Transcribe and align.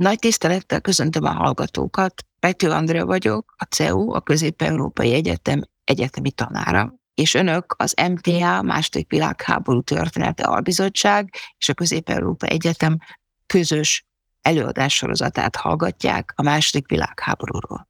Nagy 0.00 0.18
tisztelettel 0.18 0.80
köszöntöm 0.80 1.24
a 1.24 1.30
hallgatókat. 1.30 2.24
Pető 2.38 2.70
Andrea 2.70 3.06
vagyok, 3.06 3.54
a 3.56 3.64
CEU, 3.64 4.12
a 4.12 4.20
Közép-Európai 4.20 5.12
Egyetem 5.12 5.62
egyetemi 5.84 6.30
tanára, 6.30 6.94
és 7.14 7.34
önök 7.34 7.74
az 7.78 7.94
MTA, 8.10 8.62
második 8.62 9.10
világháború 9.10 9.80
története 9.80 10.42
albizottság 10.42 11.34
és 11.58 11.68
a 11.68 11.74
Közép-Európa 11.74 12.46
Egyetem 12.46 12.98
közös 13.46 14.06
előadássorozatát 14.42 15.56
hallgatják 15.56 16.32
a 16.36 16.42
második 16.42 16.88
világháborúról. 16.88 17.88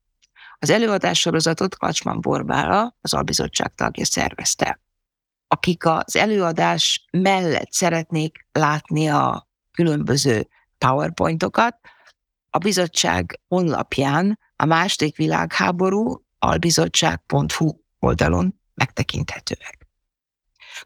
Az 0.58 0.70
előadássorozatot 0.70 1.77
Kacsman 1.77 2.20
Borbála, 2.20 2.96
az 3.00 3.14
albizottság 3.14 3.74
tagja 3.74 4.04
szervezte. 4.04 4.80
Akik 5.48 5.86
az 5.86 6.16
előadás 6.16 7.06
mellett 7.11 7.72
szeretnék 7.72 8.46
látni 8.52 9.08
a 9.08 9.48
különböző 9.72 10.48
PowerPointokat, 10.79 11.77
a 12.51 12.59
bizottság 12.59 13.41
honlapján 13.48 14.38
a 14.56 14.65
második 14.65 15.16
világháború 15.16 16.24
albizottság.hu 16.38 17.70
oldalon 17.98 18.61
megtekinthetőek. 18.74 19.88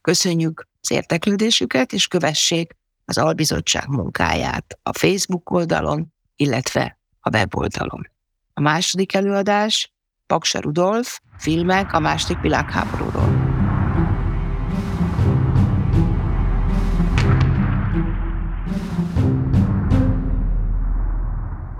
Köszönjük 0.00 0.68
az 0.80 0.90
érteklődésüket, 0.90 1.92
és 1.92 2.06
kövessék 2.08 2.76
az 3.04 3.18
albizottság 3.18 3.88
munkáját 3.88 4.78
a 4.82 4.98
Facebook 4.98 5.50
oldalon, 5.50 6.12
illetve 6.36 6.98
a 7.20 7.30
weboldalon. 7.36 8.08
A 8.52 8.60
második 8.60 9.14
előadás 9.14 9.92
Paksa 10.26 10.60
Rudolf, 10.60 11.20
filmek 11.38 11.92
a 11.92 11.98
második 11.98 12.40
világháborúról. 12.40 13.43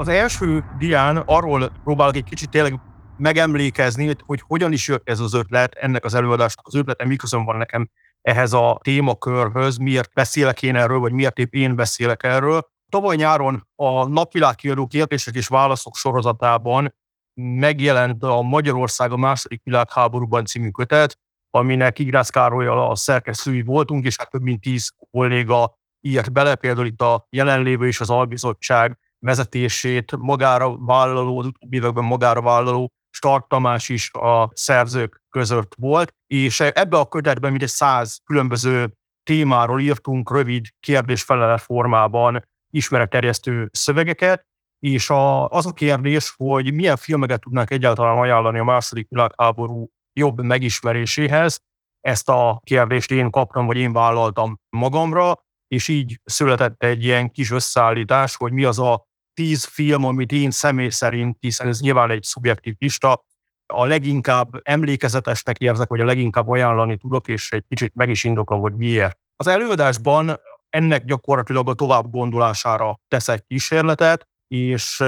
Az 0.04 0.10
első 0.10 0.64
dián 0.78 1.16
arról 1.16 1.72
próbálok 1.84 2.16
egy 2.16 2.24
kicsit 2.24 2.50
tényleg 2.50 2.80
megemlékezni, 3.16 4.14
hogy 4.27 4.42
hogyan 4.47 4.72
is 4.72 4.88
jött 4.88 5.08
ez 5.08 5.20
az 5.20 5.34
ötlet, 5.34 5.74
ennek 5.74 6.05
az 6.05 6.14
előadásnak 6.14 6.66
az 6.66 6.74
ötlete, 6.74 7.05
miközben 7.05 7.44
van 7.44 7.56
nekem 7.56 7.88
ehhez 8.22 8.52
a 8.52 8.80
témakörhöz, 8.82 9.77
miért 9.77 10.12
beszélek 10.14 10.62
én 10.62 10.77
erről, 10.77 10.98
vagy 10.98 11.12
miért 11.12 11.38
épp 11.38 11.52
én 11.55 11.77
beszélek 11.77 12.22
erről. 12.22 12.69
Tavaly 12.88 13.16
nyáron 13.16 13.69
a 13.75 14.08
Napvilág 14.08 14.55
kiadó 14.55 14.86
kérdések 14.86 15.34
és 15.34 15.47
válaszok 15.47 15.97
sorozatában 15.97 16.94
megjelent 17.41 18.22
a 18.22 18.42
Magyarország 18.42 19.12
a 19.12 19.16
második 19.16 19.62
világháborúban 19.62 20.44
című 20.44 20.70
kötet, 20.70 21.19
aminek 21.50 21.98
Igrász 21.98 22.30
Károlyal 22.30 22.91
a 22.91 22.94
szerkesztői 22.94 23.62
voltunk, 23.62 24.05
és 24.05 24.16
hát 24.19 24.30
több 24.30 24.42
mint 24.42 24.60
tíz 24.60 24.92
kolléga 25.10 25.78
írt 26.00 26.32
bele, 26.32 26.55
például 26.55 26.86
itt 26.86 27.00
a 27.00 27.27
jelenlévő 27.30 27.86
és 27.86 28.00
az 28.00 28.10
albizottság 28.10 28.98
vezetését 29.25 30.17
magára 30.17 30.77
vállaló, 30.78 31.39
az 31.39 31.47
utóbbi 31.47 31.77
években 31.77 32.05
magára 32.05 32.42
vállaló 32.42 32.92
Stark 33.11 33.47
Tamás 33.47 33.89
is 33.89 34.11
a 34.12 34.50
szerzők 34.55 35.22
között 35.31 35.75
volt, 35.78 36.14
és 36.27 36.61
ebbe 36.61 36.97
a 36.97 37.08
kötetben 37.08 37.50
mindegy 37.50 37.69
száz 37.69 38.20
különböző 38.25 38.92
témáról 39.22 39.81
írtunk 39.81 40.31
rövid 40.31 40.66
kérdés-felelet 40.81 41.61
formában 41.61 42.42
ismeretterjesztő 42.70 43.69
szövegeket, 43.72 44.47
és 44.78 45.11
a, 45.11 45.48
az 45.48 45.66
a 45.66 45.72
kérdés, 45.72 46.34
hogy 46.36 46.72
milyen 46.72 46.97
filmeket 46.97 47.41
tudnánk 47.41 47.70
egyáltalán 47.70 48.19
ajánlani 48.19 48.59
a 48.59 48.64
második 48.64 49.09
világháború 49.09 49.88
jobb 50.12 50.42
megismeréséhez, 50.42 51.61
ezt 52.00 52.28
a 52.28 52.61
kérdést 52.64 53.11
én 53.11 53.31
kaptam, 53.31 53.66
vagy 53.66 53.77
én 53.77 53.92
vállaltam 53.92 54.59
magamra, 54.77 55.44
és 55.69 55.88
így 55.88 56.20
született 56.25 56.83
egy 56.83 57.05
ilyen 57.05 57.31
kis 57.31 57.50
összeállítás, 57.50 58.36
hogy 58.36 58.53
mi 58.53 58.64
az 58.64 58.78
a 58.78 59.06
tíz 59.34 59.64
film, 59.64 60.04
amit 60.04 60.32
én 60.32 60.50
személy 60.50 60.88
szerint, 60.88 61.36
hiszen 61.40 61.68
ez 61.68 61.80
nyilván 61.80 62.10
egy 62.10 62.22
szubjektív 62.22 62.74
lista, 62.78 63.24
a 63.66 63.84
leginkább 63.84 64.48
emlékezetesnek 64.62 65.58
érzek, 65.58 65.88
vagy 65.88 66.00
a 66.00 66.04
leginkább 66.04 66.48
ajánlani 66.48 66.96
tudok, 66.96 67.28
és 67.28 67.53
egy 67.53 67.64
kicsit 67.69 67.94
meg 67.94 68.09
is 68.09 68.25
indoklom, 68.25 68.60
hogy 68.60 68.75
miért. 68.75 69.19
Az 69.36 69.47
előadásban 69.47 70.41
ennek 70.69 71.04
gyakorlatilag 71.04 71.69
a 71.69 71.75
tovább 71.75 72.10
gondolására 72.10 73.00
tesz 73.09 73.28
egy 73.28 73.44
kísérletet, 73.47 74.28
és 74.48 75.04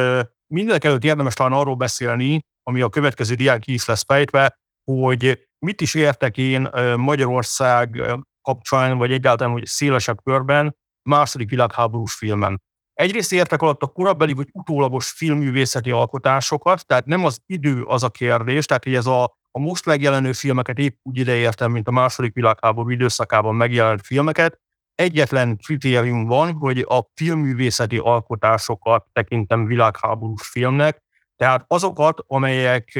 mindenek 0.46 0.84
előtt 0.84 1.04
érdemes 1.04 1.34
talán 1.34 1.52
arról 1.52 1.74
beszélni, 1.74 2.40
ami 2.62 2.80
a 2.80 2.88
következő 2.88 3.34
dián 3.34 3.60
ki 3.60 3.72
is 3.72 3.84
lesz 3.84 4.04
fejtve, 4.06 4.58
hogy 4.90 5.48
mit 5.58 5.80
is 5.80 5.94
értek 5.94 6.36
én 6.36 6.68
Magyarország 6.96 8.02
kapcsán, 8.42 8.98
vagy 8.98 9.12
egyáltalán 9.12 9.52
hogy 9.52 9.66
szélesebb 9.66 10.22
körben 10.22 10.76
második 11.02 11.50
világháborús 11.50 12.14
filmen. 12.14 12.62
Egyrészt 12.96 13.32
értek 13.32 13.62
alatt 13.62 13.82
a 13.82 13.86
korabeli 13.86 14.32
vagy 14.32 14.48
utólagos 14.52 15.10
filmművészeti 15.10 15.90
alkotásokat, 15.90 16.86
tehát 16.86 17.06
nem 17.06 17.24
az 17.24 17.40
idő 17.46 17.82
az 17.82 18.02
a 18.02 18.08
kérdés, 18.08 18.66
tehát 18.66 18.84
hogy 18.84 18.94
ez 18.94 19.06
a, 19.06 19.24
a 19.50 19.58
most 19.58 19.86
megjelenő 19.86 20.32
filmeket 20.32 20.78
épp 20.78 20.98
úgy 21.02 21.18
ideértem, 21.18 21.72
mint 21.72 21.88
a 21.88 21.90
második 21.90 22.34
világháború 22.34 22.90
időszakában 22.90 23.54
megjelent 23.54 24.06
filmeket. 24.06 24.60
Egyetlen 24.94 25.56
kritérium 25.56 26.26
van, 26.26 26.52
hogy 26.52 26.78
a 26.88 27.10
filmművészeti 27.14 27.98
alkotásokat 27.98 29.06
tekintem 29.12 29.66
világháborús 29.66 30.48
filmnek, 30.48 31.02
tehát 31.36 31.64
azokat, 31.68 32.24
amelyek 32.26 32.98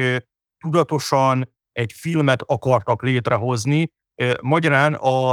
tudatosan 0.59 1.55
egy 1.73 1.93
filmet 1.93 2.43
akartak 2.43 3.03
létrehozni, 3.03 3.93
magyarán 4.41 4.95
a, 4.95 5.31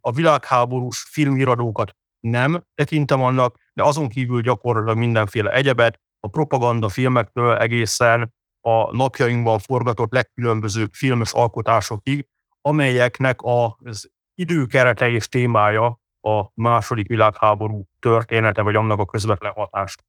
a 0.00 0.12
világháborús 0.12 1.06
filmiradókat 1.10 1.96
nem 2.22 2.64
tekintem 2.74 3.22
annak, 3.22 3.56
de 3.72 3.82
azon 3.82 4.08
kívül 4.08 4.40
gyakorlatilag 4.40 4.96
mindenféle 4.96 5.50
egyebet, 5.50 6.00
a 6.20 6.28
propaganda 6.28 6.88
filmektől 6.88 7.56
egészen 7.56 8.34
a 8.60 8.96
napjainkban 8.96 9.58
forgatott 9.58 10.12
legkülönbözőbb 10.12 10.92
filmes 10.92 11.32
alkotásokig, 11.32 12.26
amelyeknek 12.60 13.38
az 13.42 14.10
időkerete 14.34 15.10
és 15.10 15.28
témája 15.28 16.00
a 16.20 16.50
második 16.54 17.06
világháború 17.08 17.88
története, 17.98 18.62
vagy 18.62 18.74
annak 18.74 18.98
a 18.98 19.04
közvetlen 19.04 19.52
hatást. 19.52 20.04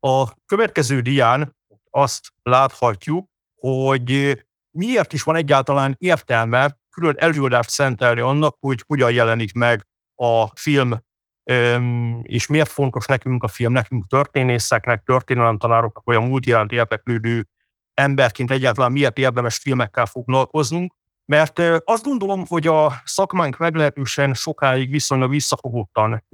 A 0.00 0.34
következő 0.46 1.00
dián 1.00 1.56
azt 1.90 2.32
láthatjuk, 2.42 3.28
hogy 3.54 4.38
miért 4.70 5.12
is 5.12 5.22
van 5.22 5.36
egyáltalán 5.36 5.94
értelme 5.98 6.78
külön 6.90 7.14
előadást 7.18 7.70
szentelni 7.70 8.20
annak, 8.20 8.56
hogy 8.60 8.84
hogyan 8.86 9.12
jelenik 9.12 9.52
meg 9.52 9.86
a 10.14 10.46
film 10.54 11.02
és 12.22 12.46
miért 12.46 12.68
fontos 12.68 13.06
nekünk 13.06 13.42
a 13.42 13.48
film, 13.48 13.72
nekünk 13.72 14.06
történészeknek, 14.06 15.02
történelemtanároknak, 15.02 16.08
olyan 16.08 16.28
multiránt 16.28 16.72
érdeklődő 16.72 17.48
emberként 17.94 18.50
egyáltalán 18.50 18.92
miért 18.92 19.18
érdemes 19.18 19.56
filmekkel 19.56 20.06
foglalkoznunk, 20.06 20.94
mert 21.24 21.58
azt 21.84 22.04
gondolom, 22.04 22.44
hogy 22.46 22.66
a 22.66 22.92
szakmánk 23.04 23.56
meglehetősen 23.56 24.34
sokáig 24.34 24.90
viszonylag 24.90 25.30
visszafogottan 25.30 26.24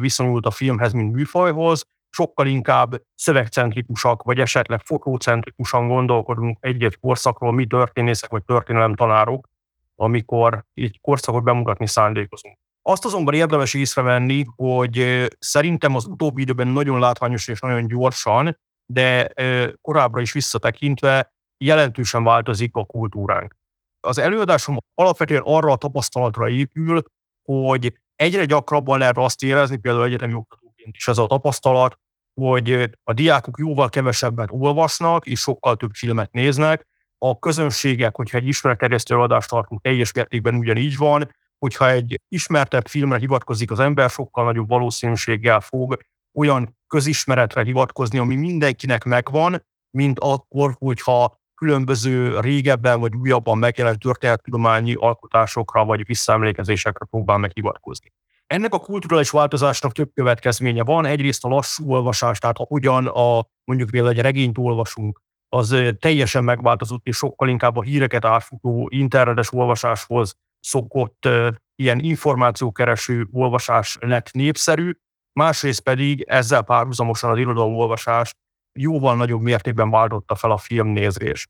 viszonyult 0.00 0.46
a 0.46 0.50
filmhez, 0.50 0.92
mint 0.92 1.14
műfajhoz, 1.14 1.84
sokkal 2.10 2.46
inkább 2.46 3.02
szövegcentrikusak, 3.14 4.22
vagy 4.22 4.38
esetleg 4.38 4.80
fotócentrikusan 4.84 5.88
gondolkodunk 5.88 6.58
egy-egy 6.60 6.98
korszakról, 6.98 7.52
mi 7.52 7.66
történészek 7.66 8.30
vagy 8.30 8.44
történelemtanárok, 8.44 9.48
amikor 9.94 10.64
egy 10.74 10.98
korszakot 11.00 11.42
bemutatni 11.42 11.86
szándékozunk. 11.86 12.58
Azt 12.88 13.04
azonban 13.04 13.34
érdemes 13.34 13.74
észrevenni, 13.74 14.44
hogy 14.56 15.26
szerintem 15.38 15.94
az 15.94 16.06
utóbbi 16.06 16.42
időben 16.42 16.68
nagyon 16.68 16.98
látványos 16.98 17.48
és 17.48 17.60
nagyon 17.60 17.86
gyorsan, 17.86 18.58
de 18.86 19.32
korábbra 19.80 20.20
is 20.20 20.32
visszatekintve 20.32 21.32
jelentősen 21.64 22.24
változik 22.24 22.76
a 22.76 22.84
kultúránk. 22.84 23.56
Az 24.00 24.18
előadásom 24.18 24.76
alapvetően 24.94 25.42
arra 25.44 25.72
a 25.72 25.76
tapasztalatra 25.76 26.48
épül, 26.48 27.02
hogy 27.42 27.98
egyre 28.14 28.44
gyakrabban 28.44 28.98
lehet 28.98 29.18
azt 29.18 29.42
érezni, 29.42 29.76
például 29.76 30.04
egyetemi 30.04 30.34
oktatóként 30.34 30.96
is 30.96 31.08
ez 31.08 31.18
a 31.18 31.26
tapasztalat, 31.26 31.98
hogy 32.40 32.90
a 33.04 33.12
diákok 33.12 33.58
jóval 33.58 33.88
kevesebbet 33.88 34.48
olvasnak, 34.52 35.26
és 35.26 35.40
sokkal 35.40 35.76
több 35.76 35.92
filmet 35.94 36.32
néznek. 36.32 36.86
A 37.18 37.38
közönségek, 37.38 38.16
hogyha 38.16 38.38
egy 38.38 38.46
ismeretterjesztő 38.46 39.18
adást 39.18 39.48
tartunk, 39.48 39.80
teljes 39.80 40.12
mértékben 40.12 40.54
ugyanígy 40.54 40.96
van, 40.96 41.30
hogyha 41.58 41.90
egy 41.90 42.20
ismertebb 42.28 42.86
filmre 42.86 43.18
hivatkozik 43.18 43.70
az 43.70 43.80
ember, 43.80 44.10
sokkal 44.10 44.44
nagyobb 44.44 44.68
valószínűséggel 44.68 45.60
fog 45.60 45.98
olyan 46.34 46.76
közismeretre 46.86 47.62
hivatkozni, 47.62 48.18
ami 48.18 48.34
mindenkinek 48.34 49.04
megvan, 49.04 49.66
mint 49.90 50.18
akkor, 50.18 50.74
hogyha 50.78 51.40
különböző 51.54 52.40
régebben 52.40 53.00
vagy 53.00 53.14
újabban 53.14 53.58
megjelent 53.58 53.98
történettudományi 53.98 54.94
alkotásokra 54.94 55.84
vagy 55.84 56.06
visszaemlékezésekre 56.06 57.06
próbál 57.10 57.38
meg 57.38 57.50
hivatkozni. 57.54 58.12
Ennek 58.46 58.74
a 58.74 58.78
kulturális 58.78 59.30
változásnak 59.30 59.92
több 59.92 60.10
következménye 60.14 60.84
van. 60.84 61.04
Egyrészt 61.04 61.44
a 61.44 61.48
lassú 61.48 61.90
olvasás, 61.90 62.38
tehát 62.38 62.56
hogyan 62.56 63.06
a, 63.06 63.46
mondjuk 63.64 63.90
például 63.90 64.12
egy 64.12 64.20
regényt 64.20 64.58
olvasunk, 64.58 65.22
az 65.48 65.76
teljesen 65.98 66.44
megváltozott, 66.44 67.06
és 67.06 67.16
sokkal 67.16 67.48
inkább 67.48 67.76
a 67.76 67.82
híreket 67.82 68.24
átfutó 68.24 68.88
internetes 68.90 69.52
olvasáshoz 69.52 70.36
szokott 70.60 71.28
ilyen 71.74 71.98
információkereső 71.98 73.28
olvasás 73.30 73.96
lett 74.00 74.30
népszerű, 74.32 74.92
másrészt 75.32 75.80
pedig 75.80 76.22
ezzel 76.22 76.62
párhuzamosan 76.62 77.30
az 77.30 77.38
irodalomolvasás 77.38 78.34
jóval 78.78 79.16
nagyobb 79.16 79.40
mértékben 79.40 79.90
váltotta 79.90 80.34
fel 80.34 80.50
a 80.50 80.56
filmnézés. 80.56 81.46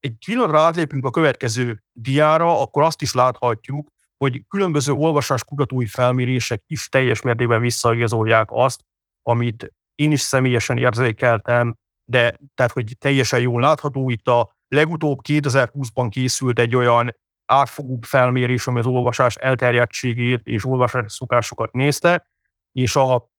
Egy 0.00 0.14
pillanatra 0.26 0.60
átlépünk 0.60 1.04
a 1.04 1.10
következő 1.10 1.82
diára, 1.92 2.60
akkor 2.60 2.82
azt 2.82 3.02
is 3.02 3.14
láthatjuk, 3.14 3.88
hogy 4.16 4.46
különböző 4.48 4.92
olvasás 4.92 5.44
kutatói 5.44 5.86
felmérések 5.86 6.62
is 6.66 6.88
teljes 6.88 7.22
mértékben 7.22 7.60
visszaigazolják 7.60 8.48
azt, 8.50 8.80
amit 9.22 9.74
én 9.94 10.12
is 10.12 10.20
személyesen 10.20 10.78
érzékeltem, 10.78 11.76
de 12.10 12.36
tehát, 12.54 12.72
hogy 12.72 12.96
teljesen 12.98 13.40
jól 13.40 13.60
látható, 13.60 14.10
itt 14.10 14.28
a 14.28 14.56
legutóbb 14.68 15.18
2020-ban 15.28 16.06
készült 16.10 16.58
egy 16.58 16.76
olyan 16.76 17.16
átfogóbb 17.46 18.04
felmérés, 18.04 18.66
ami 18.66 18.78
az 18.78 18.86
olvasás 18.86 19.34
elterjedtségét 19.34 20.46
és 20.46 20.64
olvasás 20.64 21.12
szokásokat 21.12 21.72
nézte, 21.72 22.26
és 22.72 22.96
a 22.96 23.30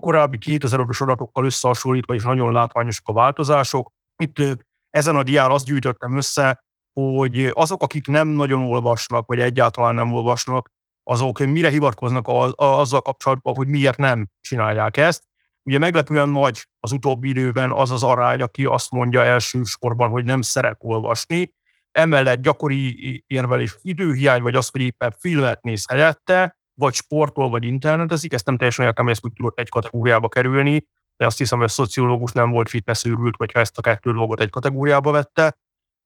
korábbi 0.00 0.38
2000-os 0.40 1.02
adatokkal 1.02 1.44
összehasonlítva 1.44 2.14
is 2.14 2.22
nagyon 2.22 2.52
látványosak 2.52 3.08
a 3.08 3.12
változások. 3.12 3.92
Itt 4.16 4.66
ezen 4.90 5.16
a 5.16 5.22
dián 5.22 5.50
azt 5.50 5.64
gyűjtöttem 5.64 6.16
össze, 6.16 6.64
hogy 6.92 7.50
azok, 7.52 7.82
akik 7.82 8.06
nem 8.06 8.28
nagyon 8.28 8.62
olvasnak, 8.62 9.26
vagy 9.26 9.40
egyáltalán 9.40 9.94
nem 9.94 10.12
olvasnak, 10.12 10.70
azok 11.02 11.38
mire 11.38 11.70
hivatkoznak 11.70 12.28
az, 12.28 12.52
azzal 12.56 13.00
kapcsolatban, 13.00 13.54
hogy 13.54 13.68
miért 13.68 13.96
nem 13.96 14.28
csinálják 14.40 14.96
ezt. 14.96 15.22
Ugye 15.62 15.78
meglepően 15.78 16.28
nagy 16.28 16.68
az 16.80 16.92
utóbbi 16.92 17.28
időben 17.28 17.72
az 17.72 17.90
az 17.90 18.02
arány, 18.02 18.42
aki 18.42 18.64
azt 18.64 18.90
mondja 18.90 19.24
elsősorban, 19.24 20.10
hogy 20.10 20.24
nem 20.24 20.42
szeret 20.42 20.76
olvasni. 20.78 21.54
Emellett 21.98 22.42
gyakori 22.42 23.24
érvelés 23.26 23.76
időhiány, 23.82 24.42
vagy 24.42 24.54
az, 24.54 24.68
hogy 24.68 24.80
éppen 24.80 25.14
filmet 25.18 25.62
néz 25.62 25.88
helyette, 25.88 26.56
vagy 26.74 26.94
sportol, 26.94 27.48
vagy 27.48 27.64
internetezik, 27.64 28.32
ezt 28.32 28.46
nem 28.46 28.56
teljesen 28.56 28.86
értem, 28.86 29.04
hogy 29.04 29.12
ezt 29.12 29.24
úgy 29.24 29.32
tudott 29.32 29.58
egy 29.58 29.68
kategóriába 29.68 30.28
kerülni, 30.28 30.86
de 31.16 31.26
azt 31.26 31.38
hiszem, 31.38 31.58
hogy 31.58 31.66
a 31.66 31.70
szociológus 31.70 32.32
nem 32.32 32.50
volt 32.50 32.68
fitness 32.68 33.04
őrült, 33.04 33.36
hogyha 33.36 33.60
ezt 33.60 33.78
a 33.78 33.82
kettő 33.82 34.12
dolgot 34.12 34.40
egy 34.40 34.50
kategóriába 34.50 35.10
vette. 35.10 35.56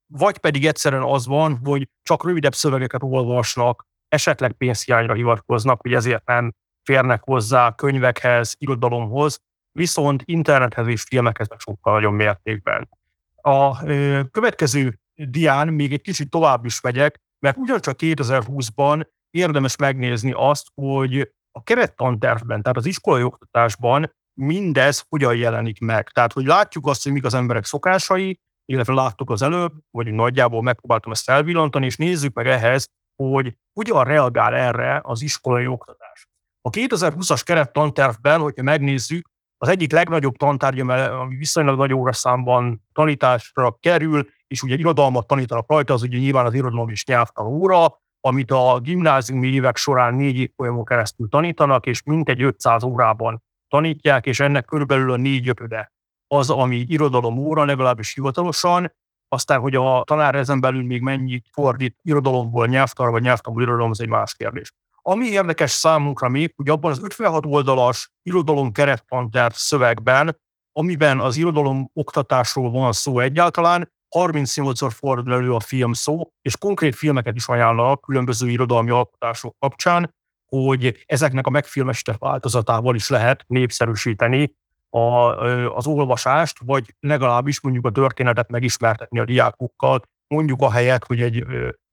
Vagy 0.07 0.37
pedig 0.37 0.65
egyszerűen 0.65 1.03
az 1.03 1.25
van, 1.25 1.59
hogy 1.63 1.89
csak 2.03 2.25
rövidebb 2.25 2.53
szövegeket 2.53 3.03
olvasnak, 3.03 3.85
esetleg 4.07 4.51
pénzhiányra 4.51 5.13
hivatkoznak, 5.13 5.81
hogy 5.81 5.93
ezért 5.93 6.25
nem 6.25 6.53
férnek 6.83 7.23
hozzá 7.23 7.75
könyvekhez, 7.75 8.55
irodalomhoz, 8.57 9.39
viszont 9.71 10.21
internethez 10.25 10.87
és 10.87 11.01
filmekhez 11.01 11.47
sokkal 11.57 11.93
nagyobb 11.93 12.13
mértékben. 12.13 12.89
A 13.35 13.83
következő 14.31 14.99
dián 15.15 15.67
még 15.67 15.93
egy 15.93 16.01
kicsit 16.01 16.29
tovább 16.29 16.65
is 16.65 16.81
megyek, 16.81 17.19
mert 17.39 17.57
ugyancsak 17.57 17.95
2020-ban 17.99 19.07
érdemes 19.29 19.75
megnézni 19.75 20.31
azt, 20.35 20.67
hogy 20.75 21.31
a 21.51 21.63
kerettantervben, 21.63 22.61
tehát 22.61 22.77
az 22.77 22.85
iskolai 22.85 23.23
oktatásban 23.23 24.11
mindez 24.39 25.05
hogyan 25.09 25.35
jelenik 25.35 25.79
meg. 25.79 26.09
Tehát, 26.09 26.33
hogy 26.33 26.45
látjuk 26.45 26.87
azt, 26.87 27.03
hogy 27.03 27.11
mik 27.11 27.25
az 27.25 27.33
emberek 27.33 27.65
szokásai, 27.65 28.39
illetve 28.65 28.93
láttuk 28.93 29.29
az 29.29 29.41
előbb, 29.41 29.73
vagy 29.91 30.13
nagyjából 30.13 30.61
megpróbáltam 30.61 31.11
ezt 31.11 31.29
elvillantani, 31.29 31.85
és 31.85 31.97
nézzük 31.97 32.33
meg 32.33 32.47
ehhez, 32.47 32.87
hogy 33.23 33.57
hogyan 33.73 34.03
reagál 34.03 34.55
erre 34.55 35.01
az 35.03 35.21
iskolai 35.21 35.67
oktatás. 35.67 36.27
A 36.61 36.69
2020-as 36.69 37.41
kerettantervben, 37.43 38.39
hogyha 38.39 38.63
megnézzük, 38.63 39.31
az 39.57 39.69
egyik 39.69 39.91
legnagyobb 39.91 40.35
tantárgy, 40.35 40.79
ami 40.79 41.35
viszonylag 41.35 41.77
nagy 41.77 41.93
óraszámban 41.93 42.83
tanításra 42.93 43.77
kerül, 43.79 44.27
és 44.53 44.63
ugye 44.63 44.75
irodalmat 44.75 45.27
tanítanak 45.27 45.69
rajta, 45.69 45.93
az 45.93 46.01
ugye 46.01 46.17
nyilván 46.17 46.45
az 46.45 46.53
irodalom 46.53 46.89
és 46.89 47.05
nyelvtan 47.05 47.45
óra, 47.45 48.01
amit 48.19 48.51
a 48.51 48.79
gimnáziumi 48.79 49.47
évek 49.47 49.77
során 49.77 50.15
négy 50.15 50.37
évfolyamon 50.37 50.85
keresztül 50.85 51.29
tanítanak, 51.29 51.85
és 51.85 52.03
mintegy 52.03 52.41
500 52.41 52.83
órában 52.83 53.43
tanítják, 53.67 54.25
és 54.25 54.39
ennek 54.39 54.65
körülbelül 54.65 55.11
a 55.11 55.15
négy 55.15 55.47
ötöde 55.47 55.91
az, 56.27 56.49
ami 56.49 56.75
irodalom 56.75 57.37
óra, 57.37 57.65
legalábbis 57.65 58.13
hivatalosan, 58.13 58.93
aztán, 59.27 59.59
hogy 59.59 59.75
a 59.75 60.03
tanár 60.03 60.35
ezen 60.35 60.61
belül 60.61 60.83
még 60.83 61.01
mennyit 61.01 61.45
fordít 61.51 61.97
irodalomból 62.01 62.67
nyelvtanra, 62.67 63.11
vagy 63.11 63.21
nyelvtanból 63.21 63.61
irodalom, 63.61 63.89
az 63.89 64.01
egy 64.01 64.09
más 64.09 64.35
kérdés. 64.35 64.73
Ami 65.01 65.25
érdekes 65.25 65.71
számunkra 65.71 66.29
még, 66.29 66.53
hogy 66.55 66.69
abban 66.69 66.91
az 66.91 67.03
56 67.03 67.45
oldalas 67.45 68.11
irodalom 68.23 68.71
keretpantár 68.71 69.51
szövegben, 69.55 70.41
amiben 70.71 71.19
az 71.19 71.37
irodalom 71.37 71.89
oktatásról 71.93 72.71
van 72.71 72.91
szó 72.91 73.19
egyáltalán, 73.19 73.91
38-szor 74.13 74.91
fordul 74.91 75.33
elő 75.33 75.53
a 75.53 75.59
film 75.59 75.93
szó, 75.93 76.31
és 76.41 76.57
konkrét 76.57 76.95
filmeket 76.95 77.35
is 77.35 77.47
ajánlanak 77.47 78.01
különböző 78.01 78.49
irodalmi 78.49 78.89
alkotások 78.89 79.55
kapcsán, 79.59 80.15
hogy 80.45 81.03
ezeknek 81.05 81.47
a 81.47 81.49
megfilmesített 81.49 82.17
változatával 82.17 82.95
is 82.95 83.09
lehet 83.09 83.43
népszerűsíteni 83.47 84.53
a, 84.89 85.37
az 85.75 85.87
olvasást, 85.87 86.59
vagy 86.65 86.95
legalábbis 86.99 87.61
mondjuk 87.61 87.85
a 87.85 87.91
történetet 87.91 88.49
megismertetni 88.49 89.19
a 89.19 89.25
diákokkal, 89.25 90.01
mondjuk 90.27 90.61
a 90.61 90.71
helyet, 90.71 91.05
hogy 91.05 91.21
egy 91.21 91.45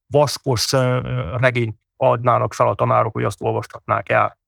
vaskos 0.06 0.72
regényt 1.36 1.76
adnának 1.96 2.54
fel 2.54 2.68
a 2.68 2.74
tanárok, 2.74 3.12
hogy 3.12 3.24
azt 3.24 3.42
olvastatnák 3.42 4.08
el. 4.08 4.38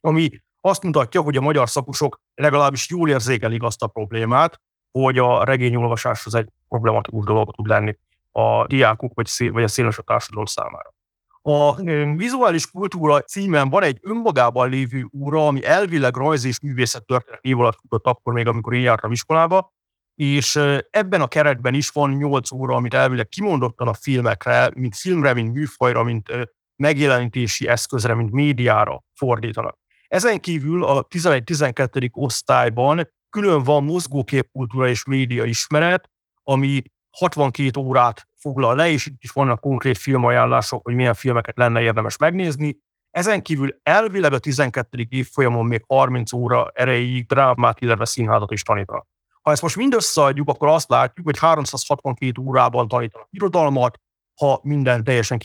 Ami 0.00 0.30
azt 0.60 0.82
mutatja, 0.82 1.20
hogy 1.20 1.36
a 1.36 1.40
magyar 1.40 1.68
szakosok 1.68 2.20
legalábbis 2.34 2.90
jól 2.90 3.08
érzékelik 3.08 3.62
azt 3.62 3.82
a 3.82 3.86
problémát, 3.86 4.60
hogy 4.92 5.18
a 5.18 5.44
regényolvasás 5.44 6.26
az 6.26 6.34
egy 6.34 6.48
problematikus 6.68 7.24
dolog 7.24 7.54
tud 7.54 7.66
lenni 7.66 7.96
a 8.32 8.66
diákok 8.66 9.14
vagy, 9.14 9.26
szél, 9.26 9.52
vagy 9.52 9.62
a 9.62 9.68
széles 9.68 9.98
a 9.98 10.02
társadalom 10.02 10.44
számára. 10.44 10.94
A 11.42 11.74
vizuális 12.16 12.70
kultúra 12.70 13.20
címen 13.20 13.68
van 13.68 13.82
egy 13.82 13.98
önmagában 14.02 14.68
lévő 14.68 15.06
úra, 15.10 15.46
ami 15.46 15.64
elvileg 15.64 16.16
rajz 16.16 16.44
és 16.44 16.60
művészet 16.60 17.06
történet 17.06 17.40
év 17.42 17.58
alatt 17.60 17.78
futott 17.80 18.06
akkor 18.06 18.32
még, 18.32 18.46
amikor 18.46 18.74
én 18.74 18.80
jártam 18.80 19.12
iskolába, 19.12 19.72
és 20.14 20.60
ebben 20.90 21.20
a 21.20 21.28
keretben 21.28 21.74
is 21.74 21.88
van 21.88 22.10
nyolc 22.10 22.52
óra, 22.52 22.74
amit 22.74 22.94
elvileg 22.94 23.28
kimondottan 23.28 23.88
a 23.88 23.94
filmekre, 23.94 24.70
mint 24.74 24.96
filmre, 24.96 25.34
mint 25.34 25.52
műfajra, 25.52 26.02
mint 26.02 26.28
megjelenítési 26.76 27.68
eszközre, 27.68 28.14
mint 28.14 28.30
médiára 28.30 29.04
fordítanak. 29.14 29.78
Ezen 30.08 30.40
kívül 30.40 30.84
a 30.84 31.06
11-12. 31.06 32.10
osztályban 32.12 33.10
külön 33.38 33.62
van 33.62 33.84
mozgóképkultúra 33.84 34.88
és 34.88 35.04
média 35.04 35.44
ismeret, 35.44 36.10
ami 36.42 36.82
62 37.18 37.80
órát 37.80 38.28
foglal 38.34 38.76
le, 38.76 38.90
és 38.90 39.06
itt 39.06 39.22
is 39.22 39.30
vannak 39.30 39.60
konkrét 39.60 39.98
filmajánlások, 39.98 40.84
hogy 40.84 40.94
milyen 40.94 41.14
filmeket 41.14 41.56
lenne 41.56 41.80
érdemes 41.80 42.16
megnézni. 42.16 42.78
Ezen 43.10 43.42
kívül 43.42 43.78
elvileg 43.82 44.32
a 44.32 44.38
12. 44.38 45.06
évfolyamon 45.08 45.66
még 45.66 45.84
30 45.86 46.32
óra 46.32 46.70
erejéig 46.74 47.26
drámát, 47.26 47.80
illetve 47.80 48.04
színházat 48.04 48.52
is 48.52 48.62
tanítanak. 48.62 49.06
Ha 49.42 49.50
ezt 49.50 49.62
most 49.62 49.76
mind 49.76 49.94
összeadjuk, 49.94 50.48
akkor 50.48 50.68
azt 50.68 50.88
látjuk, 50.88 51.26
hogy 51.26 51.38
362 51.38 52.42
órában 52.42 52.88
tanítanak 52.88 53.28
irodalmat, 53.30 54.00
ha 54.40 54.60
minden 54.62 55.04
teljesen 55.04 55.38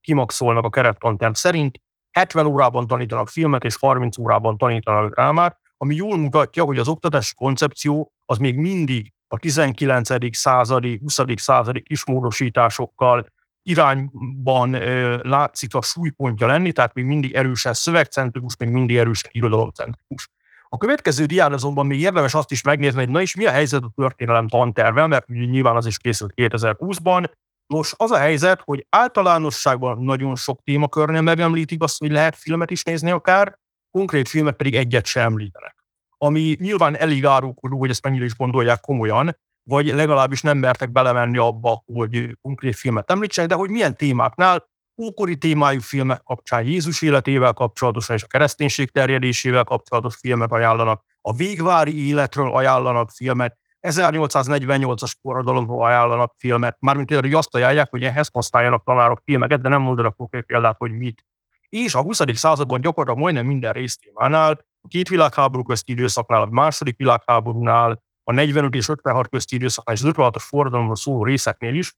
kimaxolnak 0.00 0.64
a 0.64 0.70
kerettanterv 0.70 1.32
szerint, 1.32 1.78
70 2.10 2.46
órában 2.46 2.86
tanítanak 2.86 3.28
filmet, 3.28 3.64
és 3.64 3.76
30 3.76 4.18
órában 4.18 4.58
tanítanak 4.58 5.14
drámát, 5.14 5.59
ami 5.82 5.94
jól 5.94 6.16
mutatja, 6.16 6.64
hogy 6.64 6.78
az 6.78 6.88
oktatási 6.88 7.34
koncepció 7.34 8.12
az 8.26 8.38
még 8.38 8.56
mindig 8.56 9.12
a 9.28 9.38
19. 9.38 10.36
századi, 10.36 10.98
20. 11.02 11.18
századi 11.36 11.82
kismódosításokkal 11.82 13.26
irányban 13.62 14.74
ö, 14.74 15.18
látszik 15.22 15.74
a 15.74 15.82
súlypontja 15.82 16.46
lenni, 16.46 16.72
tehát 16.72 16.94
még 16.94 17.04
mindig 17.04 17.32
erősen 17.32 17.72
szövegcentrikus, 17.72 18.56
még 18.56 18.68
mindig 18.68 18.96
erősen 18.96 19.30
irodalomcentrikus. 19.34 20.28
A 20.68 20.76
következő 20.76 21.24
dián 21.24 21.52
azonban 21.52 21.86
még 21.86 22.00
érdemes 22.00 22.34
azt 22.34 22.50
is 22.50 22.62
megnézni, 22.62 22.98
hogy 22.98 23.10
na 23.10 23.20
és 23.20 23.34
mi 23.34 23.46
a 23.46 23.50
helyzet 23.50 23.82
a 23.82 23.92
történelem 23.96 24.48
tantervel, 24.48 25.06
mert 25.06 25.26
nyilván 25.26 25.76
az 25.76 25.86
is 25.86 25.98
készült 25.98 26.32
2020-ban. 26.36 27.30
Nos, 27.66 27.94
az 27.96 28.10
a 28.10 28.18
helyzet, 28.18 28.60
hogy 28.64 28.86
általánosságban 28.88 30.02
nagyon 30.02 30.36
sok 30.36 30.60
témakörnél 30.64 31.20
megemlítik 31.20 31.82
azt, 31.82 31.98
hogy 31.98 32.10
lehet 32.10 32.36
filmet 32.36 32.70
is 32.70 32.82
nézni 32.82 33.10
akár, 33.10 33.58
konkrét 33.90 34.28
filmet 34.28 34.56
pedig 34.56 34.74
egyet 34.74 35.06
sem 35.06 35.22
említenek. 35.22 35.84
Ami 36.18 36.56
nyilván 36.60 36.96
elég 36.96 37.24
árulkodó, 37.24 37.78
hogy 37.78 37.90
ezt 37.90 38.02
mennyire 38.02 38.24
is 38.24 38.36
gondolják 38.36 38.80
komolyan, 38.80 39.36
vagy 39.62 39.86
legalábbis 39.86 40.42
nem 40.42 40.58
mertek 40.58 40.90
belemenni 40.92 41.38
abba, 41.38 41.82
hogy 41.86 42.38
konkrét 42.40 42.76
filmet 42.76 43.10
említsenek, 43.10 43.50
de 43.50 43.56
hogy 43.56 43.70
milyen 43.70 43.96
témáknál, 43.96 44.68
ókori 45.02 45.36
témájú 45.36 45.80
filmek 45.80 46.22
kapcsán 46.22 46.62
Jézus 46.62 47.02
életével 47.02 47.52
kapcsolatosan 47.52 48.16
és 48.16 48.22
a 48.22 48.26
kereszténység 48.26 48.90
terjedésével 48.90 49.64
kapcsolatos 49.64 50.16
filmet 50.16 50.52
ajánlanak, 50.52 51.04
a 51.20 51.32
végvári 51.32 52.06
életről 52.06 52.52
ajánlanak 52.52 53.10
filmet, 53.10 53.58
1848-as 53.88 55.12
forradalomról 55.22 55.84
ajánlanak 55.84 56.34
filmet, 56.38 56.76
mármint 56.80 57.14
hogy 57.14 57.34
azt 57.34 57.54
ajánlják, 57.54 57.90
hogy 57.90 58.02
ehhez 58.02 58.28
használjanak 58.32 58.84
tanárok 58.84 59.20
filmeket, 59.24 59.60
de 59.60 59.68
nem 59.68 59.82
mondanak 59.82 60.16
konkrét 60.16 60.44
példát, 60.44 60.76
hogy 60.78 60.92
mit. 60.92 61.24
És 61.70 61.94
a 61.94 62.02
20. 62.02 62.20
században 62.32 62.80
gyakorlatilag 62.80 63.18
majdnem 63.18 63.46
minden 63.46 63.72
résztémánál, 63.72 64.66
a 64.80 64.88
két 64.88 65.08
világháború 65.08 65.62
közti 65.62 65.92
időszaknál, 65.92 66.42
a 66.42 66.48
második 66.50 66.96
világháborúnál, 66.96 68.02
a 68.24 68.32
45 68.32 68.74
és 68.74 68.88
56 68.88 69.28
közti 69.28 69.54
időszaknál 69.54 69.96
és 69.96 70.02
az 70.02 70.12
56-os 70.16 70.42
forradalomról 70.46 70.96
szóló 70.96 71.24
részeknél 71.24 71.74
is 71.74 71.94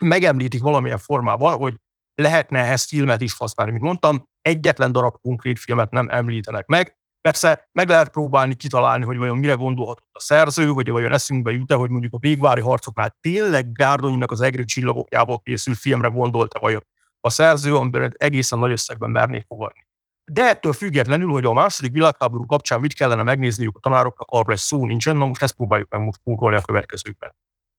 megemlítik 0.00 0.62
valamilyen 0.62 0.98
formában, 0.98 1.56
hogy 1.56 1.74
lehetne 2.14 2.58
ezt 2.58 2.88
filmet 2.88 3.20
is 3.20 3.36
használni. 3.36 3.72
Mint 3.72 3.84
mondtam, 3.84 4.28
egyetlen 4.42 4.92
darab 4.92 5.14
konkrét 5.20 5.58
filmet 5.58 5.90
nem 5.90 6.08
említenek 6.08 6.66
meg, 6.66 7.00
Persze 7.20 7.68
meg 7.72 7.88
lehet 7.88 8.10
próbálni 8.10 8.54
kitalálni, 8.54 9.04
hogy 9.04 9.16
vajon 9.16 9.38
mire 9.38 9.54
gondolhatott 9.54 10.08
a 10.12 10.20
szerző, 10.20 10.70
vagy 10.72 10.90
vajon 10.90 11.12
eszünkbe 11.12 11.50
jut 11.50 11.72
hogy 11.72 11.90
mondjuk 11.90 12.12
a 12.12 12.18
végvári 12.18 12.60
harcoknál 12.60 13.16
tényleg 13.20 13.72
Gárdonyinak 13.72 14.30
az 14.30 14.40
egri 14.40 14.64
csillagokjából 14.64 15.40
készült 15.40 15.76
filmre 15.76 16.08
gondolta 16.08 16.60
vajon 16.60 16.86
a 17.20 17.30
szerző, 17.30 17.76
amiben 17.76 18.14
egészen 18.16 18.58
nagy 18.58 18.70
összegben 18.70 19.10
mernék 19.10 19.44
fogadni. 19.46 19.88
De 20.32 20.48
ettől 20.48 20.72
függetlenül, 20.72 21.30
hogy 21.30 21.44
a 21.44 21.52
második 21.52 21.92
világháború 21.92 22.46
kapcsán 22.46 22.80
mit 22.80 22.94
kellene 22.94 23.22
megnézniük 23.22 23.76
a 23.76 23.80
tanároknak, 23.80 24.28
arra 24.30 24.50
lesz 24.50 24.62
szó 24.62 24.86
nincsen, 24.86 25.16
na 25.16 25.26
most 25.26 25.42
ezt 25.42 25.54
próbáljuk 25.54 25.90
meg 25.90 26.00
most 26.00 26.20
a 26.24 26.60
következőkben. 26.60 27.34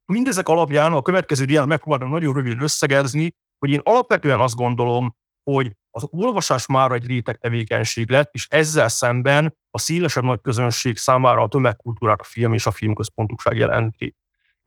Mindezek 0.06 0.48
alapján 0.48 0.94
a 0.94 1.02
következő 1.02 1.46
dián 1.46 1.68
megpróbálom 1.68 2.10
nagyon 2.10 2.34
rövid 2.34 2.62
összegezni, 2.62 3.36
hogy 3.58 3.70
én 3.70 3.82
alapvetően 3.84 4.40
azt 4.40 4.56
gondolom, 4.56 5.16
hogy 5.44 5.76
az 5.92 6.08
olvasás 6.10 6.66
már 6.66 6.92
egy 6.92 7.06
réteg 7.06 7.38
tevékenység 7.38 8.10
lett, 8.10 8.34
és 8.34 8.48
ezzel 8.50 8.88
szemben 8.88 9.58
a 9.70 9.80
szélesebb 9.80 10.24
nagy 10.24 10.42
közönség 10.42 10.98
számára 10.98 11.42
a 11.42 11.48
tömegkultúrát 11.48 12.20
a 12.20 12.24
film 12.24 12.54
és 12.54 12.66
a 12.66 12.72
filmközpontúság 12.72 13.58
jelenti. 13.58 14.16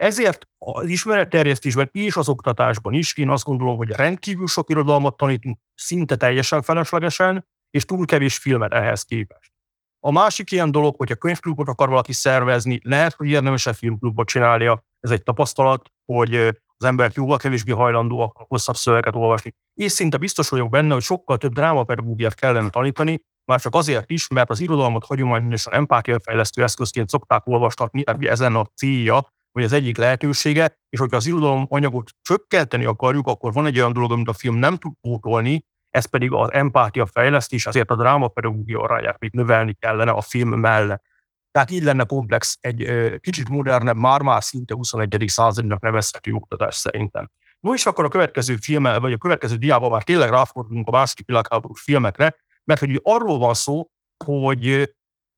Ezért 0.04 0.48
az 0.58 0.88
ismeretterjesztésben 0.88 1.88
és 1.92 2.16
az 2.16 2.28
oktatásban 2.28 2.92
is 2.92 3.16
én 3.16 3.30
azt 3.30 3.44
gondolom, 3.44 3.76
hogy 3.76 3.90
rendkívül 3.90 4.46
sok 4.46 4.70
irodalmat 4.70 5.16
tanítunk 5.16 5.58
szinte 5.74 6.16
teljesen 6.16 6.62
feleslegesen, 6.62 7.46
és 7.70 7.84
túl 7.84 8.06
kevés 8.06 8.38
filmet 8.38 8.72
ehhez 8.72 9.02
képest. 9.02 9.52
A 10.06 10.10
másik 10.10 10.50
ilyen 10.50 10.70
dolog, 10.70 10.96
hogyha 10.96 11.14
könyvklubot 11.14 11.68
akar 11.68 11.88
valaki 11.88 12.12
szervezni, 12.12 12.80
lehet, 12.82 13.12
hogy 13.12 13.28
érdemesebb 13.28 13.74
filmklubot 13.74 14.28
csinálnia. 14.28 14.84
Ez 15.00 15.10
egy 15.10 15.22
tapasztalat, 15.22 15.90
hogy 16.12 16.34
az 16.76 16.84
emberek 16.84 17.14
jóval 17.14 17.38
kevésbé 17.38 17.72
hajlandóak 17.72 18.44
hosszabb 18.48 18.76
szöveget 18.76 19.14
olvasni. 19.14 19.54
És 19.74 19.92
szinte 19.92 20.16
biztos 20.16 20.48
vagyok 20.48 20.70
benne, 20.70 20.92
hogy 20.92 21.02
sokkal 21.02 21.36
több 21.36 21.52
drámapedagógiát 21.52 22.34
kellene 22.34 22.70
tanítani, 22.70 23.20
már 23.44 23.60
csak 23.60 23.74
azért 23.74 24.10
is, 24.10 24.28
mert 24.28 24.50
az 24.50 24.60
irodalmat 24.60 25.04
hagyományosan 25.04 25.72
empátiafejlesztő 25.72 26.62
eszközként 26.62 27.08
szokták 27.08 27.46
olvastatni, 27.46 28.02
tehát 28.02 28.24
ez 28.24 28.40
lenne 28.40 28.58
a 28.58 28.70
célja, 28.74 29.32
vagy 29.54 29.64
az 29.64 29.72
egyik 29.72 29.96
lehetősége, 29.96 30.78
és 30.88 30.98
hogyha 30.98 31.16
az 31.16 31.26
irodalom 31.26 31.66
anyagot 31.68 32.10
csökkenteni 32.22 32.84
akarjuk, 32.84 33.26
akkor 33.26 33.52
van 33.52 33.66
egy 33.66 33.78
olyan 33.78 33.92
dolog, 33.92 34.12
amit 34.12 34.28
a 34.28 34.32
film 34.32 34.54
nem 34.54 34.76
tud 34.76 34.92
pótolni, 35.00 35.64
ez 35.90 36.04
pedig 36.04 36.32
az 36.32 36.52
empátia 36.52 37.06
fejlesztés, 37.06 37.66
azért 37.66 37.90
a 37.90 37.96
drámapedagógia 37.96 38.80
arányát 38.80 39.18
még 39.18 39.32
növelni 39.32 39.74
kellene 39.78 40.10
a 40.10 40.20
film 40.20 40.48
mellett. 40.48 41.02
Tehát 41.50 41.70
így 41.70 41.82
lenne 41.82 42.04
komplex 42.04 42.56
egy 42.60 42.92
kicsit 43.20 43.48
modernebb, 43.48 43.96
már-már 43.96 44.42
szinte 44.42 44.74
21. 44.74 45.24
századnak 45.26 45.80
nevezhető 45.80 46.32
oktatás 46.32 46.74
szerintem. 46.74 47.30
No 47.60 47.74
és 47.74 47.86
akkor 47.86 48.04
a 48.04 48.08
következő 48.08 48.56
filmmel, 48.56 49.00
vagy 49.00 49.12
a 49.12 49.18
következő 49.18 49.56
diával 49.56 49.90
már 49.90 50.02
tényleg 50.02 50.30
ráfordulunk 50.30 50.88
a 50.88 50.90
második 50.90 51.26
világháborús 51.26 51.80
filmekre, 51.80 52.36
mert 52.64 52.80
hogy 52.80 53.00
arról 53.02 53.38
van 53.38 53.54
szó, 53.54 53.90
hogy 54.24 54.94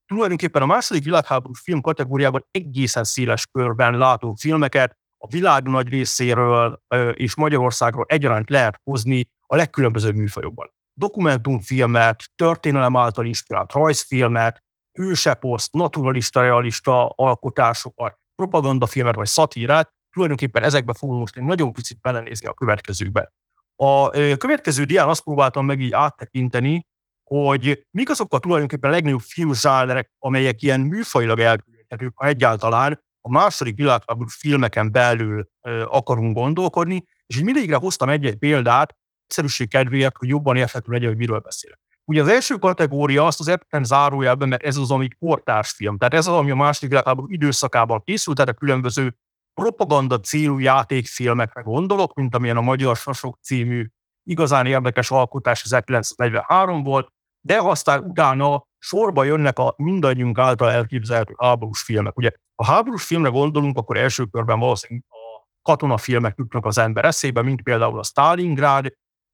tulajdonképpen 0.06 0.62
a 0.62 0.66
második 0.66 1.04
világháborús 1.04 1.60
film 1.60 1.80
kategóriában 1.80 2.46
egészen 2.50 3.04
széles 3.04 3.46
körben 3.46 3.98
látunk 3.98 4.38
filmeket, 4.38 4.96
a 5.18 5.28
világ 5.28 5.68
nagy 5.68 5.88
részéről 5.88 6.82
és 7.12 7.36
Magyarországról 7.36 8.04
egyaránt 8.08 8.50
lehet 8.50 8.80
hozni 8.82 9.28
a 9.46 9.56
legkülönbözőbb 9.56 10.14
műfajokban. 10.14 10.70
Dokumentumfilmet, 10.98 12.24
történelem 12.34 12.96
által 12.96 13.26
inspirált 13.26 13.72
rajzfilmet, 13.72 14.62
hőseposzt, 14.98 15.72
naturalista, 15.72 16.40
realista 16.40 17.08
alkotásokat, 17.08 18.18
propagandafilmet 18.34 19.14
vagy 19.14 19.26
szatírát, 19.26 19.90
tulajdonképpen 20.10 20.62
ezekbe 20.62 20.94
fogunk 20.94 21.18
most 21.18 21.36
egy 21.36 21.42
nagyon 21.42 21.72
picit 21.72 22.00
belenézni 22.00 22.46
a 22.46 22.54
következőkbe. 22.54 23.32
A 23.76 24.10
következő 24.36 24.84
dián 24.84 25.08
azt 25.08 25.22
próbáltam 25.22 25.66
meg 25.66 25.80
így 25.80 25.92
áttekinteni, 25.92 26.86
hogy 27.30 27.86
mik 27.90 28.10
azok 28.10 28.34
a 28.34 28.38
tulajdonképpen 28.38 28.90
a 28.90 28.92
legnagyobb 28.92 29.20
filmzsánerek, 29.20 30.10
amelyek 30.18 30.62
ilyen 30.62 30.80
műfajilag 30.80 31.38
elkülöníthetők, 31.38 32.12
ha 32.14 32.26
egyáltalán 32.26 33.04
a 33.20 33.30
második 33.30 33.76
világháború 33.76 34.28
filmeken 34.28 34.92
belül 34.92 35.48
akarunk 35.84 36.36
gondolkodni, 36.36 37.04
és 37.26 37.36
így 37.36 37.44
mindegyikre 37.44 37.76
hoztam 37.76 38.08
egy-egy 38.08 38.36
példát, 38.36 38.96
egyszerűség 39.26 39.68
kedvéért, 39.68 40.16
hogy 40.16 40.28
jobban 40.28 40.56
érthető 40.56 40.92
legyen, 40.92 41.08
hogy 41.08 41.16
miről 41.16 41.38
beszélek. 41.38 41.80
Ugye 42.04 42.22
az 42.22 42.28
első 42.28 42.54
kategória 42.54 43.26
azt 43.26 43.40
az 43.40 43.48
értetlen 43.48 43.84
zárójelben, 43.84 44.48
mert 44.48 44.62
ez 44.62 44.76
az, 44.76 44.90
ami 44.90 45.08
kortárs 45.18 45.70
film. 45.70 45.98
Tehát 45.98 46.14
ez 46.14 46.26
az, 46.26 46.34
ami 46.34 46.50
a 46.50 46.54
második 46.54 46.88
világháború 46.88 47.28
időszakában 47.28 48.02
készült, 48.02 48.36
tehát 48.36 48.54
a 48.54 48.58
különböző 48.58 49.16
propaganda 49.54 50.20
célú 50.20 50.58
játékfilmekre 50.58 51.60
gondolok, 51.60 52.14
mint 52.14 52.34
amilyen 52.34 52.56
a 52.56 52.60
Magyar 52.60 52.96
Sasok 52.96 53.38
című 53.42 53.86
igazán 54.22 54.66
érdekes 54.66 55.10
alkotás 55.10 55.62
1943 55.62 56.82
volt, 56.82 57.12
de 57.46 57.60
aztán 57.60 58.04
utána 58.04 58.66
sorba 58.78 59.24
jönnek 59.24 59.58
a 59.58 59.74
mindannyiunk 59.76 60.38
által 60.38 60.70
elképzelhető 60.70 61.34
háborús 61.38 61.82
filmek. 61.82 62.16
Ugye, 62.16 62.30
ha 62.54 62.64
háborús 62.64 63.04
filmre 63.04 63.28
gondolunk, 63.28 63.78
akkor 63.78 63.96
első 63.96 64.24
körben 64.24 64.58
valószínűleg 64.58 65.04
a 65.08 65.46
katonafilmek 65.62 66.34
jutnak 66.38 66.66
az 66.66 66.78
ember 66.78 67.04
eszébe, 67.04 67.42
mint 67.42 67.62
például 67.62 67.98
a 67.98 68.02
Stalingrád, 68.02 68.92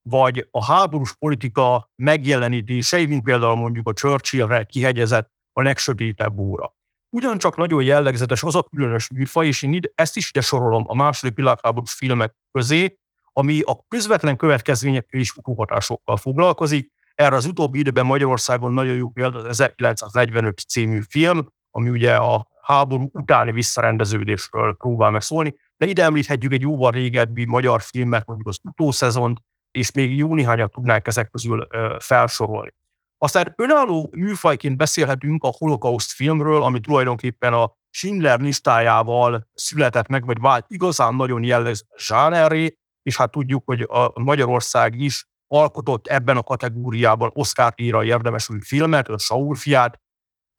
vagy 0.09 0.49
a 0.51 0.65
háborús 0.65 1.15
politika 1.15 1.91
megjelenítései, 2.03 3.07
mint 3.07 3.23
például 3.23 3.55
mondjuk 3.55 3.89
a 3.89 3.93
Churchillre 3.93 4.65
kihegyezett 4.65 5.31
a 5.53 5.63
legsötétebb 5.63 6.39
óra. 6.39 6.75
Ugyancsak 7.17 7.57
nagyon 7.57 7.83
jellegzetes 7.83 8.43
az 8.43 8.55
a 8.55 8.63
különös 8.63 9.11
műfaj, 9.11 9.47
és 9.47 9.63
én 9.63 9.81
ezt 9.95 10.17
is 10.17 10.29
ide 10.29 10.41
sorolom 10.41 10.85
a 10.87 10.95
második 10.95 11.37
világháborús 11.37 11.93
filmek 11.95 12.35
közé, 12.51 12.97
ami 13.33 13.61
a 13.61 13.85
közvetlen 13.89 14.37
következményekkel 14.37 15.21
és 15.21 15.37
utóhatásokkal 15.37 16.17
foglalkozik. 16.17 16.92
Erre 17.15 17.37
az 17.37 17.47
utóbbi 17.47 17.79
időben 17.79 18.07
Magyarországon 18.07 18.73
nagyon 18.73 18.95
jó 18.95 19.09
példa 19.09 19.39
az 19.39 19.45
1945 19.45 20.59
című 20.59 21.01
film, 21.09 21.47
ami 21.71 21.89
ugye 21.89 22.17
a 22.17 22.47
háború 22.63 23.11
utáni 23.13 23.53
visszarendeződésről 23.53 24.77
próbál 24.77 25.11
megszólni, 25.11 25.55
de 25.77 25.87
ide 25.87 26.03
említhetjük 26.03 26.53
egy 26.53 26.61
jóval 26.61 26.91
régebbi 26.91 27.45
magyar 27.45 27.83
filmet, 27.83 28.27
mondjuk 28.27 28.49
az 28.49 28.59
utószezont, 28.63 29.39
és 29.71 29.93
még 29.93 30.17
jó 30.17 30.35
néhányat 30.35 30.73
tudnánk 30.73 31.07
ezek 31.07 31.31
közül 31.31 31.67
felsorolni. 31.99 32.75
Aztán 33.19 33.55
önálló 33.57 34.11
műfajként 34.13 34.77
beszélhetünk 34.77 35.45
a 35.45 35.55
holokauszt 35.59 36.13
filmről, 36.13 36.63
ami 36.63 36.81
tulajdonképpen 36.81 37.53
a 37.53 37.73
Schindler 37.91 38.41
listájával 38.41 39.49
született 39.55 40.07
meg, 40.07 40.27
vagy 40.27 40.41
vált 40.41 40.65
igazán 40.69 41.15
nagyon 41.15 41.43
jellegző 41.43 41.85
zsánerré, 41.97 42.77
és 43.03 43.17
hát 43.17 43.31
tudjuk, 43.31 43.63
hogy 43.65 43.81
a 43.81 44.21
Magyarország 44.21 45.01
is 45.01 45.29
alkotott 45.53 46.07
ebben 46.07 46.37
a 46.37 46.43
kategóriában 46.43 47.31
Oscar 47.35 47.73
díjra 47.73 48.05
érdemesülő 48.05 48.59
filmet, 48.59 49.09
a 49.09 49.19
Saul 49.19 49.55
fiát. 49.55 50.01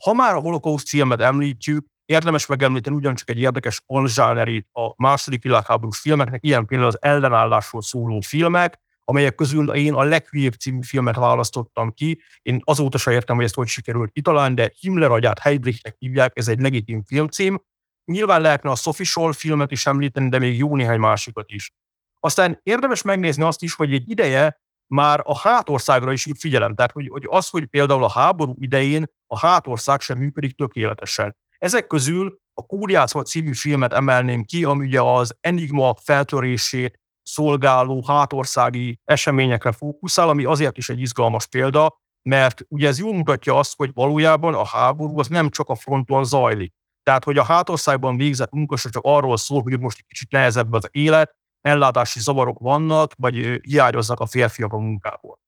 Ha 0.04 0.14
már 0.14 0.36
a 0.36 0.40
holokauszt 0.40 0.90
filmet 0.90 1.22
említjük, 1.22 1.86
érdemes 2.06 2.46
megemlíteni 2.46 2.96
ugyancsak 2.96 3.30
egy 3.30 3.40
érdekes 3.40 3.82
alzsánerét 3.86 4.68
a 4.72 4.94
második 4.98 5.44
világháborús 5.44 6.00
filmeknek, 6.00 6.44
ilyen 6.44 6.66
például 6.66 6.90
az 6.90 6.98
ellenállásról 7.02 7.82
szóló 7.82 8.20
filmek, 8.20 8.80
amelyek 9.04 9.36
közül 9.36 9.74
én 9.74 9.94
a 9.94 10.04
leghülyébb 10.04 10.54
című 10.54 10.82
filmet 10.82 11.16
választottam 11.16 11.92
ki. 11.92 12.22
Én 12.42 12.60
azóta 12.64 12.98
sem 12.98 13.14
értem, 13.14 13.36
hogy 13.36 13.46
ezt 13.46 13.56
hogy 13.56 13.68
sikerült 13.68 14.12
kitalálni, 14.12 14.56
de 14.56 14.72
Himmler 14.80 15.12
agyát 15.12 15.40
Heydrichnek 15.40 15.96
hívják, 16.00 16.38
ez 16.38 16.48
egy 16.48 16.60
legitim 16.60 17.04
filmcím. 17.04 17.62
Nyilván 18.06 18.42
lehetne 18.42 18.70
a 18.70 18.76
Sophie 18.76 19.06
Scholl 19.06 19.34
filmet 19.34 19.72
is 19.72 19.86
említeni, 19.86 20.30
de 20.30 20.40
még 20.40 20.58
jó 20.58 20.76
néhány 20.76 21.00
másikat 21.00 21.52
is. 21.52 21.72
Aztán 22.20 22.60
érdemes 22.64 23.02
megnézni 23.02 23.44
azt 23.44 23.64
is, 23.64 23.74
hogy 23.74 23.94
egy 23.94 24.10
ideje 24.10 24.62
már 24.88 25.22
a 25.24 25.38
hátországra 25.38 26.12
is 26.12 26.28
figyelem. 26.38 26.76
Tehát, 26.76 26.92
hogy, 26.92 27.08
hogy 27.08 27.26
az, 27.30 27.50
hogy 27.50 27.66
például 27.66 28.04
a 28.04 28.10
háború 28.10 28.56
idején 28.60 29.06
a 29.28 29.40
hátország 29.40 30.02
sem 30.02 30.18
működik 30.18 30.56
tökéletesen. 30.56 31.36
Ezek 31.58 31.88
közül 31.88 32.42
a 32.54 32.66
Kúriácva 32.66 33.22
című 33.22 33.54
filmet 33.54 33.94
emelném 33.94 34.44
ki, 34.44 34.64
ami 34.64 34.86
ugye 34.86 35.02
az 35.02 35.36
Enigma 35.40 35.96
feltörését 36.02 37.00
szolgáló 37.22 38.04
hátországi 38.08 39.00
eseményekre 39.04 39.72
fókuszál, 39.72 40.30
ami 40.30 40.46
azért 40.46 40.78
is 40.78 40.90
egy 40.90 41.00
izgalmas 41.00 41.48
példa, 41.48 42.02
mert 42.30 42.66
ugye 42.68 42.88
ez 42.88 43.00
jól 43.00 43.14
mutatja 43.14 43.58
azt, 43.58 43.76
hogy 43.76 43.94
valójában 43.94 44.54
a 44.54 44.66
háború 44.66 45.20
az 45.20 45.28
nem 45.28 45.50
csak 45.50 45.70
a 45.70 45.76
fronton 45.76 46.24
zajlik. 46.24 46.74
Tehát, 47.04 47.24
hogy 47.24 47.38
a 47.38 47.44
hátországban 47.44 48.18
végzett 48.18 48.52
munkasa 48.52 48.90
csak 48.90 49.04
arról 49.06 49.38
szól, 49.38 49.62
hogy 49.62 49.80
most 49.80 49.98
egy 49.98 50.06
kicsit 50.08 50.32
nehezebb 50.32 50.74
az 50.74 50.88
élet, 50.92 51.36
ellátási 51.64 52.20
zavarok 52.20 52.60
vannak, 52.60 53.12
vagy 53.18 53.60
hiányoznak 53.62 54.20
a 54.20 54.26
férfiak 54.26 54.74
a 54.74 54.78
munkából. 54.78 55.40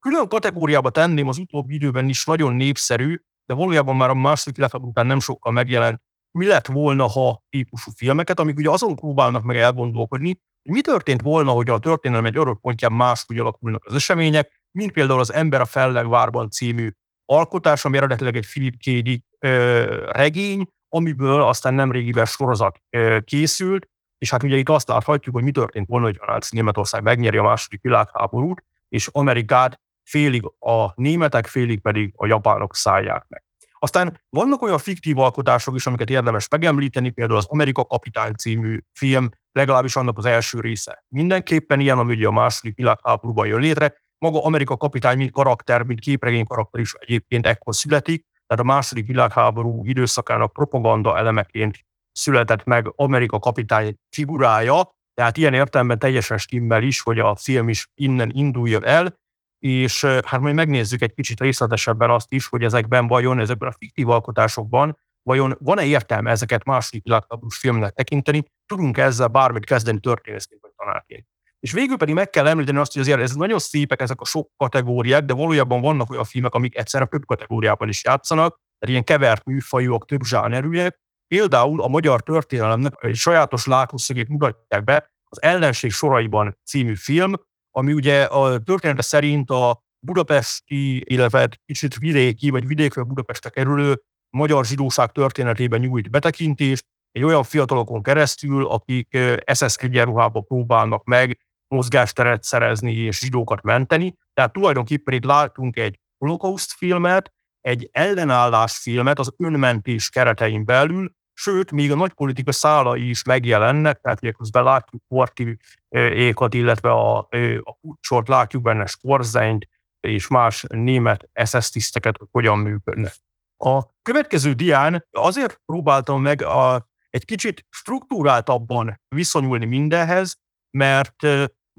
Külön 0.00 0.28
kategóriába 0.28 0.90
tenném 0.90 1.28
az 1.28 1.38
utóbbi 1.38 1.74
időben 1.74 2.08
is 2.08 2.24
nagyon 2.24 2.54
népszerű, 2.54 3.16
de 3.46 3.54
valójában 3.54 3.96
már 3.96 4.10
a 4.10 4.14
második 4.14 4.56
világháború 4.56 4.90
után 4.90 5.06
nem 5.06 5.20
sokkal 5.20 5.52
megjelent, 5.52 6.02
mi 6.38 6.46
lett 6.46 6.66
volna, 6.66 7.06
ha 7.06 7.42
típusú 7.48 7.90
filmeket, 7.96 8.40
amik 8.40 8.56
ugye 8.56 8.70
azon 8.70 8.96
próbálnak 8.96 9.42
meg 9.42 9.56
elgondolkodni, 9.56 10.40
mi 10.62 10.80
történt 10.80 11.22
volna, 11.22 11.50
hogy 11.50 11.70
a 11.70 11.78
történelem 11.78 12.24
egy 12.24 12.36
örök 12.36 12.60
pontján 12.60 12.92
máshogy 12.92 13.38
alakulnak 13.38 13.84
az 13.84 13.94
események, 13.94 14.60
mint 14.70 14.92
például 14.92 15.20
az 15.20 15.32
Ember 15.32 15.60
a 15.60 15.64
Fellegvárban 15.64 16.50
című 16.50 16.90
alkotás, 17.24 17.84
ami 17.84 17.96
eredetileg 17.96 18.36
egy 18.36 18.46
Philip 18.46 18.76
K. 18.76 19.02
Dick 19.02 19.24
ö, 19.38 19.84
regény, 20.12 20.66
amiből 20.88 21.42
aztán 21.42 21.74
nem 21.74 21.92
régiben 21.92 22.24
sorozat 22.24 22.78
ö, 22.90 23.18
készült, 23.24 23.88
és 24.18 24.30
hát 24.30 24.42
ugye 24.42 24.56
itt 24.56 24.68
azt 24.68 24.88
láthatjuk, 24.88 25.34
hogy 25.34 25.44
mi 25.44 25.50
történt 25.50 25.88
volna, 25.88 26.06
hogy 26.06 26.18
a 26.20 26.38
Németország 26.50 27.02
megnyeri 27.02 27.36
a 27.36 27.42
második 27.42 27.82
világháborút, 27.82 28.64
és 28.88 29.08
Amerikát 29.12 29.80
félig 30.02 30.44
a 30.58 30.92
németek, 30.94 31.46
félig 31.46 31.80
pedig 31.80 32.12
a 32.16 32.26
japánok 32.26 32.74
szállják 32.74 33.24
meg. 33.28 33.42
Aztán 33.78 34.20
vannak 34.30 34.62
olyan 34.62 34.78
fiktív 34.78 35.18
alkotások 35.18 35.74
is, 35.74 35.86
amiket 35.86 36.10
érdemes 36.10 36.48
megemlíteni, 36.48 37.10
például 37.10 37.38
az 37.38 37.46
Amerika 37.48 37.84
Kapitány 37.84 38.34
című 38.34 38.78
film, 38.92 39.28
legalábbis 39.52 39.96
annak 39.96 40.18
az 40.18 40.24
első 40.24 40.60
része. 40.60 41.04
Mindenképpen 41.08 41.80
ilyen, 41.80 41.98
ami 41.98 42.14
ugye 42.14 42.26
a 42.26 42.32
második 42.32 42.76
világháborúban 42.76 43.46
jön 43.46 43.60
létre. 43.60 43.94
Maga 44.18 44.44
Amerika 44.44 44.76
Kapitány, 44.76 45.16
mint 45.16 45.32
karakter, 45.32 45.82
mint 45.82 46.00
képregény 46.00 46.46
karakter 46.46 46.80
is 46.80 46.92
egyébként 46.98 47.46
ekkor 47.46 47.74
születik, 47.74 48.26
tehát 48.46 48.64
a 48.64 48.66
második 48.66 49.06
világháború 49.06 49.84
időszakának 49.84 50.52
propaganda 50.52 51.18
elemeként 51.18 51.78
született 52.14 52.64
meg 52.64 52.92
Amerika 52.96 53.38
Kapitány 53.38 53.94
figurája, 54.10 54.94
tehát 55.14 55.36
ilyen 55.36 55.54
értelemben 55.54 55.98
teljesen 55.98 56.38
stimmel 56.38 56.82
is, 56.82 57.00
hogy 57.00 57.18
a 57.18 57.36
film 57.36 57.68
is 57.68 57.90
innen 57.94 58.30
induljon 58.34 58.84
el, 58.84 59.22
és 59.58 60.04
hát 60.04 60.40
majd 60.40 60.54
megnézzük 60.54 61.02
egy 61.02 61.14
kicsit 61.14 61.40
részletesebben 61.40 62.10
azt 62.10 62.32
is, 62.32 62.46
hogy 62.46 62.64
ezekben 62.64 63.06
vajon, 63.06 63.38
ezekben 63.38 63.68
a 63.68 63.74
fiktív 63.78 64.08
alkotásokban, 64.08 64.98
vajon 65.22 65.56
van-e 65.60 65.84
értelme 65.84 66.30
ezeket 66.30 66.64
második 66.64 67.02
világháborús 67.02 67.56
filmnek 67.56 67.92
tekinteni, 67.92 68.42
tudunk 68.66 68.98
ezzel 68.98 69.28
bármit 69.28 69.64
kezdeni 69.64 70.00
történészként 70.00 70.60
vagy 70.60 70.72
tanárként. 70.76 71.26
És 71.60 71.72
végül 71.72 71.96
pedig 71.96 72.14
meg 72.14 72.30
kell 72.30 72.46
említeni 72.46 72.78
azt, 72.78 72.92
hogy 72.92 73.02
azért 73.02 73.20
ez 73.20 73.34
nagyon 73.34 73.58
szépek 73.58 74.00
ezek 74.00 74.20
a 74.20 74.24
sok 74.24 74.50
kategóriák, 74.56 75.24
de 75.24 75.32
valójában 75.34 75.80
vannak 75.80 76.10
olyan 76.10 76.24
filmek, 76.24 76.54
amik 76.54 76.76
egyszerre 76.76 77.04
több 77.04 77.26
kategóriában 77.26 77.88
is 77.88 78.04
játszanak, 78.04 78.60
tehát 78.78 78.88
ilyen 78.88 79.04
kevert 79.04 79.44
műfajúak, 79.44 80.06
több 80.06 80.22
zsánerűek. 80.22 81.00
Például 81.28 81.82
a 81.82 81.88
magyar 81.88 82.22
történelemnek 82.22 82.94
egy 83.00 83.14
sajátos 83.14 83.66
látószögét 83.66 84.28
mutatják 84.28 84.84
be 84.84 85.12
az 85.24 85.42
Ellenség 85.42 85.90
soraiban 85.90 86.58
című 86.64 86.94
film, 86.94 87.32
ami 87.70 87.92
ugye 87.92 88.24
a 88.24 88.58
története 88.58 89.02
szerint 89.02 89.50
a 89.50 89.84
budapesti, 90.06 91.12
illetve 91.12 91.48
kicsit 91.64 91.98
vidéki, 91.98 92.50
vagy 92.50 92.66
vidékről 92.66 93.04
Budapestre 93.04 93.50
kerülő 93.50 94.02
magyar 94.30 94.64
zsidóság 94.64 95.12
történetében 95.12 95.80
nyújt 95.80 96.10
betekintést, 96.10 96.84
egy 97.10 97.22
olyan 97.22 97.42
fiatalokon 97.42 98.02
keresztül, 98.02 98.66
akik 98.66 99.18
SS 99.52 99.76
egyenruhába 99.76 100.40
próbálnak 100.40 101.04
meg 101.04 101.38
mozgásteret 101.74 102.42
szerezni 102.42 102.92
és 102.92 103.18
zsidókat 103.18 103.62
menteni. 103.62 104.14
Tehát 104.32 104.52
tulajdonképpen 104.52 105.14
itt 105.14 105.24
látunk 105.24 105.76
egy 105.76 105.98
holokauszt 106.18 106.72
filmet, 106.72 107.33
egy 107.66 107.88
ellenállás 107.92 108.78
filmet 108.78 109.18
az 109.18 109.34
önmentés 109.36 110.08
keretein 110.08 110.64
belül, 110.64 111.12
sőt, 111.32 111.70
még 111.70 111.92
a 111.92 111.94
nagypolitika 111.94 112.52
szálai 112.52 113.08
is 113.08 113.22
megjelennek, 113.22 114.00
tehát 114.00 114.22
ugye 114.22 114.32
közben 114.32 114.62
látjuk 114.62 115.02
Porti 115.08 115.56
ékat, 115.88 116.54
illetve 116.54 116.90
a, 116.90 117.18
a 117.62 117.76
kucsort, 117.80 118.28
látjuk 118.28 118.62
benne 118.62 118.86
Sporzenyt 118.86 119.68
és 120.00 120.28
más 120.28 120.64
német 120.68 121.28
SS 121.44 121.70
tiszteket, 121.70 122.16
hogy 122.18 122.28
hogyan 122.30 122.58
működnek. 122.58 123.14
A 123.56 123.82
következő 124.02 124.52
dián 124.52 125.06
azért 125.10 125.60
próbáltam 125.66 126.22
meg 126.22 126.42
a, 126.42 126.88
egy 127.10 127.24
kicsit 127.24 127.66
struktúráltabban 127.70 129.00
viszonyulni 129.08 129.64
mindenhez, 129.64 130.38
mert 130.70 131.26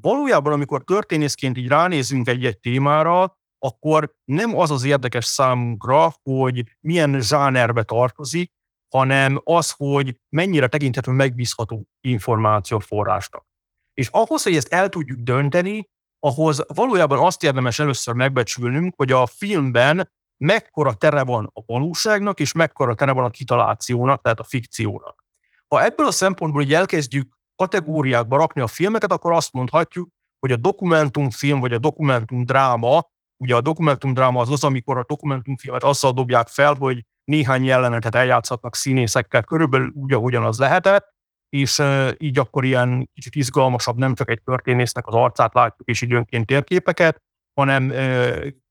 valójában, 0.01 0.53
amikor 0.53 0.83
történészként 0.83 1.57
így 1.57 1.67
ránézünk 1.67 2.27
egy-egy 2.27 2.59
témára, 2.59 3.37
akkor 3.59 4.15
nem 4.25 4.57
az 4.57 4.71
az 4.71 4.83
érdekes 4.83 5.25
számunkra, 5.25 6.13
hogy 6.23 6.63
milyen 6.79 7.21
zsánerbe 7.21 7.83
tartozik, 7.83 8.53
hanem 8.89 9.41
az, 9.43 9.71
hogy 9.71 10.19
mennyire 10.29 10.67
tekinthető 10.67 11.11
megbízható 11.11 11.87
információforrásnak. 12.01 13.45
És 13.93 14.07
ahhoz, 14.11 14.43
hogy 14.43 14.55
ezt 14.55 14.73
el 14.73 14.89
tudjuk 14.89 15.19
dönteni, 15.19 15.89
ahhoz 16.19 16.63
valójában 16.67 17.19
azt 17.19 17.43
érdemes 17.43 17.79
először 17.79 18.13
megbecsülnünk, 18.13 18.93
hogy 18.97 19.11
a 19.11 19.25
filmben 19.25 20.11
mekkora 20.37 20.93
tere 20.93 21.23
van 21.23 21.51
a 21.53 21.61
valóságnak, 21.65 22.39
és 22.39 22.51
mekkora 22.51 22.95
tere 22.95 23.11
van 23.11 23.23
a 23.23 23.29
kitalációnak, 23.29 24.21
tehát 24.21 24.39
a 24.39 24.43
fikciónak. 24.43 25.23
Ha 25.67 25.83
ebből 25.83 26.07
a 26.07 26.11
szempontból 26.11 26.61
így 26.61 26.73
elkezdjük 26.73 27.37
kategóriákba 27.55 28.37
rakni 28.37 28.61
a 28.61 28.67
filmeket, 28.67 29.11
akkor 29.11 29.31
azt 29.31 29.53
mondhatjuk, 29.53 30.09
hogy 30.39 30.51
a 30.51 30.55
dokumentumfilm 30.55 31.59
vagy 31.59 31.73
a 31.73 31.77
dokumentumdráma, 31.77 33.09
ugye 33.37 33.55
a 33.55 33.61
dokumentumdráma 33.61 34.41
az 34.41 34.51
az, 34.51 34.63
amikor 34.63 34.97
a 34.97 35.05
dokumentumfilmet 35.07 35.83
azzal 35.83 36.11
dobják 36.11 36.47
fel, 36.47 36.73
hogy 36.73 37.03
néhány 37.23 37.63
jelenetet 37.63 38.15
eljátszhatnak 38.15 38.75
színészekkel, 38.75 39.43
körülbelül 39.43 39.91
úgy, 39.93 40.13
ahogyan 40.13 40.43
az 40.43 40.59
lehetett, 40.59 41.13
és 41.49 41.81
így 42.17 42.39
akkor 42.39 42.65
ilyen 42.65 43.09
kicsit 43.13 43.35
izgalmasabb, 43.35 43.97
nem 43.97 44.15
csak 44.15 44.29
egy 44.29 44.41
történésznek 44.43 45.07
az 45.07 45.13
arcát 45.13 45.53
látjuk, 45.53 45.87
és 45.87 46.01
időnként 46.01 46.45
térképeket, 46.45 47.21
hanem 47.53 47.93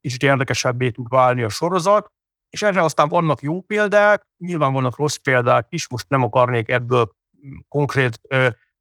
kicsit 0.00 0.22
érdekesebbé 0.22 0.90
tud 0.90 1.08
válni 1.08 1.42
a 1.42 1.48
sorozat, 1.48 2.12
és 2.50 2.62
erre 2.62 2.82
aztán 2.82 3.08
vannak 3.08 3.42
jó 3.42 3.60
példák, 3.60 4.26
nyilván 4.38 4.72
vannak 4.72 4.96
rossz 4.96 5.16
példák 5.16 5.66
is, 5.68 5.88
most 5.88 6.08
nem 6.08 6.22
akarnék 6.22 6.68
ebből 6.68 7.10
konkrét 7.68 8.20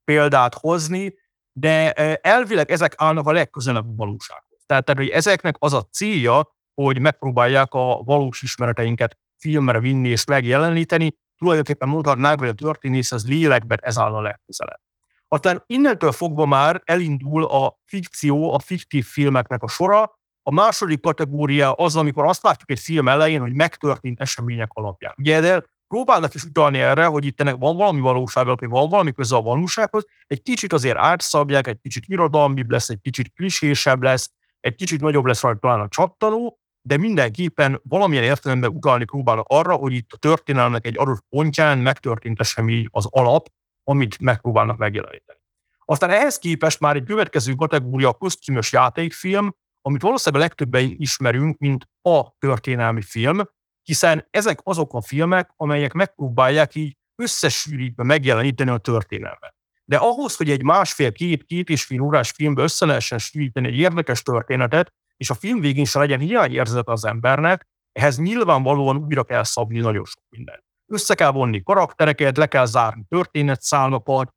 példát 0.04 0.54
hozni, 0.54 1.14
de 1.52 1.92
elvileg 2.16 2.70
ezek 2.70 2.94
állnak 2.96 3.26
a 3.26 3.32
legközelebb 3.32 3.88
a 3.88 3.94
valósághoz. 3.94 4.43
Tehát, 4.66 4.84
tehát, 4.84 5.00
hogy 5.00 5.08
ezeknek 5.08 5.54
az 5.58 5.72
a 5.72 5.82
célja, 5.82 6.54
hogy 6.74 6.98
megpróbálják 7.00 7.74
a 7.74 8.02
valós 8.04 8.42
ismereteinket 8.42 9.18
filmre 9.36 9.80
vinni 9.80 10.08
és 10.08 10.24
megjeleníteni, 10.24 11.16
tulajdonképpen 11.36 11.88
mondhatnánk, 11.88 12.38
hogy 12.38 12.48
a 12.48 12.52
történész 12.52 13.12
az 13.12 13.28
lélekben 13.28 13.78
ez 13.82 13.98
áll 13.98 14.14
a 14.14 14.20
legközelebb. 14.20 14.80
Aztán 15.28 15.62
innentől 15.66 16.12
fogva 16.12 16.46
már 16.46 16.82
elindul 16.84 17.44
a 17.44 17.78
fikció, 17.84 18.54
a 18.54 18.58
fiktív 18.58 19.04
filmeknek 19.04 19.62
a 19.62 19.68
sora. 19.68 20.18
A 20.42 20.52
második 20.52 21.00
kategória 21.00 21.72
az, 21.72 21.96
amikor 21.96 22.24
azt 22.24 22.42
látjuk 22.42 22.70
egy 22.70 22.78
film 22.78 23.08
elején, 23.08 23.40
hogy 23.40 23.52
megtörtént 23.52 24.20
események 24.20 24.68
alapján. 24.72 25.14
Ugye, 25.18 25.40
de 25.40 25.64
próbálnak 25.88 26.34
is 26.34 26.44
utalni 26.44 26.78
erre, 26.78 27.04
hogy 27.04 27.24
itt 27.24 27.40
ennek 27.40 27.56
van 27.56 27.76
valami 27.76 28.00
valóság, 28.00 28.46
hogy 28.46 28.68
van 28.68 28.88
valami 28.88 29.12
köze 29.12 29.36
a 29.36 29.42
valósághoz, 29.42 30.04
egy 30.26 30.42
kicsit 30.42 30.72
azért 30.72 30.96
átszabják, 30.96 31.66
egy 31.66 31.80
kicsit 31.80 32.04
irodalmibb 32.06 32.70
lesz, 32.70 32.88
egy 32.88 33.00
kicsit 33.00 33.32
klisésebb 33.34 34.02
lesz, 34.02 34.30
egy 34.64 34.74
kicsit 34.74 35.00
nagyobb 35.00 35.24
lesz 35.24 35.42
rajta 35.42 35.58
talán 35.58 35.80
a 35.80 35.88
csattanó, 35.88 36.58
de 36.82 36.96
mindenképpen 36.96 37.80
valamilyen 37.82 38.24
értelemben 38.24 38.70
utalni 38.70 39.04
próbálnak 39.04 39.46
arra, 39.48 39.74
hogy 39.74 39.92
itt 39.92 40.12
a 40.12 40.16
történelmek 40.16 40.86
egy 40.86 40.98
adott 40.98 41.24
pontján 41.28 41.78
megtörtént 41.78 42.40
esemény 42.40 42.86
az 42.90 43.06
alap, 43.10 43.48
amit 43.82 44.18
megpróbálnak 44.18 44.76
megjeleníteni. 44.76 45.38
Aztán 45.84 46.10
ehhez 46.10 46.38
képest 46.38 46.80
már 46.80 46.96
egy 46.96 47.04
következő 47.04 47.54
kategória 47.54 48.08
a 48.08 48.12
kosztümös 48.12 48.72
játékfilm, 48.72 49.54
amit 49.80 50.02
valószínűleg 50.02 50.46
legtöbben 50.46 50.94
ismerünk, 50.96 51.58
mint 51.58 51.88
a 52.02 52.36
történelmi 52.38 53.02
film, 53.02 53.40
hiszen 53.82 54.26
ezek 54.30 54.58
azok 54.62 54.94
a 54.94 55.02
filmek, 55.02 55.50
amelyek 55.56 55.92
megpróbálják 55.92 56.74
így 56.74 56.96
összesűrítve 57.22 58.02
megjeleníteni 58.02 58.70
a 58.70 58.78
történelmet. 58.78 59.53
De 59.84 59.96
ahhoz, 59.96 60.36
hogy 60.36 60.50
egy 60.50 60.62
másfél-két, 60.62 61.44
két 61.44 61.68
és 61.68 61.84
fél 61.84 62.00
órás 62.00 62.30
filmbe 62.30 62.62
össze 62.62 62.86
lehessen 62.86 63.18
sűríteni 63.18 63.66
egy 63.66 63.78
érdekes 63.78 64.22
történetet, 64.22 64.92
és 65.16 65.30
a 65.30 65.34
film 65.34 65.60
végén 65.60 65.84
se 65.84 65.98
legyen 65.98 66.20
hiányérzet 66.20 66.88
az 66.88 67.04
embernek, 67.04 67.66
ehhez 67.92 68.18
nyilvánvalóan 68.18 68.96
újra 68.96 69.24
kell 69.24 69.44
szabni 69.44 69.80
nagyon 69.80 70.04
sok 70.04 70.22
mindent. 70.28 70.62
Össze 70.92 71.14
kell 71.14 71.30
vonni 71.30 71.62
karaktereket, 71.62 72.36
le 72.36 72.46
kell 72.46 72.64
zárni 72.64 73.04
történetszálmakat, 73.08 74.34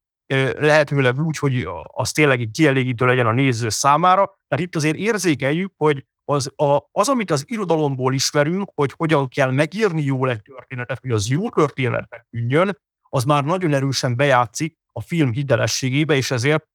lehetőleg 0.58 1.20
úgy, 1.20 1.38
hogy 1.38 1.68
az 1.84 2.12
tényleg 2.12 2.50
kielégítő 2.52 3.06
legyen 3.06 3.28
a 3.28 3.32
néző 3.32 3.70
számára. 3.70 4.40
Tehát 4.48 4.66
itt 4.66 4.76
azért 4.76 4.96
érzékeljük, 4.96 5.74
hogy 5.78 6.06
az, 6.32 6.52
a, 6.56 6.80
az, 6.92 7.10
amit 7.10 7.32
az 7.32 7.44
irodalomból 7.48 8.14
ismerünk, 8.14 8.72
hogy 8.76 8.94
hogyan 8.98 9.28
kell 9.28 9.52
megírni 9.52 10.04
jól 10.04 10.30
egy 10.30 10.42
történetet, 10.42 11.00
hogy 11.00 11.12
az 11.12 11.30
jó 11.30 11.50
történetnek 11.50 12.26
tűnjön, 12.30 12.78
az 13.10 13.24
már 13.24 13.44
nagyon 13.44 13.74
erősen 13.74 14.16
bejátszik 14.16 14.78
a 14.98 15.02
film 15.02 15.32
hitelességébe, 15.32 16.16
és 16.16 16.32
ezért 16.32 16.68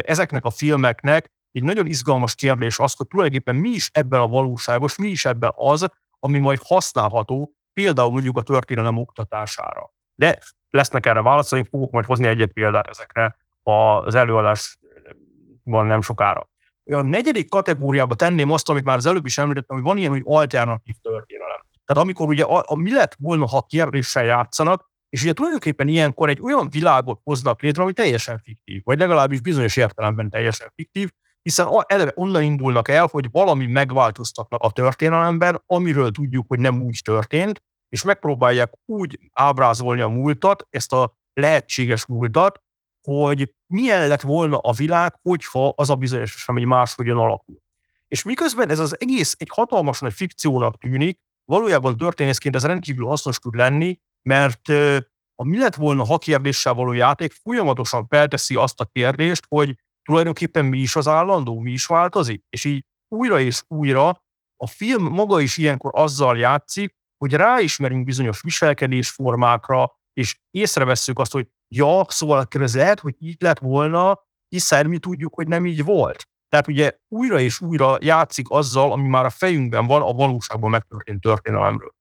ezeknek 0.00 0.44
a 0.44 0.50
filmeknek 0.50 1.32
egy 1.52 1.62
nagyon 1.62 1.86
izgalmas 1.86 2.34
kérdés 2.34 2.78
az, 2.78 2.94
hogy 2.94 3.06
tulajdonképpen 3.06 3.56
mi 3.56 3.68
is 3.68 3.90
ebben 3.92 4.20
a 4.20 4.28
valóságos, 4.28 4.96
mi 4.96 5.08
is 5.08 5.24
ebben 5.24 5.52
az, 5.54 5.88
ami 6.18 6.38
majd 6.38 6.58
használható 6.64 7.52
például 7.72 8.10
mondjuk 8.10 8.36
a 8.36 8.42
történelem 8.42 8.96
oktatására. 8.96 9.92
De 10.14 10.38
lesznek 10.70 11.06
erre 11.06 11.22
válaszolni, 11.22 11.66
fogok 11.70 11.90
majd 11.90 12.04
hozni 12.04 12.26
egy 12.26 12.46
példát 12.46 12.88
ezekre 12.88 13.36
az 13.62 14.14
előadásban 14.14 15.86
nem 15.86 16.00
sokára. 16.00 16.48
A 16.84 17.02
negyedik 17.02 17.48
kategóriába 17.48 18.14
tenném 18.14 18.50
azt, 18.50 18.68
amit 18.68 18.84
már 18.84 18.96
az 18.96 19.06
előbb 19.06 19.26
is 19.26 19.38
említettem, 19.38 19.76
hogy 19.76 19.84
van 19.84 19.96
ilyen, 19.96 20.10
hogy 20.10 20.22
alternatív 20.24 20.94
történelem. 21.02 21.60
Tehát 21.84 22.02
amikor 22.02 22.28
ugye 22.28 22.44
a, 22.44 22.64
a 22.66 22.76
mi 22.76 22.92
lett 22.92 23.14
volna, 23.18 23.46
ha 23.46 23.66
kérdéssel 23.68 24.24
játszanak, 24.24 24.89
és 25.10 25.22
ugye 25.22 25.32
tulajdonképpen 25.32 25.88
ilyenkor 25.88 26.28
egy 26.28 26.40
olyan 26.42 26.68
világot 26.70 27.20
hoznak 27.24 27.62
létre, 27.62 27.82
ami 27.82 27.92
teljesen 27.92 28.40
fiktív, 28.44 28.80
vagy 28.84 28.98
legalábbis 28.98 29.40
bizonyos 29.40 29.76
értelemben 29.76 30.30
teljesen 30.30 30.72
fiktív, 30.74 31.10
hiszen 31.42 31.68
eleve 31.86 32.12
onnan 32.14 32.42
indulnak 32.42 32.88
el, 32.88 33.08
hogy 33.10 33.28
valami 33.30 33.66
megváltoztatnak 33.66 34.62
a 34.62 34.70
történelemben, 34.70 35.62
amiről 35.66 36.10
tudjuk, 36.10 36.44
hogy 36.48 36.58
nem 36.58 36.82
úgy 36.82 37.00
történt, 37.04 37.62
és 37.88 38.02
megpróbálják 38.02 38.72
úgy 38.86 39.18
ábrázolni 39.32 40.00
a 40.00 40.08
múltat, 40.08 40.66
ezt 40.70 40.92
a 40.92 41.18
lehetséges 41.32 42.06
múltat, 42.06 42.62
hogy 43.02 43.54
milyen 43.66 44.08
lett 44.08 44.20
volna 44.20 44.58
a 44.58 44.72
világ, 44.72 45.14
hogyha 45.22 45.68
az 45.68 45.90
a 45.90 45.94
bizonyos 45.94 46.34
esemény 46.34 46.66
máshogyan 46.66 47.18
alakul. 47.18 47.56
És 48.08 48.22
miközben 48.22 48.70
ez 48.70 48.78
az 48.78 49.00
egész 49.00 49.34
egy 49.38 49.48
hatalmas 49.50 50.00
nagy 50.00 50.12
fikciónak 50.12 50.78
tűnik, 50.78 51.18
valójában 51.44 51.96
történészként 51.96 52.54
ez 52.54 52.64
rendkívül 52.64 53.06
hasznos 53.06 53.38
tud 53.38 53.54
lenni, 53.54 54.00
mert 54.28 54.68
a 55.34 55.44
mi 55.44 55.58
lett 55.58 55.74
volna 55.74 56.04
ha 56.04 56.18
kérdéssel 56.18 56.74
való 56.74 56.92
játék 56.92 57.32
folyamatosan 57.32 58.06
felteszi 58.06 58.54
azt 58.54 58.80
a 58.80 58.84
kérdést, 58.84 59.44
hogy 59.48 59.74
tulajdonképpen 60.02 60.64
mi 60.64 60.78
is 60.78 60.96
az 60.96 61.08
állandó, 61.08 61.58
mi 61.58 61.70
is 61.70 61.86
változik, 61.86 62.44
és 62.48 62.64
így 62.64 62.84
újra 63.08 63.40
és 63.40 63.62
újra 63.68 64.24
a 64.62 64.66
film 64.66 65.02
maga 65.02 65.40
is 65.40 65.56
ilyenkor 65.56 65.90
azzal 65.94 66.38
játszik, 66.38 66.94
hogy 67.24 67.32
ráismerünk 67.32 68.04
bizonyos 68.04 68.40
viselkedésformákra, 68.42 69.98
és 70.12 70.38
észrevesszük 70.50 71.18
azt, 71.18 71.32
hogy 71.32 71.48
ja, 71.74 72.04
szóval 72.08 72.46
ez 72.50 72.76
lehet, 72.76 73.00
hogy 73.00 73.14
így 73.18 73.36
lett 73.38 73.58
volna, 73.58 74.20
hiszen 74.48 74.86
mi 74.86 74.98
tudjuk, 74.98 75.34
hogy 75.34 75.48
nem 75.48 75.66
így 75.66 75.84
volt. 75.84 76.28
Tehát 76.48 76.68
ugye 76.68 76.92
újra 77.08 77.40
és 77.40 77.60
újra 77.60 77.96
játszik 78.00 78.50
azzal, 78.50 78.92
ami 78.92 79.08
már 79.08 79.24
a 79.24 79.30
fejünkben 79.30 79.86
van 79.86 80.02
a 80.02 80.12
valóságban 80.12 80.70
megtörtént 80.70 81.20
történelemről. 81.20 81.92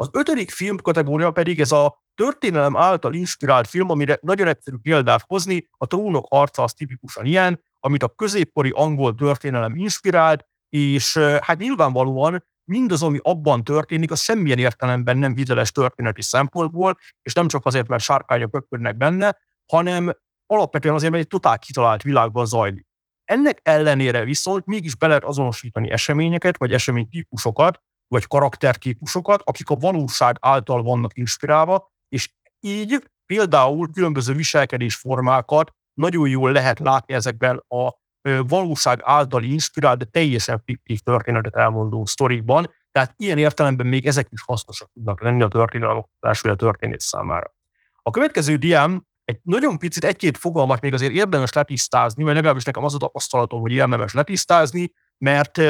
Az 0.00 0.08
ötödik 0.12 0.50
film 0.50 0.76
kategória 0.76 1.30
pedig 1.30 1.60
ez 1.60 1.72
a 1.72 2.02
történelem 2.14 2.76
által 2.76 3.14
inspirált 3.14 3.66
film, 3.66 3.90
amire 3.90 4.18
nagyon 4.20 4.46
egyszerű 4.46 4.76
példát 4.76 5.24
hozni, 5.26 5.68
a 5.70 5.86
trónok 5.86 6.26
arca 6.28 6.62
az 6.62 6.72
tipikusan 6.72 7.24
ilyen, 7.24 7.62
amit 7.80 8.02
a 8.02 8.08
középkori 8.08 8.70
angol 8.74 9.14
történelem 9.14 9.76
inspirált, 9.76 10.44
és 10.68 11.16
hát 11.16 11.58
nyilvánvalóan 11.58 12.44
mindaz, 12.64 13.02
ami 13.02 13.18
abban 13.22 13.64
történik, 13.64 14.10
az 14.10 14.20
semmilyen 14.20 14.58
értelemben 14.58 15.16
nem 15.16 15.36
hiteles 15.36 15.72
történeti 15.72 16.22
szempontból, 16.22 16.98
és 17.22 17.32
nem 17.32 17.48
csak 17.48 17.66
azért, 17.66 17.88
mert 17.88 18.02
sárkányok 18.02 18.56
öpködnek 18.56 18.96
benne, 18.96 19.36
hanem 19.72 20.12
alapvetően 20.46 20.94
azért, 20.94 21.12
mert 21.12 21.22
egy 21.22 21.30
totál 21.30 21.58
kitalált 21.58 22.02
világban 22.02 22.46
zajlik. 22.46 22.86
Ennek 23.24 23.60
ellenére 23.62 24.24
viszont 24.24 24.66
mégis 24.66 24.96
be 24.96 25.06
lehet 25.06 25.24
azonosítani 25.24 25.90
eseményeket, 25.90 26.58
vagy 26.58 26.72
eseménytípusokat, 26.72 27.82
vagy 28.08 28.26
karaktertípusokat, 28.26 29.42
akik 29.44 29.70
a 29.70 29.74
valóság 29.74 30.36
által 30.40 30.82
vannak 30.82 31.16
inspirálva, 31.16 31.92
és 32.08 32.34
így 32.60 33.10
például 33.26 33.90
különböző 33.92 34.34
viselkedésformákat 34.34 35.72
nagyon 35.94 36.28
jól 36.28 36.52
lehet 36.52 36.78
látni 36.78 37.14
ezekben 37.14 37.64
a 37.68 37.92
valóság 38.46 39.00
által 39.02 39.42
inspirált, 39.42 39.98
de 39.98 40.04
teljesen 40.04 40.62
fiktív 40.64 40.98
történetet 40.98 41.56
elmondó 41.56 42.04
sztorikban, 42.04 42.70
tehát 42.92 43.14
ilyen 43.16 43.38
értelemben 43.38 43.86
még 43.86 44.06
ezek 44.06 44.26
is 44.30 44.42
hasznosak 44.46 44.90
tudnak 44.92 45.22
lenni 45.22 45.42
a 45.42 45.48
történelmoktatás 45.48 46.40
vagy 46.40 46.50
a 46.50 46.56
történet 46.56 47.00
számára. 47.00 47.54
A 48.02 48.10
következő 48.10 48.56
diám 48.56 49.06
egy 49.24 49.40
nagyon 49.42 49.78
picit, 49.78 50.04
egy-két 50.04 50.36
fogalmat 50.36 50.80
még 50.80 50.92
azért 50.92 51.12
érdemes 51.12 51.52
letisztázni, 51.52 52.24
vagy 52.24 52.34
legalábbis 52.34 52.64
nekem 52.64 52.84
az 52.84 52.94
a 52.94 52.98
tapasztalatom, 52.98 53.60
hogy 53.60 53.72
érdemes 53.72 54.12
letisztázni, 54.12 54.92
mert 55.18 55.60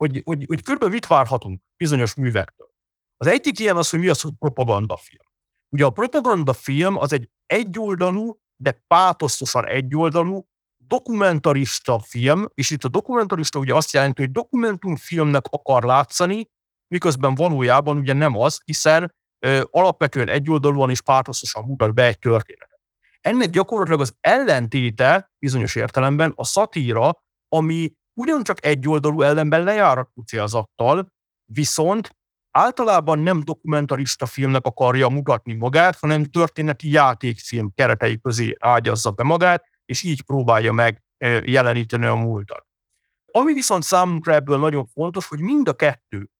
hogy, 0.00 0.22
hogy, 0.24 0.44
hogy 0.46 0.62
körülbelül 0.62 0.94
mit 0.94 1.06
várhatunk 1.06 1.60
bizonyos 1.76 2.14
művektől. 2.14 2.68
Az 3.16 3.26
egyik 3.26 3.58
ilyen 3.58 3.76
az, 3.76 3.90
hogy 3.90 3.98
mi 3.98 4.08
az, 4.08 4.20
hogy 4.20 4.32
propagandafilm. 4.38 5.24
Ugye 5.68 5.84
a 5.84 5.90
propagandafilm 5.90 6.96
az 6.96 7.12
egy 7.12 7.30
egyoldalú, 7.46 8.40
de 8.56 8.84
pátosztosan 8.86 9.66
egyoldalú, 9.66 10.46
dokumentarista 10.86 11.98
film, 11.98 12.46
és 12.54 12.70
itt 12.70 12.84
a 12.84 12.88
dokumentarista 12.88 13.58
ugye 13.58 13.74
azt 13.74 13.92
jelenti, 13.92 14.22
hogy 14.22 14.30
dokumentumfilmnek 14.30 15.44
akar 15.50 15.82
látszani, 15.82 16.50
miközben 16.94 17.34
valójában 17.34 17.96
ugye 17.96 18.12
nem 18.12 18.36
az, 18.36 18.60
hiszen 18.64 19.14
ö, 19.38 19.62
alapvetően 19.70 20.28
egyoldalúan 20.28 20.90
és 20.90 21.02
pártososan 21.02 21.64
mutat 21.64 21.94
be 21.94 22.04
egy 22.04 22.18
történetet. 22.18 22.80
Ennek 23.20 23.50
gyakorlatilag 23.50 24.00
az 24.00 24.14
ellentéte 24.20 25.32
bizonyos 25.38 25.74
értelemben 25.74 26.32
a 26.34 26.44
szatíra, 26.44 27.24
ami 27.48 27.92
ugyancsak 28.20 28.64
egyoldalú 28.64 29.22
ellenben 29.22 29.62
lejáratú 29.62 30.22
célzattal, 30.22 31.12
viszont 31.44 32.16
általában 32.50 33.18
nem 33.18 33.40
dokumentarista 33.40 34.26
filmnek 34.26 34.64
akarja 34.64 35.08
mutatni 35.08 35.52
magát, 35.52 35.98
hanem 35.98 36.24
történeti 36.24 36.90
játékfilm 36.90 37.72
keretei 37.74 38.20
közé 38.20 38.56
ágyazza 38.58 39.10
be 39.10 39.22
magát, 39.22 39.64
és 39.84 40.02
így 40.02 40.22
próbálja 40.22 40.72
meg 40.72 41.02
jeleníteni 41.44 42.06
a 42.06 42.14
múltat. 42.14 42.66
Ami 43.32 43.52
viszont 43.52 43.82
számunkra 43.82 44.34
ebből 44.34 44.58
nagyon 44.58 44.86
fontos, 44.86 45.26
hogy 45.26 45.40
mind 45.40 45.68
a 45.68 45.74
kettő 45.74 46.30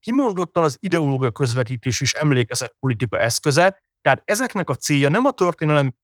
kimondottan 0.00 0.62
az 0.62 0.76
ideológia 0.80 1.30
közvetítés 1.30 2.00
és 2.00 2.12
emlékezett 2.12 2.76
politika 2.80 3.18
eszköze, 3.18 3.82
tehát 4.00 4.22
ezeknek 4.24 4.70
a 4.70 4.74
célja 4.74 5.08
nem 5.08 5.24
a 5.24 5.30
történelem 5.30 5.94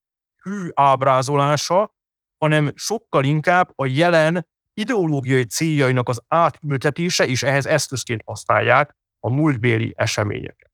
hű 0.43 0.69
ábrázolása, 0.75 1.95
hanem 2.39 2.73
sokkal 2.75 3.25
inkább 3.25 3.73
a 3.75 3.87
jelen 3.87 4.47
ideológiai 4.75 5.45
céljainak 5.45 6.09
az 6.09 6.23
átültetése, 6.29 7.27
és 7.27 7.43
ehhez 7.43 7.67
eszközként 7.67 8.23
használják 8.25 8.97
a 9.21 9.31
múltbéli 9.31 9.93
eseményeket. 9.97 10.71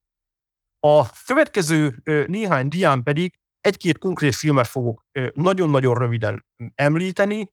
A 0.86 1.10
következő 1.26 2.02
néhány 2.26 2.68
dián 2.68 3.02
pedig 3.02 3.34
egy-két 3.60 3.98
konkrét 3.98 4.34
filmet 4.34 4.66
fogok 4.66 5.06
nagyon-nagyon 5.34 5.94
röviden 5.98 6.46
említeni, 6.74 7.52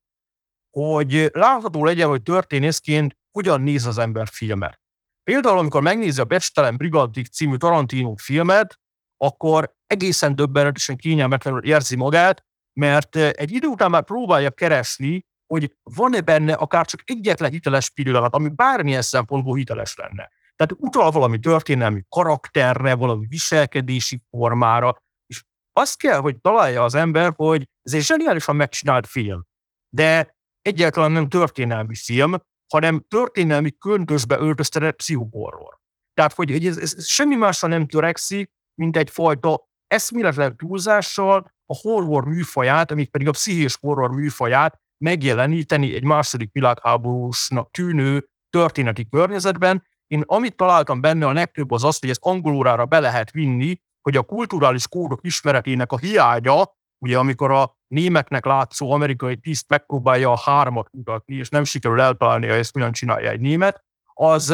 hogy 0.78 1.30
látható 1.34 1.86
legyen, 1.86 2.08
hogy 2.08 2.22
történészként 2.22 3.18
hogyan 3.32 3.62
néz 3.62 3.86
az 3.86 3.98
ember 3.98 4.28
filmet. 4.28 4.82
Például, 5.24 5.58
amikor 5.58 5.82
megnézi 5.82 6.22
a 6.22 6.26
Becstelen 6.26 6.78
Brigadik 6.78 7.28
című 7.28 7.56
Tarantino 7.56 8.16
filmet, 8.16 8.80
akkor 9.18 9.76
egészen 9.86 10.36
döbbenetesen 10.36 10.98
kényelmetlenül 10.98 11.64
érzi 11.64 11.96
magát, 11.96 12.46
mert 12.80 13.16
egy 13.16 13.52
idő 13.52 13.68
után 13.68 13.90
már 13.90 14.04
próbálja 14.04 14.52
keresni, 14.52 15.26
hogy 15.48 15.76
van-e 15.84 16.22
benne 16.22 16.54
akár 16.54 16.86
csak 16.86 17.02
egyetlen 17.06 17.52
hiteles 17.52 17.90
pillanat, 17.90 18.34
ami 18.34 18.50
bármilyen 18.50 19.02
szempontból 19.02 19.56
hiteles 19.56 19.96
lenne. 19.96 20.32
Tehát 20.56 20.76
utal 20.78 21.12
valami 21.12 21.40
történelmi 21.40 22.04
karakterre, 22.10 22.96
valami 22.96 23.26
viselkedési 23.30 24.22
formára, 24.30 24.96
és 25.26 25.44
azt 25.74 25.98
kell, 25.98 26.20
hogy 26.20 26.42
találja 26.42 26.84
az 26.84 26.96
ember, 26.96 27.34
hogy 27.36 27.70
ez 27.82 27.94
egy 27.94 28.04
zseniálisan 28.04 28.56
megcsinált 28.56 29.08
film, 29.08 29.46
de 29.90 30.38
egyáltalán 30.62 31.12
nem 31.12 31.30
történelmi 31.30 31.96
film, 31.96 32.36
hanem 32.74 33.06
történelmi 33.08 33.72
köntösbe 33.78 34.38
öltöztetett 34.38 34.96
pszichohorror. 34.96 35.80
Tehát, 36.14 36.34
hogy 36.34 36.66
ez, 36.66 36.78
ez, 36.78 36.94
ez 36.98 37.08
semmi 37.08 37.36
másra 37.36 37.68
nem 37.68 37.88
törekszik, 37.88 38.52
mint 38.82 38.98
egyfajta 38.98 39.70
eszméletlen 39.88 40.58
túlzással 40.58 41.54
a 41.66 41.78
horror 41.82 42.26
műfaját, 42.26 42.92
amik 42.92 43.12
pedig 43.12 43.28
a 43.28 43.32
pszichés 43.32 43.78
horror 43.82 44.12
műfaját 44.12 44.80
megjeleníteni 44.98 45.96
egy 45.96 46.04
második 46.04 46.50
világháborúsnak 46.52 47.72
tűnő 47.72 48.30
történeti 48.50 49.08
környezetben. 49.10 49.84
Én 50.08 50.24
amit 50.26 50.56
találtam 50.56 51.02
benne 51.02 51.28
a 51.28 51.34
legtöbb 51.34 51.72
az 51.72 51.84
az, 51.84 52.00
hogy 52.00 52.10
ezt 52.10 52.20
angolórára 52.24 52.86
be 52.86 53.00
lehet 53.00 53.32
vinni, 53.32 53.82
hogy 54.02 54.18
a 54.18 54.24
kulturális 54.24 54.88
kódok 54.88 55.20
ismeretének 55.24 55.92
a 55.92 55.98
hiánya, 55.98 56.74
ugye 56.98 57.18
amikor 57.18 57.52
a 57.52 57.78
németnek 57.88 58.46
látszó 58.46 58.92
amerikai 58.92 59.38
tiszt 59.38 59.70
megpróbálja 59.70 60.32
a 60.32 60.40
hármat 60.44 60.90
mutatni, 60.92 61.36
és 61.36 61.50
nem 61.50 61.64
sikerül 61.64 62.02
eltalálni, 62.02 62.48
hogy 62.48 62.58
ezt 62.58 62.74
hogyan 62.74 62.92
csinálja 62.92 63.30
egy 63.30 63.40
német, 63.40 63.84
az, 64.14 64.50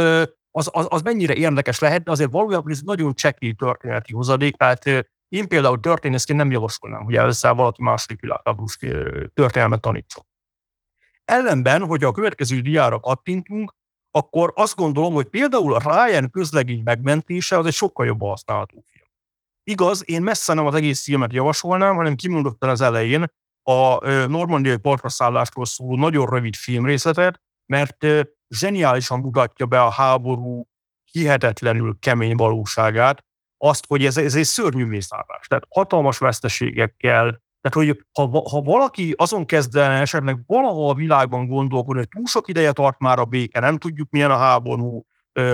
az, 0.52 0.70
az, 0.72 0.88
az 0.90 1.02
mennyire 1.02 1.36
érdekes 1.36 1.80
lehet, 1.80 2.04
de 2.04 2.12
azért 2.12 2.32
valójában 2.32 2.72
ez 2.72 2.82
nagyon 2.82 3.14
csekély 3.14 3.54
történeti 3.54 4.14
hozadék, 4.14 4.56
tehát 4.56 4.86
én 5.28 5.48
például 5.48 5.80
történészként 5.80 6.40
nem 6.40 6.52
javasolnám, 6.52 7.04
hogy 7.04 7.16
ezzel 7.16 7.54
valaki 7.54 7.84
második 7.84 8.22
világháborús 8.22 8.78
történelmet 9.34 9.82
tanítson. 9.82 10.24
Ellenben, 11.32 11.86
hogy 11.86 12.04
a 12.04 12.12
következő 12.12 12.60
diára 12.60 13.00
kattintunk, 13.00 13.74
akkor 14.12 14.52
azt 14.56 14.76
gondolom, 14.76 15.14
hogy 15.14 15.26
például 15.26 15.74
a 15.74 15.80
Ryan 15.80 16.30
közlegény 16.30 16.82
megmentése 16.84 17.58
az 17.58 17.66
egy 17.66 17.74
sokkal 17.74 18.06
jobb 18.06 18.22
használható 18.22 18.84
film. 18.88 19.08
Igaz, 19.64 20.10
én 20.10 20.22
messze 20.22 20.54
nem 20.54 20.66
az 20.66 20.76
egész 20.76 21.04
filmet 21.04 21.34
javasolnám, 21.34 21.96
hanem 21.96 22.16
kimondottan 22.16 22.70
az 22.70 22.82
elején 22.82 23.26
a 23.64 24.08
normandiai 24.28 24.78
partraszállásról 24.78 25.66
szóló 25.66 25.96
nagyon 25.96 26.30
rövid 26.30 26.56
filmrészletet, 26.56 27.42
mert 27.66 28.06
zseniálisan 28.50 29.20
mutatja 29.20 29.66
be 29.66 29.82
a 29.82 29.90
háború 29.90 30.68
hihetetlenül 31.12 31.98
kemény 32.00 32.36
valóságát, 32.36 33.26
azt, 33.58 33.86
hogy 33.88 34.06
ez, 34.06 34.18
ez 34.18 34.36
egy 34.36 34.46
szörnyű 34.46 34.86
mészárlás. 34.86 35.48
Tehát 35.48 35.66
hatalmas 35.70 36.18
veszteségekkel, 36.18 37.42
tehát, 37.62 37.88
hogy 37.88 38.06
ha, 38.14 38.50
ha 38.50 38.62
valaki 38.62 39.14
azon 39.18 39.46
kezdene 39.46 40.00
esetleg 40.00 40.40
valahol 40.46 40.90
a 40.90 40.94
világban 40.94 41.48
gondolkodni, 41.48 42.00
hogy 42.00 42.10
túl 42.10 42.26
sok 42.26 42.48
ideje 42.48 42.72
tart 42.72 43.00
már 43.00 43.20
a 43.20 43.26
béke, 43.26 43.60
nem 43.60 43.78
tudjuk 43.78 44.10
milyen 44.10 44.32
a 44.32 44.38
háború, 44.38 45.06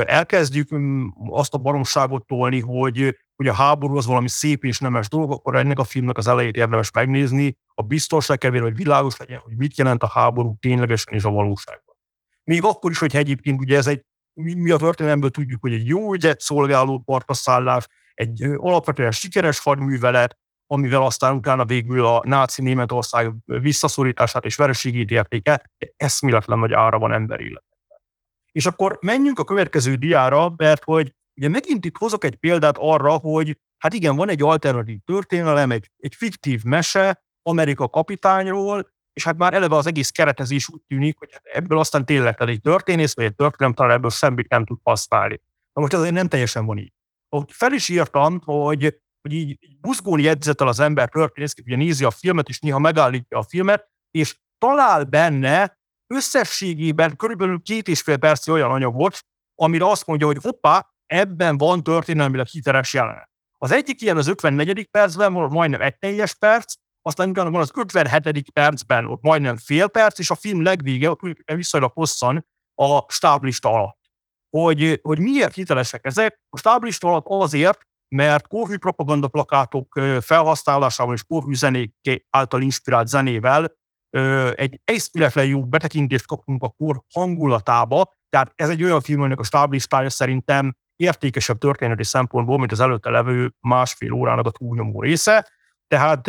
elkezdjük 0.06 0.76
mm, 0.76 1.08
azt 1.30 1.54
a 1.54 1.58
baromságot 1.58 2.26
tolni, 2.26 2.60
hogy, 2.60 3.18
hogy 3.36 3.48
a 3.48 3.54
háború 3.54 3.98
az 3.98 4.06
valami 4.06 4.30
szép 4.30 4.64
és 4.64 4.80
nemes 4.80 5.10
dolog, 5.10 5.32
akkor 5.32 5.56
ennek 5.56 5.80
a 5.80 5.84
filmnek 5.84 6.18
az 6.18 6.28
elejét 6.28 6.56
érdemes 6.56 6.92
megnézni, 6.92 7.58
a 7.74 7.82
biztonság 7.82 8.38
kevér, 8.38 8.62
hogy 8.62 8.76
világos 8.76 9.18
legyen, 9.18 9.40
hogy 9.40 9.56
mit 9.58 9.78
jelent 9.78 10.04
a 10.04 10.08
háború 10.08 10.56
ténylegesen 10.60 11.14
és 11.14 11.24
a 11.24 11.30
valóságban. 11.30 11.96
Még 12.44 12.64
akkor 12.64 12.92
is, 12.92 13.00
hogy 13.00 13.16
egyébként 13.16 13.60
ugye 13.60 13.78
ez 13.78 13.88
egy, 13.88 14.06
mi, 14.34 14.54
mi 14.54 14.72
a 14.72 14.78
történelemből 14.78 15.30
tudjuk, 15.30 15.62
hogy 15.62 15.74
egy 15.74 15.88
jó 15.88 16.14
ügyet 16.14 16.40
szolgáló 16.40 17.00
partaszállás, 17.00 17.88
egy 18.14 18.44
alapvetően 18.44 19.12
sikeres 19.12 19.60
hadművelet, 19.60 20.38
amivel 20.68 21.02
aztán 21.02 21.36
utána 21.36 21.66
végül 21.66 22.06
a 22.06 22.22
náci 22.26 22.62
Németország 22.62 23.34
visszaszorítását 23.46 24.46
és 24.46 24.56
vereségét 24.56 25.12
érték 25.12 25.48
el, 25.48 25.62
eszméletlen 25.98 26.60
nagy 26.60 26.74
ára 26.74 27.00
van 27.00 27.14
ember 27.14 27.40
életekben. 27.40 28.02
És 28.52 28.66
akkor 28.66 28.98
menjünk 29.02 29.40
a 29.40 29.44
következő 29.44 29.96
diára, 29.96 30.54
mert 30.58 30.84
hogy 30.84 31.14
ugye 31.36 31.50
megint 31.50 31.86
itt 31.86 31.98
hozok 31.98 32.24
egy 32.24 32.36
példát 32.36 32.78
arra, 32.80 33.12
hogy 33.12 33.58
hát 33.78 33.94
igen, 33.94 34.16
van 34.16 34.30
egy 34.30 34.42
alternatív 34.42 34.98
történelem, 35.06 35.72
egy, 35.72 35.92
egy 35.98 36.16
fiktív 36.16 36.64
mese 36.64 37.24
Amerika 37.42 37.90
kapitányról, 37.90 38.96
és 39.14 39.24
hát 39.24 39.38
már 39.38 39.54
eleve 39.54 39.76
az 39.76 39.88
egész 39.88 40.10
keretezés 40.10 40.70
úgy 40.70 40.82
tűnik, 40.88 41.18
hogy 41.18 41.30
hát 41.32 41.46
ebből 41.46 41.80
aztán 41.80 42.06
tényleg 42.06 42.42
egy 42.42 42.62
történész, 42.62 43.16
vagy 43.16 43.26
egy 43.26 43.36
történelem 43.36 43.76
talán 43.76 43.92
ebből 43.92 44.10
semmit 44.10 44.50
nem 44.50 44.66
tud 44.66 44.80
használni. 44.84 45.42
Na 45.74 45.82
most 45.82 45.94
azért 45.94 46.14
nem 46.14 46.28
teljesen 46.28 46.66
van 46.66 46.78
így. 46.78 46.94
Ott 47.30 47.52
fel 47.52 47.74
is 47.74 47.90
írtam, 47.90 48.42
hogy, 48.46 49.00
hogy 49.28 49.36
így 49.36 49.58
buzgón 49.80 50.20
jegyzetel 50.20 50.68
az 50.68 50.80
ember 50.80 51.10
történész, 51.10 51.54
ugye 51.66 51.76
nézi 51.76 52.04
a 52.04 52.12
filmet, 52.12 52.50
és 52.50 52.60
néha 52.60 52.80
megállítja 52.80 53.38
a 53.38 53.44
filmet, 53.44 53.88
és 54.12 54.38
talál 54.58 55.04
benne 55.04 55.78
összességében 56.14 57.16
körülbelül 57.16 57.62
két 57.62 57.88
és 57.88 58.02
fél 58.02 58.18
perc 58.18 58.48
olyan 58.48 58.72
anyagot, 58.72 59.20
amire 59.56 59.90
azt 59.90 60.06
mondja, 60.06 60.28
hogy 60.28 60.38
hoppá, 60.42 60.90
ebben 61.06 61.58
van 61.58 61.84
történelmileg 61.84 62.48
hiteles 62.48 62.94
jelenet. 62.94 63.30
Az 63.58 63.72
egyik 63.72 64.02
ilyen 64.02 64.18
az 64.18 64.28
54. 64.28 64.88
percben, 64.88 65.32
majdnem 65.32 65.82
egy 65.82 65.98
teljes 65.98 66.34
perc, 66.34 66.74
aztán 67.02 67.30
utána 67.30 67.50
van 67.50 67.62
az 67.62 67.72
57. 67.76 68.52
percben, 68.52 69.06
ott 69.06 69.22
majdnem 69.22 69.58
fél 69.58 69.88
perc, 69.88 70.20
és 70.20 70.30
a 70.30 70.36
film 70.36 70.62
legvége, 70.64 71.10
ott 71.10 71.20
viszonylag 71.46 71.92
hosszan 71.94 72.48
a 72.76 73.12
stáblista 73.12 73.70
alatt. 73.70 74.00
Hogy, 74.50 75.00
hogy 75.02 75.20
miért 75.20 75.54
hitelesek 75.54 76.06
ezek? 76.06 76.40
A 76.50 76.58
stáblista 76.58 77.08
alatt 77.08 77.26
azért, 77.28 77.88
mert 78.16 78.48
korhű 78.48 78.78
propaganda 78.78 79.28
plakátok 79.28 80.02
felhasználásával 80.22 81.14
és 81.14 81.24
korhű 81.24 81.54
zenék 81.54 81.94
által 82.30 82.62
inspirált 82.62 83.08
zenével 83.08 83.76
egy 84.56 84.82
eszméletlen 84.84 85.46
jó 85.46 85.66
betekintést 85.66 86.26
kapunk 86.26 86.64
a 86.64 86.70
kor 86.78 87.02
hangulatába, 87.14 88.12
tehát 88.30 88.52
ez 88.56 88.70
egy 88.70 88.84
olyan 88.84 89.02
film, 89.02 89.20
aminek 89.20 89.40
a 89.40 89.44
stáblistája 89.44 90.10
szerintem 90.10 90.76
értékesebb 90.96 91.58
történeti 91.58 92.04
szempontból, 92.04 92.58
mint 92.58 92.72
az 92.72 92.80
előtte 92.80 93.10
levő 93.10 93.54
másfél 93.60 94.12
órának 94.12 94.46
a 94.46 94.52
túlnyomó 94.52 95.02
része. 95.02 95.50
Tehát 95.88 96.28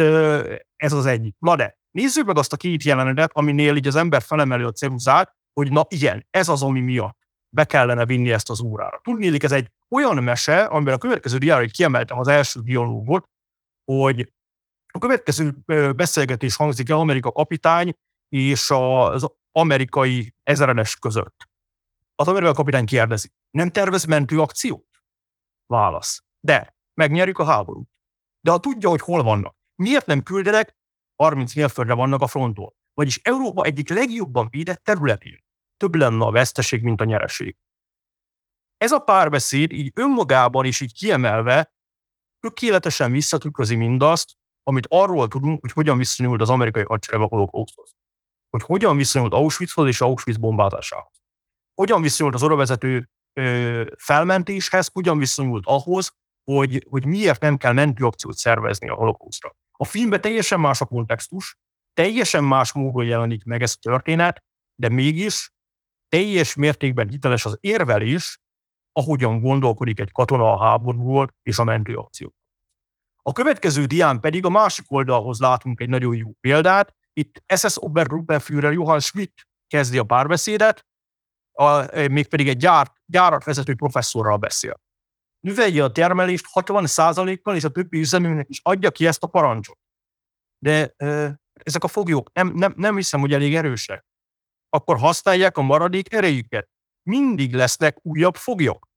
ez 0.77 0.93
az 0.93 1.07
egyik. 1.07 1.37
Na 1.39 1.57
de, 1.57 1.79
nézzük 1.91 2.27
meg 2.27 2.39
azt 2.39 2.53
a 2.53 2.57
két 2.57 2.83
jelenetet, 2.83 3.31
aminél 3.33 3.77
így 3.77 3.87
az 3.87 3.97
ember 3.97 4.23
felemeli 4.23 4.63
a 4.63 4.73
ceruzát, 4.73 5.37
hogy 5.53 5.73
na 5.73 5.87
igen, 5.89 6.27
ez 6.31 6.49
az, 6.49 6.63
ami 6.63 6.81
miatt 6.81 7.18
be 7.49 7.65
kellene 7.65 8.07
vinni 8.07 8.33
ezt 8.33 8.51
az 8.51 8.61
órára. 8.61 9.01
Tudnélik, 9.03 9.43
ez 9.43 9.53
egy 9.53 9.71
olyan 9.89 10.23
mese, 10.23 10.65
amiben 10.65 10.95
a 10.95 10.99
következő 10.99 11.39
diára 11.39 11.67
kiemeltem 11.67 12.19
az 12.19 12.29
első 12.29 12.61
dialógot, 12.61 13.29
hogy 13.85 14.33
a 14.93 14.99
következő 14.99 15.57
beszélgetés 15.97 16.57
hangzik 16.57 16.89
el 16.89 16.99
Amerika 16.99 17.33
kapitány 17.33 17.95
és 18.29 18.71
az 18.71 19.27
amerikai 19.53 20.35
ezeredes 20.43 20.97
között. 20.97 21.49
Az 22.15 22.29
amerikai 22.29 22.55
kapitány 22.55 22.87
kérdezi, 22.87 23.29
nem 23.51 23.71
tervez 23.71 24.05
mentő 24.05 24.41
akciót? 24.41 24.87
Válasz. 25.67 26.25
De, 26.41 26.77
megnyerjük 26.95 27.39
a 27.39 27.45
háborút. 27.45 27.89
De 28.41 28.51
ha 28.51 28.61
tudja, 28.61 28.89
hogy 28.89 29.01
hol 29.01 29.23
vannak, 29.23 29.57
miért 29.75 30.07
nem 30.07 30.23
küldenek, 30.23 30.77
30 31.17 31.55
mérföldre 31.55 31.95
vannak 31.95 32.21
a 32.21 32.27
fronton, 32.27 32.73
vagyis 32.95 33.21
Európa 33.23 33.65
egyik 33.65 33.89
legjobban 33.89 34.49
védett 34.51 34.85
területén. 34.85 35.45
Több 35.79 35.95
lenne 35.95 36.25
a 36.25 36.31
veszteség, 36.31 36.83
mint 36.83 37.01
a 37.01 37.05
nyereség. 37.05 37.57
Ez 38.77 38.93
a 38.93 38.99
párbeszéd 38.99 39.73
így 39.73 39.93
önmagában 39.95 40.65
is 40.65 40.81
így 40.81 40.93
kiemelve 40.93 41.73
tökéletesen 42.41 43.13
visszatükrözi 43.13 43.77
mindazt, 43.77 44.37
amit 44.63 44.87
arról 44.89 45.29
tudunk, 45.29 45.61
hogy 45.61 45.73
hogyan 45.73 45.99
viszonyult 45.99 46.41
az 46.41 46.51
amerikai 46.51 46.83
hadsereg 46.83 47.21
a 47.21 47.27
holokauszthoz. 47.27 47.95
Hogy 48.51 48.63
hogyan 48.63 48.97
viszonyult 48.97 49.33
Auschwitzhoz 49.33 49.89
és 49.89 50.01
Auschwitz 50.01 50.39
bombázásához. 50.39 51.23
Hogyan 51.75 52.03
viszonyult 52.03 52.35
az 52.35 52.43
orovezető 52.43 53.09
felmentéshez, 53.97 54.91
hogyan 54.93 55.19
viszonyult 55.19 55.67
ahhoz, 55.67 56.13
hogy, 56.45 56.87
hogy 56.91 57.07
miért 57.07 57.41
nem 57.41 57.57
kell 57.57 57.73
mentőakciót 57.73 58.37
szervezni 58.37 58.89
a 58.89 58.95
holokausztra. 58.95 59.57
A 59.73 59.85
filmben 59.85 60.21
teljesen 60.21 60.61
más 60.61 60.81
a 60.81 60.85
kontextus, 60.85 61.59
teljesen 61.93 62.45
más 62.45 62.73
módon 62.73 63.05
jelenik 63.05 63.45
meg 63.45 63.63
ez 63.63 63.75
a 63.77 63.81
történet, 63.81 64.45
de 64.75 64.89
mégis 64.89 65.53
teljes 66.09 66.55
mértékben 66.55 67.09
hiteles 67.09 67.45
az 67.45 67.57
érvelés, 67.61 68.41
ahogyan 68.93 69.41
gondolkodik 69.41 70.01
egy 70.01 70.13
katona 70.13 70.53
a 70.53 70.65
háborúról 70.65 71.35
és 71.43 71.59
a 71.59 71.65
mentőakció. 71.65 72.35
A 73.23 73.33
következő 73.33 73.85
dián 73.85 74.21
pedig 74.21 74.45
a 74.45 74.49
másik 74.49 74.93
oldalhoz 74.93 75.41
látunk 75.41 75.81
egy 75.81 75.89
nagyon 75.89 76.17
jó 76.17 76.33
példát. 76.41 76.95
Itt 77.13 77.43
SS 77.57 77.77
Obergruppenführer 77.77 78.73
Johann 78.73 78.99
Schmidt 78.99 79.49
kezdi 79.67 79.99
a 79.99 80.05
párbeszédet, 80.05 80.87
a, 81.53 81.99
mégpedig 82.09 82.49
egy 82.49 82.57
gyár, 82.57 82.93
gyárat 83.07 83.45
vezető 83.45 83.75
professzorral 83.75 84.37
beszél. 84.37 84.81
Növelje 85.41 85.85
a 85.85 85.93
termelést 85.93 86.47
60%-kal, 86.55 87.57
és 87.57 87.65
a 87.65 87.69
többi 87.69 87.99
üzemünknek 87.99 88.49
is 88.49 88.61
adja 88.63 88.91
ki 88.91 89.07
ezt 89.07 89.23
a 89.23 89.27
parancsot. 89.27 89.79
De 90.59 90.95
ö, 90.97 91.29
ezek 91.53 91.85
a 91.85 91.89
foglyok 91.89 92.33
nem, 92.33 92.49
nem, 92.49 92.75
nem 92.77 92.97
hiszem, 92.97 93.21
hogy 93.21 93.33
elég 93.33 93.55
erősek. 93.55 94.07
Akkor 94.69 94.99
használják 94.99 95.57
a 95.57 95.63
maradék 95.63 96.13
erejüket. 96.13 96.69
Mindig 97.03 97.55
lesznek 97.55 97.99
újabb 98.03 98.35
foglyok. 98.35 98.89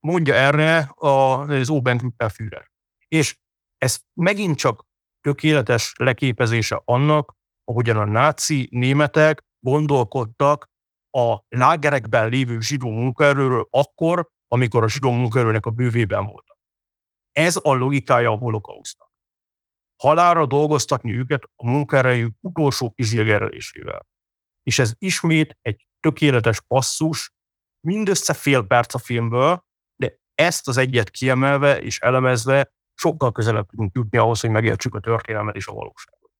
Mondja 0.00 0.34
erre 0.34 0.92
az 0.94 1.70
Obergruppenführer. 1.70 2.70
És 3.08 3.38
ez 3.78 3.98
megint 4.12 4.56
csak 4.56 4.86
tökéletes 5.20 5.92
leképezése 5.96 6.82
annak, 6.84 7.34
ahogyan 7.64 7.96
a 7.96 8.04
náci 8.04 8.68
németek 8.70 9.44
gondolkodtak 9.60 10.70
a 11.10 11.38
lágerekben 11.48 12.28
lévő 12.28 12.60
zsidó 12.60 12.90
munkaerőről 12.90 13.66
akkor, 13.70 14.28
amikor 14.48 14.82
a 14.82 14.88
zsidó 14.88 15.10
munkaerőnek 15.10 15.66
a 15.66 15.70
bővében 15.70 16.24
voltak. 16.24 16.58
Ez 17.32 17.58
a 17.62 17.72
logikája 17.74 18.30
a 18.30 18.36
holokausznak. 18.36 19.10
Halára 20.02 20.46
dolgoztatni 20.46 21.12
őket 21.12 21.42
a 21.56 21.66
munkaerejük 21.66 22.34
utolsó 22.40 22.90
kizilgerelésével. 22.90 24.06
És 24.68 24.78
ez 24.78 24.92
ismét 24.98 25.58
egy 25.62 25.86
tökéletes 26.00 26.60
passzus, 26.60 27.32
mindössze 27.86 28.34
fél 28.34 28.62
perc 28.62 28.94
a 28.94 28.98
filmből, 28.98 29.64
de 29.96 30.18
ezt 30.34 30.68
az 30.68 30.76
egyet 30.76 31.10
kiemelve 31.10 31.80
és 31.80 31.98
elemezve 31.98 32.72
sokkal 32.94 33.32
közelebb 33.32 33.66
tudunk 33.66 33.94
jutni 33.94 34.18
ahhoz, 34.18 34.40
hogy 34.40 34.50
megértsük 34.50 34.94
a 34.94 35.00
történelmet 35.00 35.56
és 35.56 35.66
a 35.66 35.72
valóságot. 35.72 36.30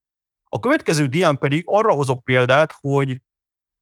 A 0.44 0.58
következő 0.58 1.06
dián 1.06 1.38
pedig 1.38 1.62
arra 1.66 1.92
hozok 1.92 2.24
példát, 2.24 2.72
hogy 2.80 3.22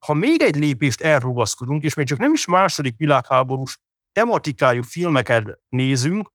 ha 0.07 0.15
még 0.15 0.41
egy 0.41 0.57
lépést 0.57 1.01
elrugaszkodunk, 1.01 1.83
és 1.83 1.95
még 1.95 2.07
csak 2.07 2.19
nem 2.19 2.33
is 2.33 2.47
második 2.47 2.97
világháborús 2.97 3.79
tematikájú 4.13 4.83
filmeket 4.83 5.61
nézünk, 5.69 6.33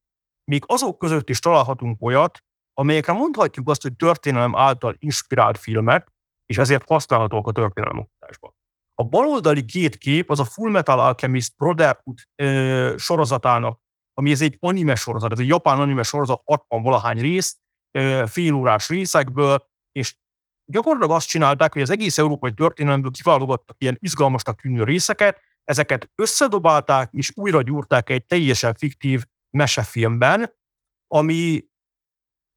még 0.51 0.63
azok 0.65 0.97
között 0.97 1.29
is 1.29 1.39
találhatunk 1.39 2.01
olyat, 2.01 2.43
amelyekre 2.73 3.13
mondhatjuk 3.13 3.69
azt, 3.69 3.81
hogy 3.81 3.95
történelem 3.95 4.55
által 4.55 4.95
inspirált 4.99 5.57
filmek, 5.57 6.10
és 6.51 6.57
ezért 6.57 6.87
használhatók 6.87 7.47
a 7.47 7.51
történelem 7.51 7.97
oktatásban. 7.97 8.53
A 8.93 9.03
baloldali 9.03 9.65
két 9.65 9.97
kép 9.97 10.29
az 10.29 10.39
a 10.39 10.45
Full 10.45 10.71
Metal 10.71 10.99
Alchemist 10.99 11.53
Brotherhood 11.57 12.17
ö, 12.35 12.93
sorozatának 12.97 13.79
ami 14.13 14.31
ez 14.31 14.41
egy 14.41 14.57
anime 14.59 14.95
sorozat, 14.95 15.31
ez 15.31 15.39
egy 15.39 15.47
japán 15.47 15.79
anime 15.79 16.03
sorozat, 16.03 16.41
60 16.45 16.81
valahány 16.81 17.19
rész, 17.19 17.59
félórás 18.25 18.89
részekből, 18.89 19.67
és 19.91 20.15
gyakorlatilag 20.71 21.15
azt 21.15 21.27
csinálták, 21.27 21.73
hogy 21.73 21.81
az 21.81 21.89
egész 21.89 22.17
európai 22.17 22.53
történelemből 22.53 23.11
kiválogattak 23.11 23.75
ilyen 23.79 23.97
izgalmasnak 23.99 24.61
tűnő 24.61 24.83
részeket, 24.83 25.41
ezeket 25.63 26.11
összedobálták, 26.15 27.09
és 27.11 27.31
újra 27.35 27.61
gyúrták 27.61 28.09
egy 28.09 28.25
teljesen 28.25 28.73
fiktív 28.73 29.25
mesefilmben, 29.49 30.53
ami, 31.07 31.65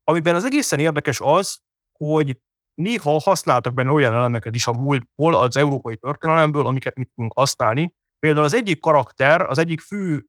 amiben 0.04 0.34
az 0.34 0.44
egészen 0.44 0.78
érdekes 0.78 1.20
az, 1.20 1.58
hogy 1.98 2.38
néha 2.74 3.20
használtak 3.20 3.74
benne 3.74 3.90
olyan 3.90 4.14
elemeket 4.14 4.54
is 4.54 4.66
a 4.66 4.72
múltból, 4.72 5.34
az 5.34 5.56
európai 5.56 5.96
történelemből, 5.96 6.66
amiket 6.66 6.96
mit 6.96 7.10
tudunk 7.14 7.32
használni. 7.32 7.94
Például 8.18 8.44
az 8.44 8.54
egyik 8.54 8.80
karakter, 8.80 9.40
az 9.40 9.58
egyik 9.58 9.80
fő 9.80 10.26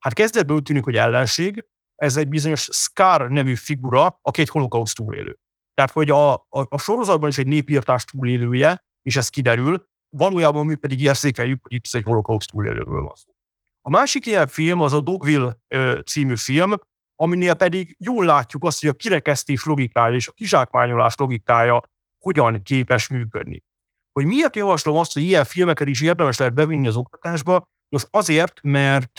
Hát 0.00 0.12
kezdetben 0.12 0.56
úgy 0.56 0.62
tűnik, 0.62 0.84
hogy 0.84 0.96
ellenség, 0.96 1.64
ez 1.94 2.16
egy 2.16 2.28
bizonyos 2.28 2.68
Scar 2.72 3.28
nevű 3.28 3.54
figura, 3.54 4.18
aki 4.22 4.40
egy 4.40 4.48
holokauszt 4.48 4.96
túlélő. 4.96 5.38
Tehát, 5.74 5.90
hogy 5.90 6.10
a, 6.10 6.32
a, 6.34 6.44
a 6.48 6.78
sorozatban 6.78 7.28
is 7.28 7.38
egy 7.38 7.46
népírtás 7.46 8.04
túlélője, 8.04 8.84
és 9.02 9.16
ez 9.16 9.28
kiderül, 9.28 9.88
valójában 10.16 10.66
mi 10.66 10.74
pedig 10.74 11.02
érzékeljük, 11.02 11.62
hogy 11.62 11.72
itt 11.72 11.84
egy 11.90 12.02
holokauszt 12.02 12.50
túlélőről 12.50 13.02
van 13.02 13.14
szó. 13.14 13.32
A 13.80 13.90
másik 13.90 14.26
ilyen 14.26 14.46
film 14.46 14.80
az 14.80 14.92
a 14.92 15.00
Dogville 15.00 15.56
ö, 15.68 16.00
című 16.06 16.36
film, 16.36 16.74
aminél 17.20 17.54
pedig 17.54 17.96
jól 17.98 18.24
látjuk 18.24 18.64
azt, 18.64 18.80
hogy 18.80 18.88
a 18.88 18.94
kirekesztés 18.94 19.64
logikája 19.64 20.14
és 20.14 20.28
a 20.28 20.32
kizsákmányolás 20.32 21.14
logikája 21.16 21.82
hogyan 22.18 22.62
képes 22.62 23.08
működni. 23.08 23.64
Hogy 24.12 24.26
miért 24.26 24.56
javaslom 24.56 24.96
azt, 24.96 25.12
hogy 25.12 25.22
ilyen 25.22 25.44
filmeket 25.44 25.88
is 25.88 26.00
érdemes 26.02 26.38
lehet 26.38 26.54
bevinni 26.54 26.86
az 26.86 26.96
oktatásba? 26.96 27.68
Nos, 27.88 28.06
azért, 28.10 28.62
mert 28.62 29.18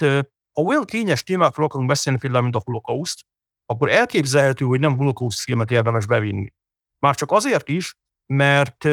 ha 0.52 0.62
olyan 0.62 0.86
kényes 0.86 1.24
témákról 1.24 1.66
akarunk 1.66 1.88
beszélni, 1.88 2.20
például, 2.20 2.44
mint 2.44 2.56
a 2.56 2.62
holokauszt, 2.66 3.22
akkor 3.66 3.90
elképzelhető, 3.90 4.66
hogy 4.66 4.80
nem 4.80 4.98
holokauszt 4.98 5.40
filmet 5.40 5.72
érdemes 5.72 6.06
bevinni. 6.06 6.54
Már 7.00 7.16
csak 7.16 7.32
azért 7.32 7.70
is, 7.70 7.96
mert 8.26 8.88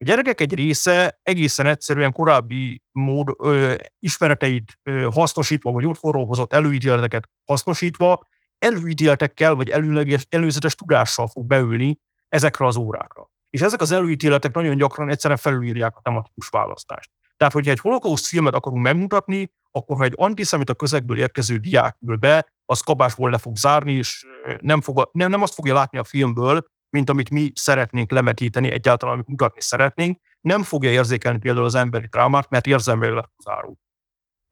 A 0.00 0.04
gyerekek 0.04 0.40
egy 0.40 0.54
része 0.54 1.20
egészen 1.22 1.66
egyszerűen 1.66 2.12
korábbi 2.12 2.82
mód 2.92 3.28
ö, 3.38 3.74
ismereteit 3.98 4.78
ö, 4.82 5.08
hasznosítva, 5.12 5.72
vagy 5.72 5.86
otthonról 5.86 6.26
hozott 6.26 6.52
előítéleteket 6.52 7.28
hasznosítva, 7.44 8.26
előítéletekkel, 8.58 9.54
vagy 9.54 9.68
előleges, 9.68 10.26
előzetes 10.28 10.74
tudással 10.74 11.26
fog 11.26 11.46
beülni 11.46 11.98
ezekre 12.28 12.66
az 12.66 12.76
órákra. 12.76 13.30
És 13.50 13.60
ezek 13.60 13.80
az 13.80 13.90
előítéletek 13.90 14.54
nagyon 14.54 14.76
gyakran 14.76 15.08
egyszerűen 15.08 15.38
felülírják 15.38 15.96
a 15.96 16.00
tematikus 16.00 16.48
választást. 16.48 17.10
Tehát, 17.36 17.52
hogyha 17.52 17.70
egy 17.70 17.80
holokauszt 17.80 18.26
filmet 18.26 18.54
akarunk 18.54 18.82
megmutatni, 18.82 19.52
akkor 19.70 19.96
ha 19.96 20.04
egy 20.04 20.14
antiszemita 20.16 20.74
közegből 20.74 21.18
érkező 21.18 21.56
diák 21.56 21.96
ül 22.06 22.16
be, 22.16 22.46
az 22.64 22.80
kabásból 22.80 23.30
le 23.30 23.38
fog 23.38 23.56
zárni, 23.56 23.92
és 23.92 24.26
nem, 24.60 24.80
fog, 24.80 25.10
nem, 25.12 25.30
nem 25.30 25.42
azt 25.42 25.54
fogja 25.54 25.74
látni 25.74 25.98
a 25.98 26.04
filmből, 26.04 26.64
mint 26.90 27.10
amit 27.10 27.30
mi 27.30 27.52
szeretnénk 27.54 28.10
lemetíteni, 28.10 28.70
egyáltalán 28.70 29.14
amit 29.14 29.26
mutatni 29.26 29.60
szeretnénk, 29.60 30.20
nem 30.40 30.62
fogja 30.62 30.90
érzékelni 30.90 31.38
például 31.38 31.64
az 31.64 31.74
emberi 31.74 32.06
drámát, 32.06 32.50
mert 32.50 32.66
érzelmileg 32.66 33.24
zárul. 33.44 33.76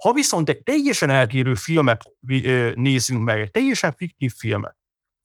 Ha 0.03 0.13
viszont 0.13 0.49
egy 0.49 0.63
teljesen 0.63 1.11
eltérő 1.11 1.55
filmet 1.55 2.03
nézünk 2.75 3.25
meg, 3.25 3.41
egy 3.41 3.51
teljesen 3.51 3.93
fiktív 3.93 4.33
filmet, 4.33 4.77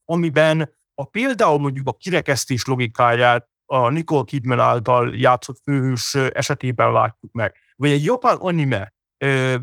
amiben 0.04 0.74
a 0.94 1.04
például 1.04 1.58
mondjuk 1.58 1.88
a 1.88 1.96
kirekesztés 1.96 2.64
logikáját 2.64 3.48
a 3.66 3.88
Nicole 3.88 4.24
Kidman 4.24 4.60
által 4.60 5.16
játszott 5.16 5.60
főhős 5.62 6.14
esetében 6.14 6.92
látjuk 6.92 7.32
meg, 7.32 7.56
vagy 7.76 7.90
egy 7.90 8.04
japán 8.04 8.36
anime 8.36 8.94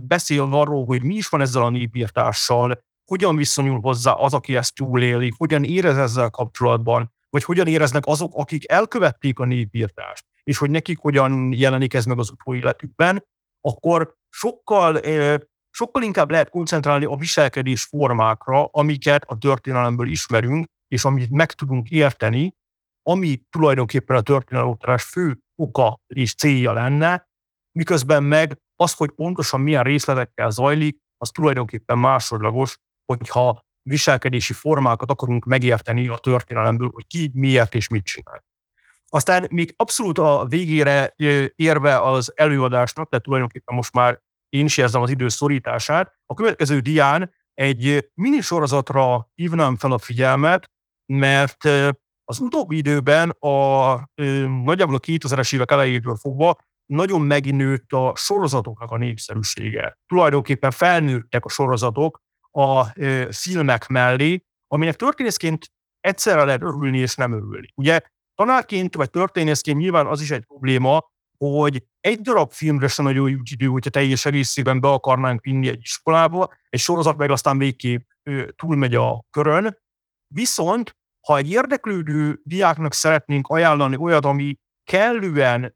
beszél 0.02 0.42
arról, 0.52 0.86
hogy 0.86 1.04
mi 1.04 1.16
is 1.16 1.28
van 1.28 1.42
ezzel 1.42 1.64
a 1.64 1.70
népírtással, 1.70 2.84
hogyan 3.06 3.36
viszonyul 3.36 3.80
hozzá 3.80 4.12
az, 4.12 4.34
aki 4.34 4.56
ezt 4.56 4.76
túléli, 4.76 5.34
hogyan 5.38 5.64
érez 5.64 5.98
ezzel 5.98 6.30
kapcsolatban, 6.30 7.14
vagy 7.30 7.44
hogyan 7.44 7.68
éreznek 7.68 8.06
azok, 8.06 8.32
akik 8.36 8.72
elkövették 8.72 9.40
a 9.40 9.46
népírtást, 9.46 10.26
és 10.44 10.58
hogy 10.58 10.70
nekik 10.70 10.98
hogyan 10.98 11.54
jelenik 11.54 11.94
ez 11.94 12.06
meg 12.06 12.20
az 12.20 12.34
életükben, 12.46 13.26
akkor 13.62 14.16
sokkal, 14.30 15.00
sokkal 15.70 16.04
inkább 16.04 16.32
lehet 16.32 16.50
koncentrálni 16.50 17.06
a 17.06 17.16
viselkedés 17.16 17.84
formákra, 17.84 18.66
amiket 18.66 19.24
a 19.28 19.38
történelemből 19.38 20.08
ismerünk, 20.08 20.68
és 20.88 21.04
amit 21.06 21.30
meg 21.30 21.52
tudunk 21.52 21.90
érteni, 21.90 22.54
ami 23.10 23.42
tulajdonképpen 23.50 24.16
a 24.16 24.22
történelomoktatás 24.22 25.04
fő 25.04 25.38
oka 25.56 26.00
és 26.08 26.36
célja 26.36 26.74
lenne, 26.74 27.28
miközben 27.72 28.24
meg 28.24 28.58
az, 28.76 28.94
hogy 28.94 29.12
pontosan 29.12 29.62
milyen 29.62 29.84
részletekkel 29.84 30.50
zajlik, 30.50 30.98
az 31.18 31.30
tulajdonképpen 31.30 31.98
másodlagos, 31.98 32.78
hogyha 33.06 33.64
viselkedési 33.90 34.54
formákat 34.54 35.12
akarunk 35.12 35.46
megérteni 35.46 36.08
a 36.08 36.18
történelemből, 36.18 36.90
hogy 36.94 37.08
ki, 37.08 37.32
miért 37.34 37.76
és 37.76 37.88
mit 37.88 38.06
csinál. 38.06 38.44
Aztán 39.08 39.48
még 39.52 39.74
abszolút 39.78 40.18
a 40.18 40.46
végére 40.50 41.14
érve 41.56 42.02
az 42.02 42.34
előadásnak, 42.36 43.10
tehát 43.10 43.26
tulajdonképpen 43.26 43.76
most 43.76 43.94
már 43.94 44.22
én 44.50 44.66
is 44.66 44.78
érzem 44.78 45.02
az 45.02 45.10
idő 45.10 45.28
szorítását, 45.28 46.14
a 46.26 46.34
következő 46.34 46.80
dián 46.80 47.34
egy 47.54 48.10
minisorozatra 48.14 49.32
hívnám 49.36 49.78
fel 49.78 49.92
a 49.92 49.98
figyelmet, 49.98 50.72
mert 51.06 51.64
az 52.24 52.40
utóbbi 52.40 52.78
időben 52.78 53.30
a 53.30 53.94
nagyjából 54.64 54.96
a 54.96 55.00
2000-es 55.00 55.54
évek 55.54 55.72
elejétől 55.72 56.16
fogva 56.16 56.58
nagyon 56.86 57.22
megnőtt 57.22 57.92
a 57.92 58.14
sorozatoknak 58.16 58.92
a 58.92 58.98
népszerűsége. 58.98 59.98
Tulajdonképpen 60.08 60.72
felnőttek 60.72 61.46
a 61.46 61.50
sorozatok 61.50 62.22
a 62.52 62.86
filmek 63.32 63.88
mellé, 63.88 64.44
aminek 64.68 64.96
történészként 64.96 65.72
egyszerre 66.00 66.44
lehet 66.44 66.62
örülni 66.62 66.98
és 66.98 67.16
nem 67.16 67.32
örülni. 67.32 67.68
Ugye 67.76 68.00
tanárként 68.34 68.96
vagy 68.96 69.10
történészként 69.10 69.78
nyilván 69.78 70.08
az 70.08 70.22
is 70.22 70.32
egy 70.32 70.46
probléma, 70.46 71.12
hogy 71.38 71.84
egy 72.00 72.22
darab 72.22 72.52
filmre 72.52 72.88
sem 72.88 73.06
nagyon 73.06 73.30
jut 73.30 73.50
idő, 73.50 73.66
hogyha 73.66 73.90
teljes 73.90 74.26
egészében 74.26 74.80
be 74.80 74.88
akarnánk 74.88 75.42
vinni 75.42 75.68
egy 75.68 75.82
iskolába, 75.82 76.54
egy 76.70 76.80
sorozat 76.80 77.18
meg 77.18 77.32
aztán 77.32 77.58
végképp 77.58 78.10
túlmegy 78.56 78.96
a 78.96 79.24
körön. 79.30 79.78
Viszont, 80.34 80.98
ha 81.28 81.38
egy 81.38 81.50
érdeklődő 81.50 82.40
diáknak 82.44 82.94
szeretnénk 82.94 83.48
ajánlani 83.48 83.96
olyat, 83.96 84.26
ami 84.26 84.56
kellően 84.84 85.76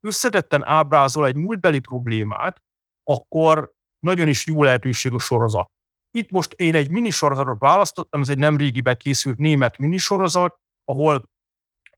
összetetten 0.00 0.64
ábrázol 0.64 1.26
egy 1.26 1.36
múltbeli 1.36 1.78
problémát, 1.78 2.62
akkor 3.02 3.72
nagyon 3.98 4.28
is 4.28 4.46
jó 4.46 4.62
lehetőség 4.62 5.12
a 5.12 5.18
sorozat. 5.18 5.70
Itt 6.10 6.30
most 6.30 6.52
én 6.52 6.74
egy 6.74 6.90
minisorozatot 6.90 7.58
választottam, 7.58 8.20
ez 8.20 8.28
egy 8.28 8.38
nem 8.38 8.56
régiben 8.56 8.96
készült 8.96 9.38
német 9.38 9.78
minisorozat, 9.78 10.60
ahol 10.84 11.30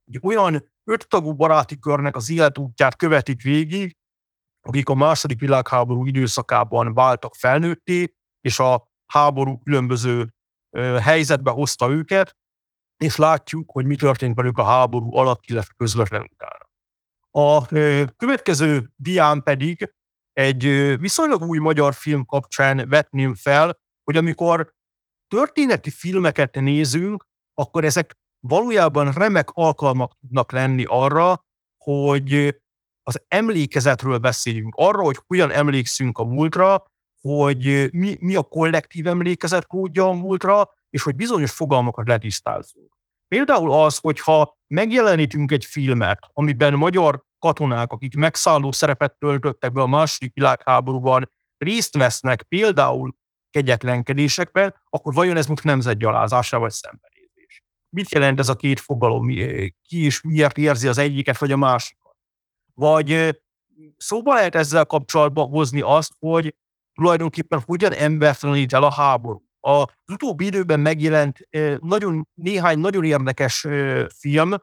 egy 0.05 0.19
olyan 0.23 0.73
öttagú 0.85 1.35
baráti 1.35 1.79
körnek 1.79 2.17
az 2.17 2.31
életútját 2.31 2.97
követik 2.97 3.43
végig, 3.43 3.97
akik 4.61 4.89
a 4.89 4.95
második 4.95 5.41
világháború 5.41 6.07
időszakában 6.07 6.95
váltak 6.95 7.35
felnőtté, 7.35 8.15
és 8.41 8.59
a 8.59 8.91
háború 9.07 9.59
különböző 9.59 10.35
helyzetbe 11.03 11.51
hozta 11.51 11.91
őket, 11.91 12.37
és 12.97 13.17
látjuk, 13.17 13.71
hogy 13.71 13.87
mi 13.87 13.97
történt 13.97 14.35
velük 14.37 14.59
a 14.59 14.65
háború 14.65 15.15
alatt, 15.17 15.47
illetve 15.47 15.75
közvetlenül 15.77 16.29
utána. 16.33 16.71
A 17.31 17.67
következő 18.17 18.91
dián 18.97 19.43
pedig 19.43 19.95
egy 20.33 20.63
viszonylag 20.99 21.43
új 21.43 21.59
magyar 21.59 21.95
film 21.95 22.25
kapcsán 22.25 22.89
vetném 22.89 23.35
fel, 23.35 23.81
hogy 24.05 24.17
amikor 24.17 24.75
történeti 25.29 25.91
filmeket 25.91 26.55
nézünk, 26.55 27.27
akkor 27.55 27.85
ezek 27.85 28.19
valójában 28.41 29.13
remek 29.13 29.51
alkalmak 29.51 30.17
tudnak 30.21 30.53
lenni 30.53 30.85
arra, 30.87 31.45
hogy 31.85 32.61
az 33.03 33.23
emlékezetről 33.29 34.19
beszéljünk, 34.19 34.75
arra, 34.77 35.03
hogy 35.03 35.19
hogyan 35.27 35.51
emlékszünk 35.51 36.19
a 36.19 36.25
múltra, 36.25 36.85
hogy 37.21 37.89
mi, 37.93 38.17
mi 38.21 38.35
a 38.35 38.43
kollektív 38.43 39.07
emlékezet 39.07 39.67
kódja 39.67 40.09
a 40.09 40.13
múltra, 40.13 40.71
és 40.91 41.03
hogy 41.03 41.17
bizonyos 41.17 41.51
fogalmakat 41.51 42.09
letisztázzunk. 42.09 42.97
Például 43.29 43.73
az, 43.73 43.99
hogyha 43.99 44.59
megjelenítünk 44.67 45.53
egy 45.53 45.65
filmet, 45.65 46.19
amiben 46.33 46.75
magyar 46.75 47.25
katonák, 47.39 47.93
akik 47.93 48.15
megszálló 48.15 48.73
szerepet 48.73 49.19
töltöttek 49.19 49.73
be 49.73 49.81
a 49.81 49.87
második 49.87 50.35
világháborúban, 50.35 51.31
részt 51.59 51.97
vesznek 51.97 52.43
például 52.43 53.17
kegyetlenkedésekben, 53.53 54.75
akkor 54.91 55.15
vajon 55.15 55.37
ez 55.37 55.47
most 55.47 55.65
nemzetgyalázásra 55.65 56.59
vagy 56.59 56.71
szembenézés? 56.71 57.63
Mit 57.89 58.13
jelent 58.13 58.39
ez 58.39 58.49
a 58.49 58.57
két 58.57 58.81
fogalom? 58.81 59.29
Ki 59.83 60.05
is 60.05 60.21
miért 60.21 60.59
érzi 60.59 60.89
az 60.89 60.99
egyiket 60.99 61.39
vagy 61.39 61.53
a 61.53 61.57
másikat? 61.57 62.17
Vagy 62.75 63.41
szóba 63.97 64.35
lehet 64.35 64.55
ezzel 64.55 64.85
kapcsolatban 64.85 65.49
hozni 65.49 65.81
azt, 65.81 66.13
hogy 66.19 66.55
tulajdonképpen 66.95 67.63
hogyan 67.67 67.93
embertelenít 67.93 68.73
el 68.73 68.83
a 68.83 68.93
háború. 68.93 69.43
Az 69.61 69.87
utóbbi 70.13 70.47
időben 70.47 70.81
megjelent 70.81 71.49
nagyon, 71.81 72.29
néhány 72.35 72.79
nagyon 72.79 73.05
érdekes 73.05 73.67
film 74.19 74.55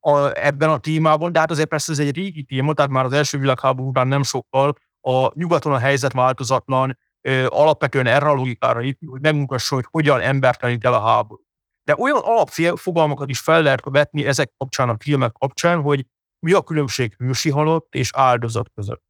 a, 0.00 0.46
ebben 0.46 0.70
a 0.70 0.78
témában, 0.78 1.32
de 1.32 1.38
hát 1.38 1.50
azért 1.50 1.68
persze 1.68 1.92
ez 1.92 1.98
egy 1.98 2.14
régi 2.14 2.42
téma, 2.42 2.72
tehát 2.72 2.90
már 2.90 3.04
az 3.04 3.12
első 3.12 3.38
világháború 3.38 3.88
után 3.88 4.08
nem 4.08 4.22
sokkal 4.22 4.74
a 5.00 5.30
nyugaton 5.34 5.72
a 5.72 5.78
helyzet 5.78 6.12
változatlan, 6.12 6.98
alapvetően 7.46 8.06
erre 8.06 8.28
a 8.28 8.34
logikára 8.34 8.82
épül, 8.82 9.10
hogy 9.10 9.20
megmutassa, 9.20 9.74
hogy 9.74 9.86
hogyan 9.90 10.20
embertelenít 10.20 10.84
el 10.84 10.94
a 10.94 11.00
háború. 11.00 11.42
De 11.84 11.94
olyan 11.98 12.20
alapfogalmakat 12.22 13.30
is 13.30 13.40
fel 13.40 13.62
lehet 13.62 13.80
vetni 13.84 14.26
ezek 14.26 14.52
kapcsán, 14.56 14.88
a 14.88 14.96
filmek 14.98 15.32
kapcsán, 15.32 15.80
hogy 15.80 16.06
mi 16.38 16.52
a 16.52 16.62
különbség 16.62 17.14
hősi 17.18 17.50
halott 17.50 17.94
és 17.94 18.10
áldozat 18.14 18.70
között. 18.74 19.02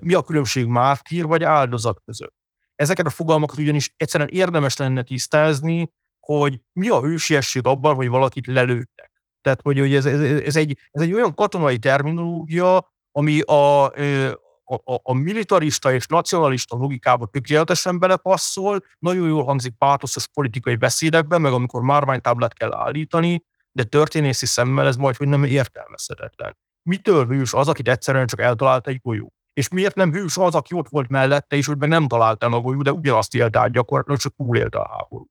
Mi 0.00 0.14
a 0.14 0.22
különbség 0.22 0.66
mártír 0.66 1.26
vagy 1.26 1.42
áldozat 1.42 2.00
között. 2.04 2.34
Ezeket 2.74 3.06
a 3.06 3.10
fogalmakat 3.10 3.58
ugyanis 3.58 3.94
egyszerűen 3.96 4.28
érdemes 4.28 4.76
lenne 4.76 5.02
tisztázni, 5.02 5.92
hogy 6.20 6.60
mi 6.72 6.88
a 6.88 7.00
hősiesség 7.00 7.66
abban, 7.66 7.94
hogy 7.94 8.08
valakit 8.08 8.46
lelőttek. 8.46 9.12
Tehát, 9.40 9.60
hogy, 9.62 9.78
hogy 9.78 9.94
ez, 9.94 10.06
ez, 10.06 10.20
ez, 10.20 10.56
egy, 10.56 10.78
ez 10.90 11.02
egy 11.02 11.12
olyan 11.12 11.34
katonai 11.34 11.78
terminológia, 11.78 12.92
ami 13.12 13.40
a, 13.40 13.92
a, 14.66 15.00
a 15.02 15.12
militarista 15.12 15.92
és 15.92 16.06
nacionalista 16.06 16.76
logikába 16.76 17.26
tökéletesen 17.26 17.98
belepasszol, 17.98 18.84
nagyon 18.98 19.28
jól 19.28 19.44
hangzik 19.44 19.74
pátoszos 19.78 20.28
politikai 20.28 20.76
beszédekben, 20.76 21.40
meg 21.40 21.52
amikor 21.52 21.82
márványtáblát 21.82 22.54
kell 22.54 22.74
állítani, 22.74 23.44
de 23.72 23.84
történészi 23.84 24.46
szemmel 24.46 24.86
ez 24.86 24.96
majd, 24.96 25.16
hogy 25.16 25.28
nem 25.28 25.44
értelmezhetetlen. 25.44 26.56
Mitől 26.82 27.26
hős 27.26 27.52
az, 27.52 27.68
akit 27.68 27.88
egyszerűen 27.88 28.26
csak 28.26 28.40
eltalált 28.40 28.86
egy 28.86 29.00
golyó? 29.02 29.32
És 29.52 29.68
miért 29.68 29.94
nem 29.94 30.12
hős 30.12 30.36
az, 30.36 30.54
aki 30.54 30.74
ott 30.74 30.88
volt 30.88 31.08
mellette, 31.08 31.56
és 31.56 31.66
hogy 31.66 31.78
meg 31.78 31.88
nem 31.88 32.06
talált 32.06 32.42
el 32.42 32.52
a 32.52 32.60
golyó, 32.60 32.82
de 32.82 32.92
ugyanazt 32.92 33.34
élt 33.34 33.56
át 33.56 33.72
gyakorlatilag, 33.72 34.20
csak 34.20 34.34
túlélte 34.36 34.78
a 34.78 34.88
háború. 34.88 35.26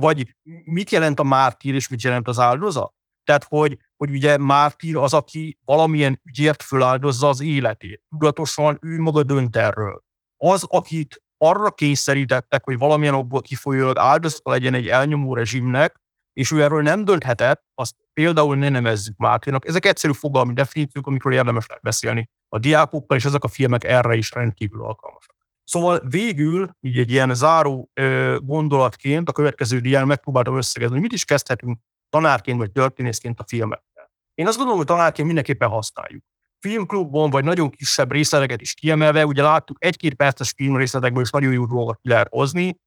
Vagy 0.00 0.36
mit 0.64 0.90
jelent 0.90 1.20
a 1.20 1.22
mártír, 1.22 1.74
és 1.74 1.88
mit 1.88 2.02
jelent 2.02 2.28
az 2.28 2.38
áldozat? 2.38 2.94
Tehát, 3.24 3.44
hogy, 3.44 3.78
hogy 4.02 4.10
ugye 4.10 4.36
mártír 4.36 4.96
az, 4.96 5.14
aki 5.14 5.58
valamilyen 5.64 6.20
ügyért 6.24 6.62
föláldozza 6.62 7.28
az 7.28 7.40
életét. 7.40 8.02
Tudatosan 8.08 8.78
ő 8.80 9.00
maga 9.00 9.22
dönt 9.22 9.56
erről. 9.56 10.02
Az, 10.36 10.64
akit 10.68 11.22
arra 11.38 11.70
kényszerítettek, 11.70 12.64
hogy 12.64 12.78
valamilyen 12.78 13.14
okból 13.14 13.40
kifolyólag 13.40 13.98
áldozata 13.98 14.50
legyen 14.50 14.74
egy 14.74 14.88
elnyomó 14.88 15.34
rezsimnek, 15.34 16.00
és 16.32 16.50
ő 16.50 16.62
erről 16.62 16.82
nem 16.82 17.04
dönthetett, 17.04 17.64
azt 17.74 17.94
például 18.12 18.56
ne 18.56 18.68
nevezzük 18.68 19.16
Máténak. 19.16 19.66
Ezek 19.66 19.86
egyszerű 19.86 20.12
fogalmi 20.12 20.52
definíciók, 20.52 21.06
amikor 21.06 21.32
érdemes 21.32 21.66
lehet 21.66 21.82
beszélni 21.82 22.30
a 22.48 22.58
diákokkal, 22.58 23.16
és 23.16 23.24
ezek 23.24 23.44
a 23.44 23.48
filmek 23.48 23.84
erre 23.84 24.14
is 24.14 24.30
rendkívül 24.30 24.84
alkalmasak. 24.84 25.36
Szóval 25.64 26.00
végül, 26.08 26.70
így 26.80 26.98
egy 26.98 27.10
ilyen 27.10 27.34
záró 27.34 27.90
ö, 27.94 28.36
gondolatként 28.40 29.28
a 29.28 29.32
következő 29.32 29.78
dián 29.78 30.06
megpróbáltam 30.06 30.56
összegezni, 30.56 30.94
hogy 30.94 31.02
mit 31.02 31.12
is 31.12 31.24
kezdhetünk 31.24 31.78
tanárként 32.12 32.58
vagy 32.58 32.72
történészként 32.72 33.40
a 33.40 33.44
filmekkel. 33.46 33.91
Én 34.34 34.46
azt 34.46 34.56
gondolom, 34.56 34.78
hogy 34.78 34.88
tanárként 34.88 35.26
mindenképpen 35.26 35.68
használjuk. 35.68 36.24
Filmklubban 36.58 37.30
vagy 37.30 37.44
nagyon 37.44 37.70
kisebb 37.70 38.12
részleteket 38.12 38.60
is 38.60 38.74
kiemelve, 38.74 39.26
ugye 39.26 39.42
láttuk 39.42 39.76
egy-két 39.84 40.14
perces 40.14 40.52
filmrészletekből 40.56 41.22
is 41.22 41.30
nagyon 41.30 41.52
jó 41.52 41.66
dolgokat 41.66 41.98
lehet 42.02 42.28
hozni, 42.30 42.80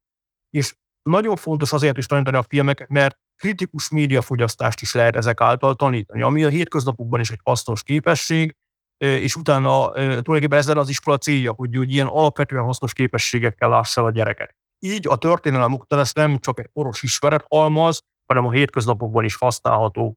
és 0.50 0.74
nagyon 1.02 1.36
fontos 1.36 1.72
azért 1.72 1.98
is 1.98 2.06
tanítani 2.06 2.36
a 2.36 2.44
filmeket, 2.48 2.88
mert 2.88 3.18
kritikus 3.36 3.88
médiafogyasztást 3.90 4.80
is 4.80 4.94
lehet 4.94 5.16
ezek 5.16 5.40
által 5.40 5.74
tanítani, 5.74 6.22
ami 6.22 6.44
a 6.44 6.48
hétköznapokban 6.48 7.20
is 7.20 7.30
egy 7.30 7.40
hasznos 7.42 7.82
képesség, 7.82 8.56
és 8.96 9.36
utána 9.36 9.90
tulajdonképpen 9.92 10.58
ezzel 10.58 10.78
az 10.78 10.88
iskola 10.88 11.18
célja, 11.18 11.52
hogy, 11.52 11.76
hogy 11.76 11.92
ilyen 11.92 12.06
alapvetően 12.06 12.64
hasznos 12.64 12.92
képességekkel 12.92 13.68
lássa 13.68 14.04
a 14.04 14.10
gyereket. 14.10 14.54
Így 14.78 15.08
a 15.08 15.16
történelem 15.16 15.72
oktatás 15.72 16.12
nem 16.12 16.38
csak 16.38 16.58
egy 16.58 16.66
poros 16.66 17.02
ismeret 17.02 17.44
almaz, 17.48 18.00
hanem 18.26 18.46
a 18.46 18.50
hétköznapokban 18.50 19.24
is 19.24 19.36
használható 19.36 20.16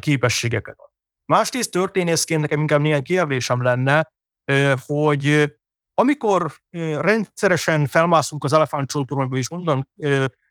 képességeket. 0.00 0.76
Másrészt 1.24 1.70
történészként 1.70 2.40
nekem 2.40 2.60
inkább 2.60 2.80
néhány 2.80 3.02
kérdésem 3.02 3.62
lenne, 3.62 4.12
hogy 4.86 5.56
amikor 5.94 6.52
rendszeresen 7.00 7.86
felmászunk 7.86 8.44
az 8.44 8.52
elefántcsoltoronyba, 8.52 9.36
és 9.36 9.50
onnan 9.50 9.88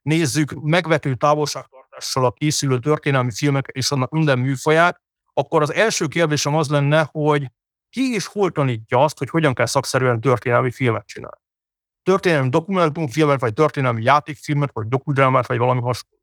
nézzük 0.01 0.61
megvető 0.61 1.15
távolságtartással 1.15 2.26
a 2.26 2.32
készülő 2.32 2.80
történelmi 2.80 3.32
filmek 3.32 3.68
és 3.72 3.91
annak 3.91 4.11
minden 4.11 4.39
műfaját, 4.39 5.01
akkor 5.34 5.61
az 5.61 5.74
első 5.74 6.07
kérdésem 6.07 6.55
az 6.55 6.70
lenne, 6.70 7.09
hogy 7.11 7.51
ki 7.89 8.13
és 8.13 8.26
hol 8.26 8.51
tanítja 8.51 9.03
azt, 9.03 9.18
hogy 9.18 9.30
hogyan 9.30 9.53
kell 9.53 9.65
szakszerűen 9.65 10.22
történelmi 10.22 10.72
filmet 10.72 11.05
csinálni. 11.05 11.41
Történelmi 12.03 12.49
dokumentumfilmet, 12.49 13.39
vagy 13.39 13.53
történelmi 13.53 14.03
játékfilmet, 14.03 14.70
vagy 14.74 14.88
dokudrámát, 14.88 15.47
vagy 15.47 15.57
valami 15.57 15.82
hasonló. 15.82 16.18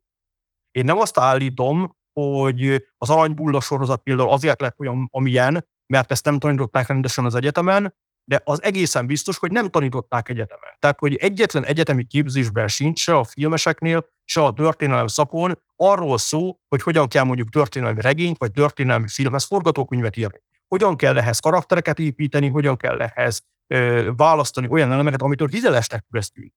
Én 0.70 0.84
nem 0.84 0.98
azt 0.98 1.18
állítom, 1.18 1.96
hogy 2.20 2.84
az 2.98 3.10
aranybulla 3.10 3.60
sorozat 3.60 4.02
például 4.02 4.30
azért 4.30 4.60
lett 4.60 4.78
olyan, 4.78 5.08
amilyen, 5.10 5.66
mert 5.86 6.10
ezt 6.10 6.24
nem 6.24 6.38
tanították 6.38 6.86
rendesen 6.86 7.24
az 7.24 7.34
egyetemen, 7.34 7.94
de 8.24 8.40
az 8.44 8.62
egészen 8.62 9.06
biztos, 9.06 9.38
hogy 9.38 9.50
nem 9.50 9.70
tanították 9.70 10.28
egyetemen. 10.28 10.76
Tehát, 10.78 10.98
hogy 10.98 11.14
egyetlen 11.14 11.64
egyetemi 11.64 12.04
képzésben 12.04 12.68
sincs 12.68 13.00
se 13.00 13.16
a 13.16 13.24
filmeseknél, 13.24 14.06
se 14.24 14.42
a 14.44 14.52
történelem 14.52 15.06
szakon 15.06 15.62
arról 15.76 16.18
szó, 16.18 16.58
hogy 16.68 16.82
hogyan 16.82 17.08
kell 17.08 17.24
mondjuk 17.24 17.48
történelmi 17.48 18.00
regényt, 18.00 18.38
vagy 18.38 18.50
történelmi 18.50 19.08
filmhez 19.08 19.44
forgatókönyvet 19.44 20.16
írni. 20.16 20.42
Hogyan 20.68 20.96
kell 20.96 21.18
ehhez 21.18 21.38
karaktereket 21.38 21.98
építeni, 21.98 22.48
hogyan 22.48 22.76
kell 22.76 23.00
ehhez 23.00 23.42
ö, 23.66 24.10
választani 24.16 24.66
olyan 24.70 24.92
elemeket, 24.92 25.22
amitől 25.22 25.48
hitelesnek 25.48 26.04
tűztünk. 26.10 26.52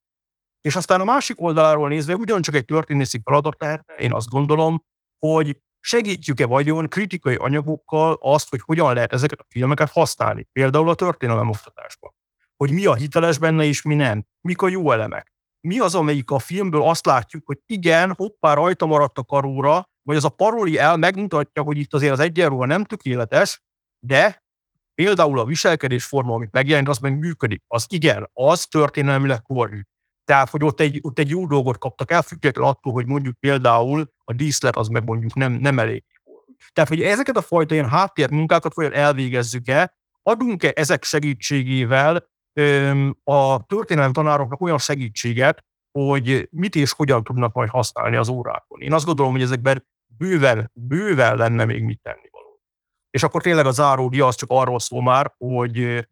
És 0.61 0.75
aztán 0.75 1.01
a 1.01 1.03
másik 1.03 1.41
oldaláról 1.41 1.87
nézve 1.87 2.15
ugyancsak 2.15 2.55
egy 2.55 2.65
történészi 2.65 3.21
feladat 3.23 3.55
lehet, 3.59 3.85
én 3.97 4.13
azt 4.13 4.29
gondolom, 4.29 4.83
hogy 5.19 5.61
segítjük-e 5.79 6.45
vagyon 6.45 6.87
kritikai 6.87 7.35
anyagokkal 7.35 8.17
azt, 8.21 8.49
hogy 8.49 8.61
hogyan 8.61 8.93
lehet 8.93 9.13
ezeket 9.13 9.39
a 9.39 9.45
filmeket 9.49 9.91
használni, 9.91 10.47
például 10.51 10.89
a 10.89 10.95
történelem 10.95 11.49
oktatásban. 11.49 12.13
Hogy 12.57 12.71
mi 12.71 12.85
a 12.85 12.93
hiteles 12.93 13.37
benne 13.37 13.63
és 13.63 13.81
mi 13.81 13.95
nem, 13.95 14.25
mik 14.41 14.61
a 14.61 14.67
jó 14.67 14.91
elemek. 14.91 15.33
Mi 15.67 15.79
az, 15.79 15.95
amelyik 15.95 16.31
a 16.31 16.39
filmből 16.39 16.83
azt 16.83 17.05
látjuk, 17.05 17.45
hogy 17.45 17.59
igen, 17.65 18.13
hoppá, 18.13 18.53
rajta 18.53 18.85
maradt 18.85 19.17
a 19.17 19.23
karóra, 19.23 19.89
vagy 20.01 20.15
az 20.15 20.23
a 20.23 20.29
paroli 20.29 20.77
el 20.77 20.97
megmutatja, 20.97 21.61
hogy 21.61 21.77
itt 21.77 21.93
azért 21.93 22.11
az 22.11 22.19
egyenruha 22.19 22.65
nem 22.65 22.83
tökéletes, 22.83 23.63
de 23.99 24.45
például 24.93 25.39
a 25.39 25.45
viselkedésforma, 25.45 26.33
amit 26.33 26.51
megjelent, 26.51 26.87
az 26.87 26.97
meg 26.97 27.17
működik. 27.17 27.63
Az 27.67 27.85
igen, 27.89 28.29
az 28.33 28.65
történelmileg 28.65 29.41
korrű. 29.41 29.81
Tehát, 30.23 30.49
hogy 30.49 30.63
ott 30.63 30.79
egy, 30.79 30.99
ott 31.01 31.19
egy 31.19 31.29
jó 31.29 31.47
dolgot 31.47 31.77
kaptak 31.77 32.11
el, 32.11 32.21
függetlenül 32.21 32.69
attól, 32.69 32.93
hogy 32.93 33.05
mondjuk 33.05 33.39
például 33.39 34.11
a 34.29 34.33
díszlet 34.33 34.75
az 34.75 34.87
meg 34.87 35.03
mondjuk 35.03 35.33
nem, 35.33 35.51
nem 35.51 35.79
elég. 35.79 36.03
Tehát, 36.73 36.89
hogy 36.89 37.01
ezeket 37.01 37.37
a 37.37 37.41
fajta 37.41 37.73
ilyen 37.73 37.89
háttérmunkákat 37.89 38.73
vajon 38.73 38.93
elvégezzük-e, 38.93 39.97
adunk-e 40.23 40.71
ezek 40.75 41.03
segítségével 41.03 42.29
öm, 42.53 43.17
a 43.23 43.65
történelem 43.65 44.13
tanároknak 44.13 44.61
olyan 44.61 44.77
segítséget, 44.77 45.65
hogy 45.91 46.47
mit 46.51 46.75
és 46.75 46.91
hogyan 46.91 47.23
tudnak 47.23 47.53
majd 47.53 47.69
használni 47.69 48.15
az 48.15 48.29
órákon. 48.29 48.81
Én 48.81 48.93
azt 48.93 49.05
gondolom, 49.05 49.31
hogy 49.31 49.41
ezekben 49.41 49.87
bőven, 50.17 50.71
bőven 50.73 51.35
lenne 51.35 51.65
még 51.65 51.83
mit 51.83 52.01
tenni 52.01 52.27
való. 52.31 52.61
És 53.09 53.23
akkor 53.23 53.41
tényleg 53.41 53.65
a 53.65 53.71
záródia 53.71 54.27
az 54.27 54.35
csak 54.35 54.49
arról 54.51 54.79
szól 54.79 55.01
már, 55.01 55.33
hogy 55.37 56.07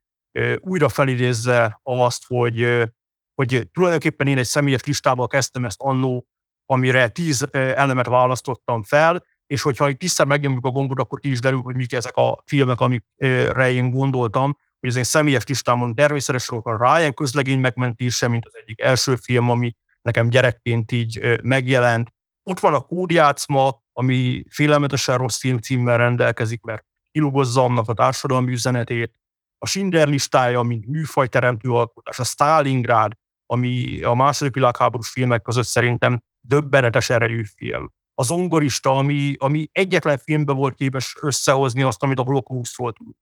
újra 0.59 0.89
felidézze 0.89 1.80
azt, 1.84 2.24
hogy 2.28 2.89
hogy 3.36 3.70
tulajdonképpen 3.72 4.28
én 4.28 4.38
egy 4.38 4.45
személyes 4.45 4.84
listából 4.84 5.28
kezdtem 5.28 5.66
ezt 5.66 5.82
annó, 5.82 6.28
amire 6.66 7.07
tíz 7.07 7.47
elemet 7.51 8.07
választottam 8.07 8.84
fel, 8.84 9.24
és 9.47 9.61
hogyha 9.61 9.88
egy 9.88 9.97
tisztán 9.97 10.28
megnyomjuk 10.28 10.66
a 10.66 10.70
gombot, 10.70 10.99
akkor 10.99 11.20
ki 11.20 11.32
is 11.32 11.39
derül, 11.39 11.61
hogy 11.61 11.76
mik 11.76 11.93
ezek 11.93 12.16
a 12.16 12.43
filmek, 12.45 12.80
amikre 12.80 13.72
én 13.72 13.89
gondoltam, 13.89 14.57
hogy 14.80 14.89
az 14.89 14.95
én 14.95 15.03
személyes 15.03 15.45
listámon 15.45 15.95
természetesen 15.95 16.57
a 16.57 16.78
Ryan 16.78 17.13
közlegény 17.13 17.59
megmentése, 17.59 18.28
mint 18.28 18.45
az 18.45 18.55
egyik 18.55 18.82
első 18.82 19.16
film, 19.16 19.49
ami 19.49 19.76
nekem 20.01 20.30
gyerekként 20.30 20.91
így 20.91 21.39
megjelent. 21.43 22.13
Ott 22.43 22.59
van 22.59 22.74
a 22.74 22.80
Kódjátszma, 22.80 23.84
ami 23.93 24.43
félelmetesen 24.49 25.18
rossz 25.18 25.39
film 25.39 25.57
címmel 25.57 25.97
rendelkezik, 25.97 26.61
mert 26.61 26.86
kilugozza 27.11 27.63
annak 27.63 27.89
a 27.89 27.93
társadalmi 27.93 28.51
üzenetét. 28.51 29.13
A 29.57 29.68
Schindler 29.68 30.07
listája, 30.07 30.61
mint 30.61 30.86
műfajteremtő 30.88 31.70
alkotás, 31.70 32.20
a 32.20 32.24
Stalingrad, 32.24 33.13
ami 33.45 34.01
a 34.01 34.13
második 34.13 34.53
világháborús 34.53 35.09
filmek 35.09 35.41
között 35.41 35.66
szerintem 35.66 36.24
döbbenetes 36.47 37.09
erejű 37.09 37.43
film. 37.55 37.91
A 38.13 38.23
zongorista, 38.23 38.97
ami, 38.97 39.35
ami 39.37 39.69
egyetlen 39.71 40.17
filmben 40.17 40.55
volt 40.55 40.75
képes 40.75 41.17
összehozni 41.21 41.81
azt, 41.81 42.03
amit 42.03 42.19
a 42.19 42.23
holokauszt 42.23 42.75
tud. 42.75 43.15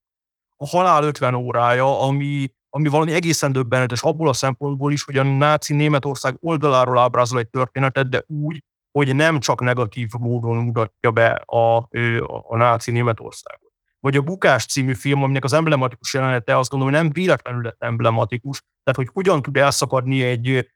A 0.56 0.66
halál 0.66 1.04
50 1.04 1.34
órája, 1.34 2.00
ami, 2.00 2.48
ami 2.70 2.88
valami 2.88 3.12
egészen 3.12 3.52
döbbenetes 3.52 4.02
abból 4.02 4.28
a 4.28 4.32
szempontból 4.32 4.92
is, 4.92 5.02
hogy 5.02 5.16
a 5.16 5.22
náci 5.22 5.74
Németország 5.74 6.36
oldaláról 6.40 6.98
ábrázol 6.98 7.38
egy 7.38 7.48
történetet, 7.48 8.08
de 8.08 8.24
úgy, 8.26 8.62
hogy 8.98 9.14
nem 9.14 9.40
csak 9.40 9.60
negatív 9.60 10.08
módon 10.18 10.56
mutatja 10.56 11.10
be 11.10 11.30
a, 11.30 11.76
a, 11.76 12.44
a 12.48 12.56
náci 12.56 12.90
Németországot. 12.90 13.72
Vagy 14.00 14.16
a 14.16 14.22
Bukás 14.22 14.66
című 14.66 14.94
film, 14.94 15.22
aminek 15.22 15.44
az 15.44 15.52
emblematikus 15.52 16.14
jelenete 16.14 16.58
azt 16.58 16.70
gondolom, 16.70 16.94
hogy 16.94 17.02
nem 17.02 17.12
véletlenül 17.12 17.62
lett 17.62 17.82
emblematikus, 17.82 18.60
tehát, 18.60 18.96
hogy 18.96 19.08
hogyan 19.12 19.42
tud 19.42 19.56
elszakadni 19.56 20.22
egy 20.22 20.68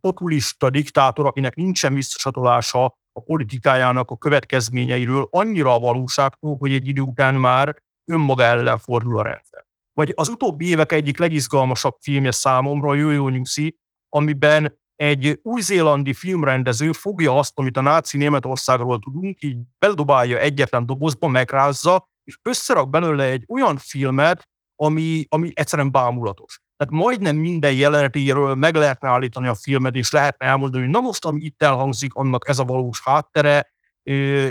populista 0.00 0.70
diktátor, 0.70 1.26
akinek 1.26 1.54
nincsen 1.54 1.94
visszasatolása 1.94 2.84
a 3.12 3.22
politikájának 3.24 4.10
a 4.10 4.16
következményeiről, 4.16 5.28
annyira 5.30 5.74
a 5.74 5.78
valóságtól, 5.78 6.56
hogy 6.56 6.72
egy 6.72 6.88
idő 6.88 7.00
után 7.00 7.34
már 7.34 7.82
önmaga 8.10 8.42
ellen 8.42 8.78
fordul 8.78 9.18
a 9.18 9.22
rendszer. 9.22 9.64
Vagy 9.92 10.12
az 10.14 10.28
utóbbi 10.28 10.68
évek 10.68 10.92
egyik 10.92 11.18
legizgalmasabb 11.18 11.96
filmje 12.00 12.30
számomra, 12.30 12.90
a 12.90 12.94
Jó 12.94 13.28
Nyuszi, 13.28 13.76
amiben 14.08 14.78
egy 14.96 15.40
új-zélandi 15.42 16.12
filmrendező 16.12 16.92
fogja 16.92 17.38
azt, 17.38 17.58
amit 17.58 17.76
a 17.76 17.80
náci 17.80 18.16
Németországról 18.16 18.98
tudunk, 18.98 19.42
így 19.42 19.58
beldobálja 19.78 20.38
egyetlen 20.38 20.86
dobozba, 20.86 21.28
megrázza, 21.28 22.08
és 22.24 22.38
összerak 22.42 22.90
belőle 22.90 23.24
egy 23.24 23.44
olyan 23.48 23.76
filmet, 23.76 24.48
ami, 24.82 25.24
ami 25.28 25.50
egyszerűen 25.54 25.92
bámulatos. 25.92 26.60
Tehát 26.76 27.04
majdnem 27.04 27.36
minden 27.36 27.72
jelenetéről 27.72 28.54
meg 28.54 28.74
lehetne 28.74 29.08
állítani 29.08 29.46
a 29.46 29.54
filmet, 29.54 29.94
és 29.94 30.10
lehetne 30.10 30.46
elmondani, 30.46 30.82
hogy 30.82 30.92
na 30.92 31.00
most, 31.00 31.24
ami 31.24 31.40
itt 31.40 31.62
elhangzik, 31.62 32.14
annak 32.14 32.48
ez 32.48 32.58
a 32.58 32.64
valós 32.64 33.00
háttere, 33.02 33.74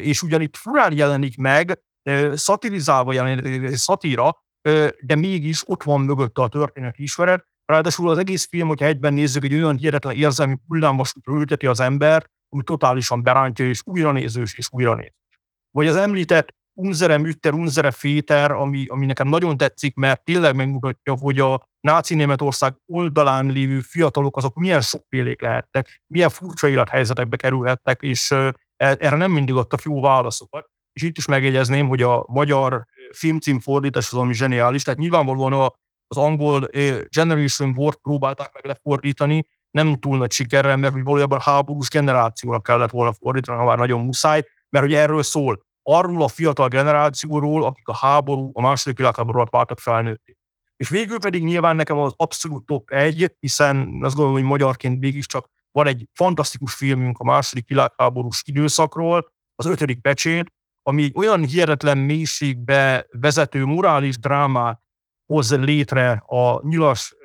és 0.01 0.21
ugyan 0.21 0.41
itt 0.41 0.57
furán 0.57 0.93
jelenik 0.93 1.37
meg, 1.37 1.81
szatirizálva 2.33 3.13
jelenik, 3.13 3.75
szatíra, 3.75 4.43
de 5.01 5.15
mégis 5.15 5.69
ott 5.69 5.83
van 5.83 6.01
mögötte 6.01 6.41
a 6.41 6.47
történet 6.47 6.97
ismeret. 6.97 7.47
Ráadásul 7.65 8.09
az 8.09 8.17
egész 8.17 8.47
film, 8.47 8.67
hogyha 8.67 8.85
egyben 8.85 9.13
nézzük, 9.13 9.43
egy 9.43 9.53
olyan 9.53 9.77
hihetetlen 9.77 10.15
érzelmi 10.15 10.57
hullámvasútra 10.67 11.33
ülteti 11.33 11.65
az 11.65 11.79
ember, 11.79 12.29
ami 12.49 12.63
totálisan 12.63 13.23
berántja, 13.23 13.67
és 13.67 13.81
újra 13.85 14.11
nézős, 14.11 14.57
és 14.57 14.67
újra 14.71 14.95
nézős. 14.95 15.39
Vagy 15.71 15.87
az 15.87 15.95
említett 15.95 16.54
Unzere 16.77 17.17
Mütter, 17.17 17.53
Unzere 17.53 17.91
Féter, 17.91 18.51
ami, 18.51 18.85
ami 18.87 19.05
nekem 19.05 19.27
nagyon 19.27 19.57
tetszik, 19.57 19.95
mert 19.95 20.23
tényleg 20.23 20.55
megmutatja, 20.55 21.15
hogy 21.19 21.39
a 21.39 21.69
náci 21.79 22.15
Németország 22.15 22.73
oldalán 22.85 23.45
lévő 23.45 23.79
fiatalok 23.79 24.37
azok 24.37 24.55
milyen 24.55 24.81
sokfélék 24.81 25.41
lehettek, 25.41 26.01
milyen 26.07 26.29
furcsa 26.29 26.67
élethelyzetekbe 26.67 27.37
kerülhettek, 27.37 28.01
és 28.01 28.31
e, 28.31 28.53
erre 28.77 29.15
nem 29.15 29.31
mindig 29.31 29.55
adtak 29.55 29.81
jó 29.81 30.01
válaszokat. 30.01 30.69
És 30.93 31.01
itt 31.01 31.17
is 31.17 31.25
megjegyezném, 31.25 31.87
hogy 31.87 32.01
a 32.01 32.25
magyar 32.27 32.85
filmcím 33.11 33.59
fordítás 33.59 34.11
az, 34.11 34.17
ami 34.17 34.33
zseniális, 34.33 34.83
tehát 34.83 34.99
nyilvánvalóan 34.99 35.53
az 36.07 36.17
angol 36.17 36.69
Generation 37.15 37.73
War 37.77 37.95
próbálták 37.95 38.53
meg 38.53 38.65
lefordítani, 38.65 39.45
nem 39.71 39.95
túl 39.95 40.17
nagy 40.17 40.31
sikerrel, 40.31 40.77
mert 40.77 40.93
valójában 41.03 41.39
háborús 41.39 41.89
generációra 41.89 42.59
kellett 42.59 42.89
volna 42.89 43.13
fordítani, 43.13 43.57
ha 43.57 43.65
már 43.65 43.77
nagyon 43.77 44.05
muszáj, 44.05 44.43
mert 44.69 44.85
ugye 44.85 44.99
erről 44.99 45.23
szól. 45.23 45.64
Arról 45.87 46.21
a 46.23 46.27
fiatal 46.27 46.67
generációról, 46.67 47.63
akik 47.63 47.87
a 47.87 47.95
háború, 47.95 48.49
a 48.53 48.61
második 48.61 48.97
világháború 48.97 49.37
alatt 49.37 49.51
váltak 49.51 49.79
felnőtté. 49.79 50.37
És 50.75 50.89
végül 50.89 51.19
pedig 51.19 51.43
nyilván 51.43 51.75
nekem 51.75 51.97
az 51.97 52.13
abszolút 52.15 52.65
top 52.65 52.89
egy, 52.91 53.35
hiszen 53.39 53.99
azt 54.01 54.15
gondolom, 54.15 54.33
hogy 54.33 54.49
magyarként 54.49 54.99
végig 54.99 55.25
csak 55.25 55.49
van 55.71 55.87
egy 55.87 56.07
fantasztikus 56.13 56.73
filmünk 56.73 57.17
a 57.19 57.23
második 57.23 57.67
világháborús 57.67 58.41
időszakról, 58.45 59.33
az 59.55 59.65
ötödik 59.65 60.01
pecsét, 60.01 60.53
ami 60.81 61.03
egy 61.03 61.13
olyan 61.15 61.45
hihetetlen 61.45 61.97
mélységbe 61.97 63.07
vezető 63.11 63.65
morális 63.65 64.17
drámát 64.19 64.81
hoz 65.25 65.57
létre 65.57 66.23
a 66.25 66.67
nyilas 66.67 67.15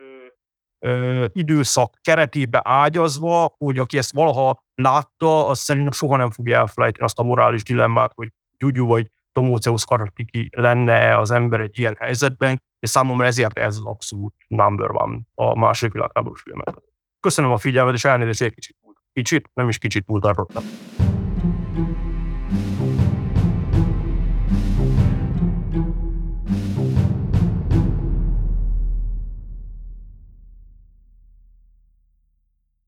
ö, 0.78 1.26
időszak 1.32 1.98
keretébe 2.00 2.60
ágyazva, 2.64 3.54
hogy 3.58 3.78
aki 3.78 3.98
ezt 3.98 4.12
valaha 4.12 4.64
látta, 4.74 5.46
az 5.46 5.58
szerintem 5.58 5.92
soha 5.92 6.16
nem 6.16 6.30
fogja 6.30 6.58
elfelejteni 6.58 7.04
azt 7.04 7.18
a 7.18 7.22
morális 7.22 7.62
dilemmát, 7.62 8.12
hogy 8.14 8.28
Gyugyu 8.60 8.86
vagy 8.86 9.10
Tomóceusz 9.32 9.84
Karatiki 9.84 10.48
lenne 10.56 11.18
az 11.18 11.30
ember 11.30 11.60
egy 11.60 11.78
ilyen 11.78 11.96
helyzetben, 11.98 12.62
és 12.78 12.90
számomra 12.90 13.26
ezért 13.26 13.58
ez 13.58 13.76
az 13.76 13.84
abszolút 13.84 14.34
number 14.48 14.90
one 14.90 15.18
a 15.34 15.58
második 15.58 15.92
világháborús 15.92 16.40
filmet. 16.40 16.82
Köszönöm 17.20 17.50
a 17.50 17.58
figyelmet, 17.58 17.94
és 17.94 18.04
elnézést 18.04 18.42
egy 18.42 18.54
kicsit, 18.54 18.76
kicsit, 19.12 19.50
nem 19.54 19.68
is 19.68 19.78
kicsit 19.78 20.04
thank 21.72 21.96
you 21.96 22.09